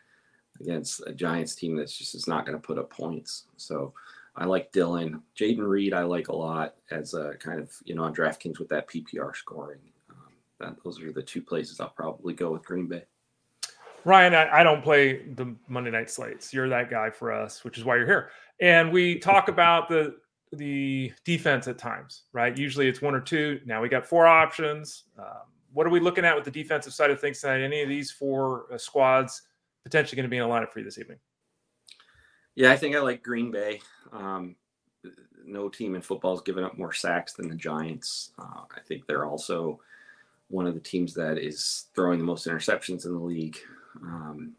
[0.60, 3.46] against a Giants team that's just is not going to put up points.
[3.56, 3.92] So
[4.36, 5.22] I like Dillon.
[5.38, 8.68] Jayden Reed, I like a lot as a kind of, you know, on DraftKings with
[8.68, 9.80] that PPR scoring.
[10.10, 13.04] Um, that, those are the two places I'll probably go with Green Bay.
[14.06, 16.54] Ryan, I, I, don't play the Monday night slates.
[16.54, 18.30] You're that guy for us, which is why you're here.
[18.60, 20.16] And we talk about the
[20.52, 22.56] the defense at times, right?
[22.56, 23.60] Usually it's one or two.
[23.66, 25.02] Now we got four options.
[25.18, 27.62] Um, what are we looking at with the defensive side of things tonight?
[27.62, 29.42] Any of these four uh, squads
[29.82, 31.18] potentially going to be in a lineup for you this evening?
[32.54, 33.80] Yeah, I think I like Green Bay.
[34.12, 34.54] Um,
[35.44, 38.30] no team in football has given up more sacks than the Giants.
[38.38, 39.80] Uh, I think they're also
[40.46, 43.58] one of the teams that is throwing the most interceptions in the league.
[44.02, 44.52] Um,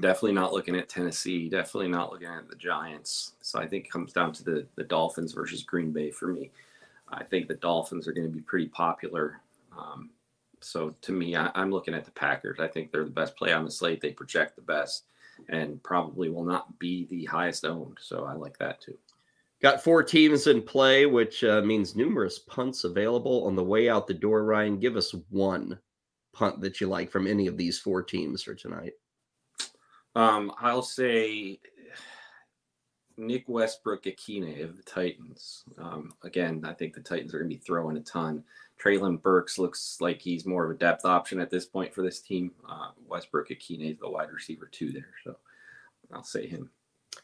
[0.00, 1.48] definitely not looking at Tennessee.
[1.48, 3.32] Definitely not looking at the Giants.
[3.42, 6.50] So I think it comes down to the the Dolphins versus Green Bay for me.
[7.08, 9.40] I think the Dolphins are going to be pretty popular.
[9.76, 10.10] Um,
[10.60, 12.58] so to me, I, am looking at the Packers.
[12.60, 14.00] I think they're the best play on the slate.
[14.00, 15.04] They project the best
[15.48, 17.98] and probably will not be the highest owned.
[18.00, 18.96] So I like that too.
[19.60, 24.06] Got four teams in play, which uh, means numerous punts available on the way out
[24.06, 24.44] the door.
[24.44, 25.78] Ryan, give us one
[26.32, 28.92] punt that you like from any of these four teams for tonight.
[30.14, 31.60] Um, I'll say
[33.16, 35.64] Nick Westbrook-Ikhine of the Titans.
[35.78, 38.42] Um, again, I think the Titans are going to be throwing a ton.
[38.82, 42.20] Treylon Burks looks like he's more of a depth option at this point for this
[42.20, 42.50] team.
[42.68, 45.36] Uh, Westbrook-Ikhine is the wide receiver two there, so
[46.12, 46.70] I'll say him.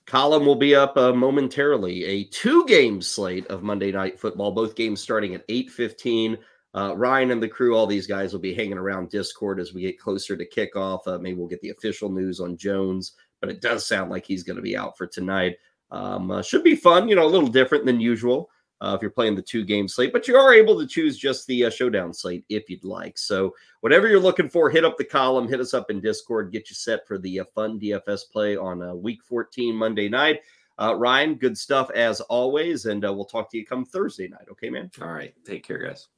[0.06, 2.04] Column will be up uh, momentarily.
[2.04, 4.52] A two-game slate of Monday Night Football.
[4.52, 6.38] Both games starting at eight fifteen.
[6.74, 9.82] Uh, Ryan and the crew, all these guys will be hanging around Discord as we
[9.82, 11.00] get closer to kickoff.
[11.06, 14.42] Uh, maybe we'll get the official news on Jones, but it does sound like he's
[14.42, 15.56] going to be out for tonight.
[15.90, 18.50] Um, uh, should be fun, you know, a little different than usual
[18.82, 21.46] uh, if you're playing the two game slate, but you are able to choose just
[21.46, 23.16] the uh, showdown slate if you'd like.
[23.16, 26.68] So, whatever you're looking for, hit up the column, hit us up in Discord, get
[26.68, 30.40] you set for the uh, fun DFS play on week 14 Monday night.
[30.78, 34.46] Ryan, good stuff as always, and we'll talk to you come Thursday night.
[34.52, 34.90] Okay, man?
[35.00, 35.34] All right.
[35.44, 36.08] Take care, guys.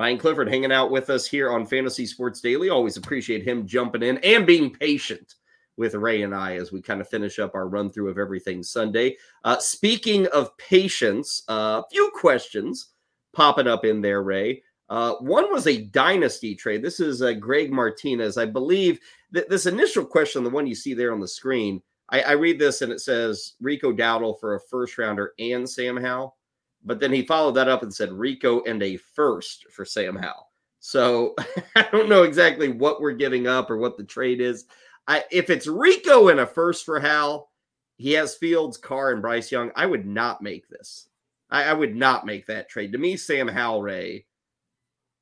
[0.00, 2.70] Ryan Clifford hanging out with us here on Fantasy Sports Daily.
[2.70, 5.34] Always appreciate him jumping in and being patient
[5.76, 8.62] with Ray and I as we kind of finish up our run through of everything
[8.62, 9.18] Sunday.
[9.44, 12.92] Uh, speaking of patience, a uh, few questions
[13.34, 14.62] popping up in there, Ray.
[14.88, 16.82] Uh, one was a dynasty trade.
[16.82, 18.38] This is uh, Greg Martinez.
[18.38, 19.00] I believe
[19.32, 22.58] that this initial question, the one you see there on the screen, I, I read
[22.58, 26.38] this and it says Rico Dowdle for a first rounder and Sam Howell.
[26.84, 30.50] But then he followed that up and said Rico and a first for Sam Howell.
[30.78, 31.34] So
[31.76, 34.64] I don't know exactly what we're giving up or what the trade is.
[35.06, 37.50] I, if it's Rico and a first for Howell,
[37.96, 39.70] he has Fields, Carr, and Bryce Young.
[39.76, 41.08] I would not make this.
[41.50, 42.92] I, I would not make that trade.
[42.92, 44.24] To me, Sam Howell Ray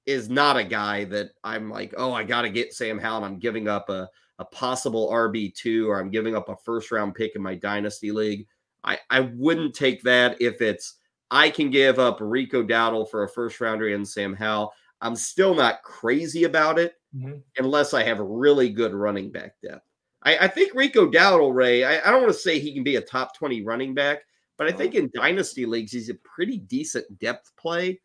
[0.06, 3.24] is not a guy that I'm like, oh, I got to get Sam Howell.
[3.24, 4.08] And I'm giving up a,
[4.38, 8.46] a possible RB2 or I'm giving up a first round pick in my dynasty league.
[8.84, 10.97] I, I wouldn't take that if it's
[11.30, 14.72] I can give up Rico Dowdle for a first rounder and Sam Howell.
[15.00, 17.38] I'm still not crazy about it mm-hmm.
[17.58, 19.84] unless I have a really good running back depth.
[20.22, 22.96] I, I think Rico Dowdle, Ray, I, I, don't want to say he can be
[22.96, 24.22] a top 20 running back,
[24.56, 28.00] but I think in dynasty leagues, he's a pretty decent depth play.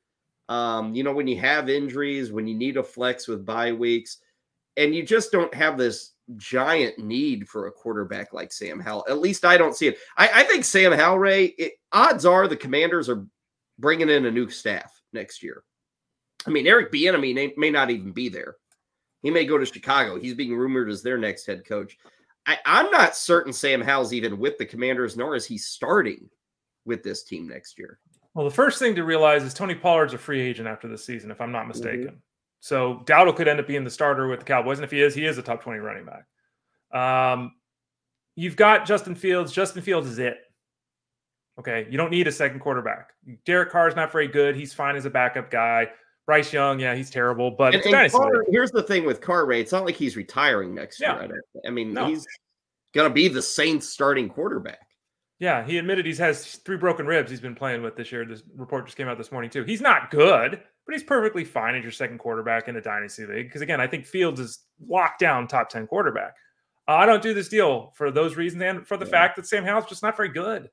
[0.50, 4.20] Um, you know, when you have injuries, when you need a flex with bye weeks,
[4.78, 9.06] and you just don't have this giant need for a quarterback like Sam Howell.
[9.10, 9.98] At least I don't see it.
[10.18, 13.26] I, I think Sam Howell, Ray, it, odds are the commanders are
[13.80, 15.64] bringing in a new staff next year.
[16.46, 18.56] I mean, Eric Bieniemy may, may not even be there.
[19.22, 20.20] He may go to Chicago.
[20.20, 21.98] He's being rumored as their next head coach.
[22.46, 26.30] I, am not certain Sam Howell's even with the Commanders, nor is he starting
[26.86, 28.00] with this team next year.
[28.34, 31.32] Well, the first thing to realize is Tony Pollard's a free agent after the season,
[31.32, 32.08] if I'm not mistaken.
[32.08, 32.16] Mm-hmm.
[32.64, 35.14] So Dowdle could end up being the starter with the Cowboys, and if he is,
[35.14, 36.24] he is a top 20 running back.
[36.98, 37.52] Um,
[38.38, 39.52] you've got Justin Fields.
[39.52, 40.38] Justin Fields is it.
[41.60, 43.10] Okay, you don't need a second quarterback.
[43.46, 44.56] Derek Carr is not very good.
[44.56, 45.90] He's fine as a backup guy.
[46.26, 47.52] Bryce Young, yeah, he's terrible.
[47.52, 49.60] But and, and Carr, here's the thing with Carr Ray.
[49.60, 51.22] It's not like he's retiring next yeah.
[51.22, 51.44] year.
[51.68, 52.08] I mean, no.
[52.08, 52.26] he's
[52.96, 54.88] going to be the Saints starting quarterback.
[55.38, 58.24] Yeah, he admitted he has three broken ribs he's been playing with this year.
[58.24, 59.66] This report just came out this morning, too.
[59.66, 63.48] He's not good, but he's perfectly fine as your second quarterback in a dynasty league.
[63.48, 66.36] Because again, I think Fields is locked down top 10 quarterback.
[66.88, 69.12] Uh, I don't do this deal for those reasons and for the yeah.
[69.12, 70.70] fact that Sam Howell's just not very good.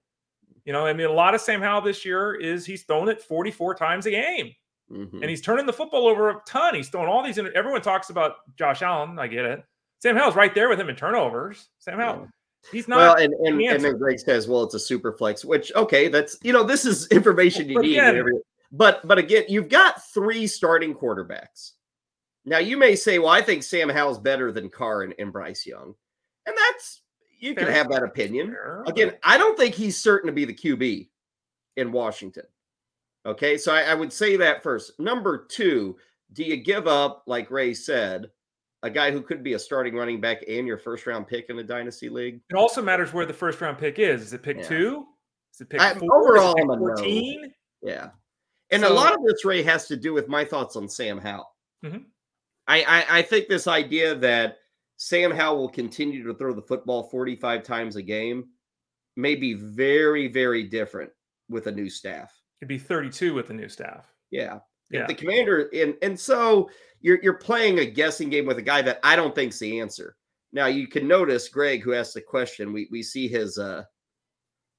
[0.65, 3.23] You know, I mean, a lot of Sam Howell this year is he's thrown it
[3.23, 4.55] 44 times a game.
[4.93, 5.19] Mm-hmm.
[5.19, 6.75] And he's turning the football over a ton.
[6.75, 7.39] He's throwing all these.
[7.39, 9.19] In, everyone talks about Josh Allen.
[9.19, 9.63] I get it.
[10.01, 11.69] Sam Howell's right there with him in turnovers.
[11.79, 12.23] Sam Howell.
[12.23, 12.27] Yeah.
[12.73, 12.97] He's not.
[12.97, 16.37] Well, and and, and then Greg says, "Well, it's a super flex," which okay, that's
[16.43, 17.93] you know this is information you need.
[17.93, 18.35] Again, every,
[18.73, 21.73] but but again, you've got three starting quarterbacks.
[22.45, 25.67] Now you may say, "Well, I think Sam Howell's better than Carr and, and Bryce
[25.67, 25.95] Young,"
[26.47, 27.03] and that's
[27.39, 28.55] you can have that opinion.
[28.87, 31.09] Again, I don't think he's certain to be the QB
[31.77, 32.45] in Washington.
[33.27, 34.99] Okay, so I, I, would say that first.
[34.99, 35.97] Number two,
[36.33, 38.31] do you give up, like Ray said,
[38.83, 41.59] a guy who could be a starting running back and your first round pick in
[41.59, 42.41] a dynasty league?
[42.49, 44.23] It also matters where the first round pick is.
[44.23, 44.69] Is it pick yeah.
[44.69, 45.07] two?
[45.55, 46.15] Is it pick I, four?
[46.15, 47.53] Overall, pick 14?
[47.83, 48.11] Yeah.
[48.71, 51.19] And so, a lot of this, Ray, has to do with my thoughts on Sam
[51.19, 51.51] Howell.
[51.85, 51.99] Mm-hmm.
[52.69, 54.59] I, I, I think this idea that
[54.97, 58.49] Sam Howell will continue to throw the football 45 times a game
[59.17, 61.11] may be very, very different
[61.49, 62.33] with a new staff.
[62.61, 64.07] It'd be 32 with a new staff.
[64.31, 64.59] Yeah.
[64.91, 65.03] Yeah.
[65.03, 66.69] If the commander and and so
[67.01, 70.17] you're you're playing a guessing game with a guy that I don't think's the answer.
[70.53, 72.73] Now you can notice Greg who asked the question.
[72.73, 73.85] We we see his uh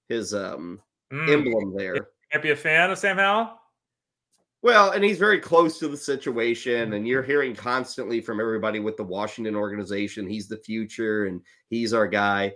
[0.09, 0.81] his um
[1.11, 1.29] Mm.
[1.29, 2.07] emblem there.
[2.31, 3.59] Can't be a fan of Sam Howell.
[4.63, 8.95] Well, and he's very close to the situation, and you're hearing constantly from everybody with
[8.95, 12.53] the Washington organization, he's the future and he's our guy.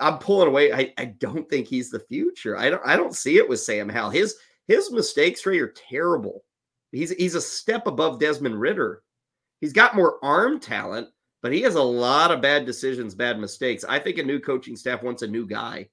[0.00, 0.72] I'm pulling away.
[0.72, 2.56] I, I don't think he's the future.
[2.56, 4.10] I don't I don't see it with Sam Howell.
[4.10, 4.36] His
[4.66, 6.44] his mistakes Ray are terrible.
[6.90, 9.02] He's he's a step above Desmond Ridder.
[9.60, 11.08] He's got more arm talent,
[11.42, 13.84] but he has a lot of bad decisions, bad mistakes.
[13.88, 15.88] I think a new coaching staff wants a new guy.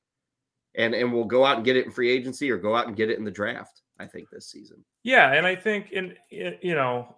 [0.76, 2.96] And and we'll go out and get it in free agency or go out and
[2.96, 4.84] get it in the draft, I think, this season.
[5.04, 7.16] Yeah, and I think in you know,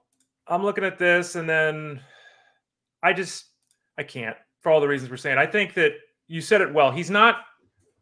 [0.48, 2.00] I'm looking at this and then
[3.02, 3.46] I just
[3.98, 5.38] I can't for all the reasons we're saying.
[5.38, 5.94] I think that
[6.28, 6.92] you said it well.
[6.92, 7.38] He's not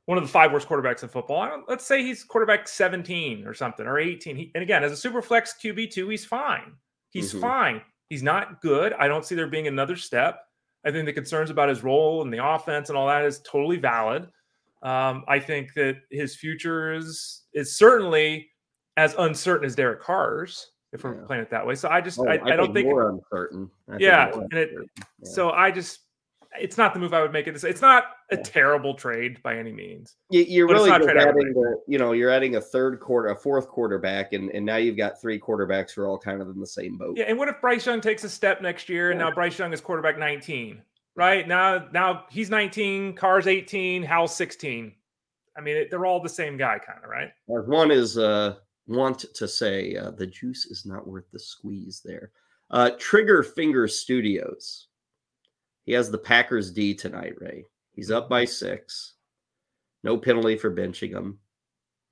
[0.05, 1.63] one of the five worst quarterbacks in football.
[1.67, 4.35] let's say he's quarterback 17 or something or 18.
[4.35, 6.73] He, and again, as a super flex QB two, he's fine.
[7.11, 7.41] He's Mhm.
[7.41, 7.81] fine.
[8.09, 8.93] He's not good.
[8.93, 10.41] I don't see there being another step.
[10.85, 13.77] I think the concerns about his role and the offense and all that is totally
[13.77, 14.27] valid.
[14.83, 18.50] Um, I think that his future is is certainly
[18.97, 21.25] as uncertain as Derek Carr's, if we're Yeah.
[21.25, 21.75] playing it that way.
[21.75, 23.69] So I just Oh, I, I, don't think more uncertain.
[23.89, 24.89] I Yeah, more and it- uncertain.
[24.97, 25.03] Yeah.
[25.29, 25.51] so.
[25.51, 25.99] I just
[26.59, 27.47] it's not the move I would make.
[27.47, 30.17] It's it's not a terrible trade by any means.
[30.31, 32.61] you, you're really not just trade I would adding the, you know, you're adding a
[32.61, 36.17] third quarter, a fourth quarterback, and and now you've got three quarterbacks who are all
[36.17, 37.15] kind of in the same boat.
[37.15, 39.71] Yeah, and what if Bryce Young takes a step next year and now Bryce Young
[39.71, 40.81] is quarterback 19?
[41.15, 44.93] Right now, now he's 19, Carr's 18, Howell's 16.
[45.57, 47.31] I mean, it, they're all the same guy, kind of, right?
[47.45, 48.55] One is uh
[48.91, 52.31] want to say uh, the juice is not worth the squeeze there.
[52.69, 54.87] Uh Trigger Finger Studios.
[55.85, 57.65] He has the Packers D tonight, Ray.
[57.93, 59.13] He's up by six.
[60.03, 61.39] No penalty for benching him.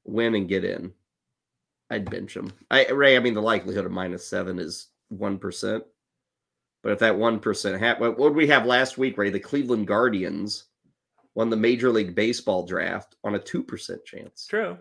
[0.06, 0.92] Win and get in.
[1.90, 2.52] I'd bench him.
[2.70, 5.84] I Ray, I mean the likelihood of minus seven is one percent.
[6.84, 9.30] But if that one percent ha- what what did we have last week, Ray?
[9.30, 10.66] The Cleveland Guardians
[11.36, 14.46] won the Major League Baseball draft on a two percent chance.
[14.48, 14.78] True.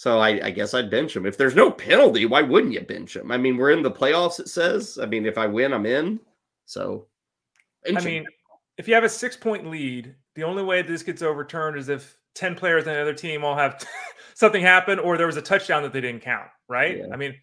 [0.00, 1.26] So I, I guess I'd bench him.
[1.26, 3.30] If there's no penalty, why wouldn't you bench him?
[3.30, 4.98] I mean, we're in the playoffs, it says.
[4.98, 6.18] I mean, if I win, I'm in.
[6.64, 7.06] So
[7.86, 8.04] I him.
[8.04, 8.26] mean,
[8.78, 12.16] if you have a six point lead, the only way this gets overturned is if
[12.34, 13.86] 10 players on the other team all have
[14.34, 16.96] something happen or there was a touchdown that they didn't count, right?
[16.96, 17.12] Yeah.
[17.12, 17.34] I mean,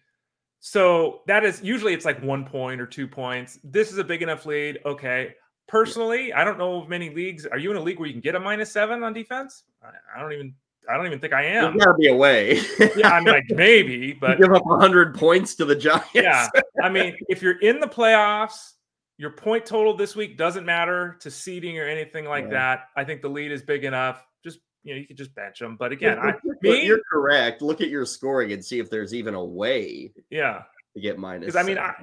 [0.58, 3.60] so that is usually it's like one point or two points.
[3.62, 4.80] This is a big enough lead.
[4.84, 5.32] Okay.
[5.68, 7.46] Personally, I don't know of many leagues.
[7.46, 9.62] Are you in a league where you can get a minus seven on defense?
[9.80, 10.54] I, I don't even.
[10.88, 11.72] I don't even think I am.
[11.74, 12.60] there's got to be a way.
[12.96, 16.08] Yeah, I mean, like maybe, You but give up 100 points to the Giants.
[16.14, 16.48] yeah,
[16.82, 18.72] I mean, if you're in the playoffs,
[19.18, 22.50] your point total this week doesn't matter to seeding or anything like Yeah.
[22.50, 22.80] that.
[22.96, 24.24] I think the lead is big enough.
[24.44, 25.76] Just you know, you could just bench them.
[25.76, 27.60] But again, I, me, you're correct.
[27.60, 30.62] Look at your scoring and see if there's even a way yeah,
[30.94, 31.46] to get minus.
[31.46, 31.78] because I mean.
[31.78, 31.94] I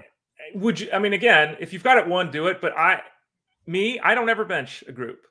[0.54, 0.90] would you.
[0.94, 2.60] I mean, again, if you've got it one, do it.
[2.62, 3.02] But I,
[3.66, 5.22] me, I don't ever bench a group.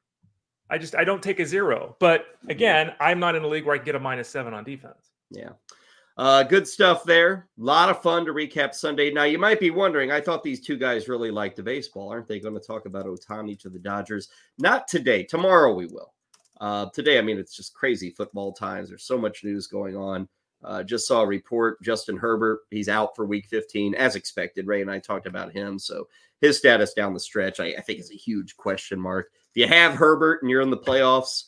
[0.70, 1.96] I just I don't take a zero.
[1.98, 4.64] But again, I'm not in a league where I can get a minus seven on
[4.64, 5.10] defense.
[5.30, 5.50] Yeah.
[6.16, 7.48] Uh, good stuff there.
[7.58, 9.10] A lot of fun to recap Sunday.
[9.10, 12.08] Now, you might be wondering, I thought these two guys really liked the baseball.
[12.08, 14.28] Aren't they going to talk about Ohtani to the Dodgers?
[14.58, 15.24] Not today.
[15.24, 16.12] Tomorrow we will.
[16.60, 18.88] Uh, today, I mean, it's just crazy football times.
[18.88, 20.28] There's so much news going on.
[20.64, 21.80] Uh, just saw a report.
[21.82, 24.66] Justin Herbert, he's out for week 15, as expected.
[24.66, 25.78] Ray and I talked about him.
[25.78, 26.08] So
[26.40, 29.30] his status down the stretch, I, I think, is a huge question mark.
[29.50, 31.44] If you have Herbert and you're in the playoffs,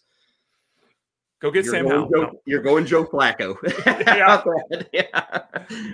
[1.39, 2.09] Go get Sam Howell.
[2.09, 2.41] Joe, No.
[2.47, 3.57] You're going Joe Flacco.
[4.07, 4.43] Yeah.
[4.93, 5.43] yeah.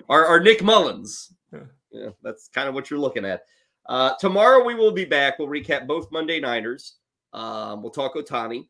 [0.08, 1.32] Or, or Nick Mullens.
[1.52, 1.60] Yeah.
[1.90, 3.42] Yeah, that's kind of what you're looking at.
[3.86, 5.38] Uh, tomorrow we will be back.
[5.38, 6.94] We'll recap both Monday Niners.
[7.32, 8.68] Um, we'll talk Ohtani,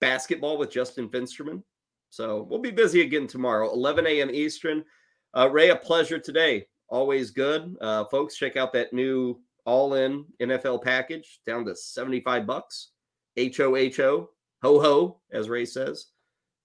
[0.00, 1.62] basketball with Justin Finsterman.
[2.12, 4.28] So we'll be busy again tomorrow, 11 a.m.
[4.30, 4.84] Eastern.
[5.34, 6.66] Uh, Ray, a pleasure today.
[6.88, 7.74] Always good.
[7.80, 12.90] Uh, folks, check out that new all-in NFL package down to 75 bucks.
[13.38, 14.28] H O H O
[14.62, 16.08] ho ho, as Ray says.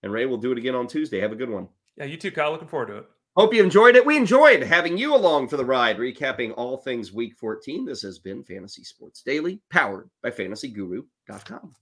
[0.03, 1.21] And Ray we'll do it again on Tuesday.
[1.21, 1.69] Have a good one.
[1.95, 2.51] Yeah, you too, Kyle.
[2.51, 3.05] Looking forward to it.
[3.37, 4.05] Hope you enjoyed it.
[4.05, 7.85] We enjoyed having you along for the ride, recapping all things week 14.
[7.85, 11.73] This has been Fantasy Sports Daily, powered by fantasyguru.com.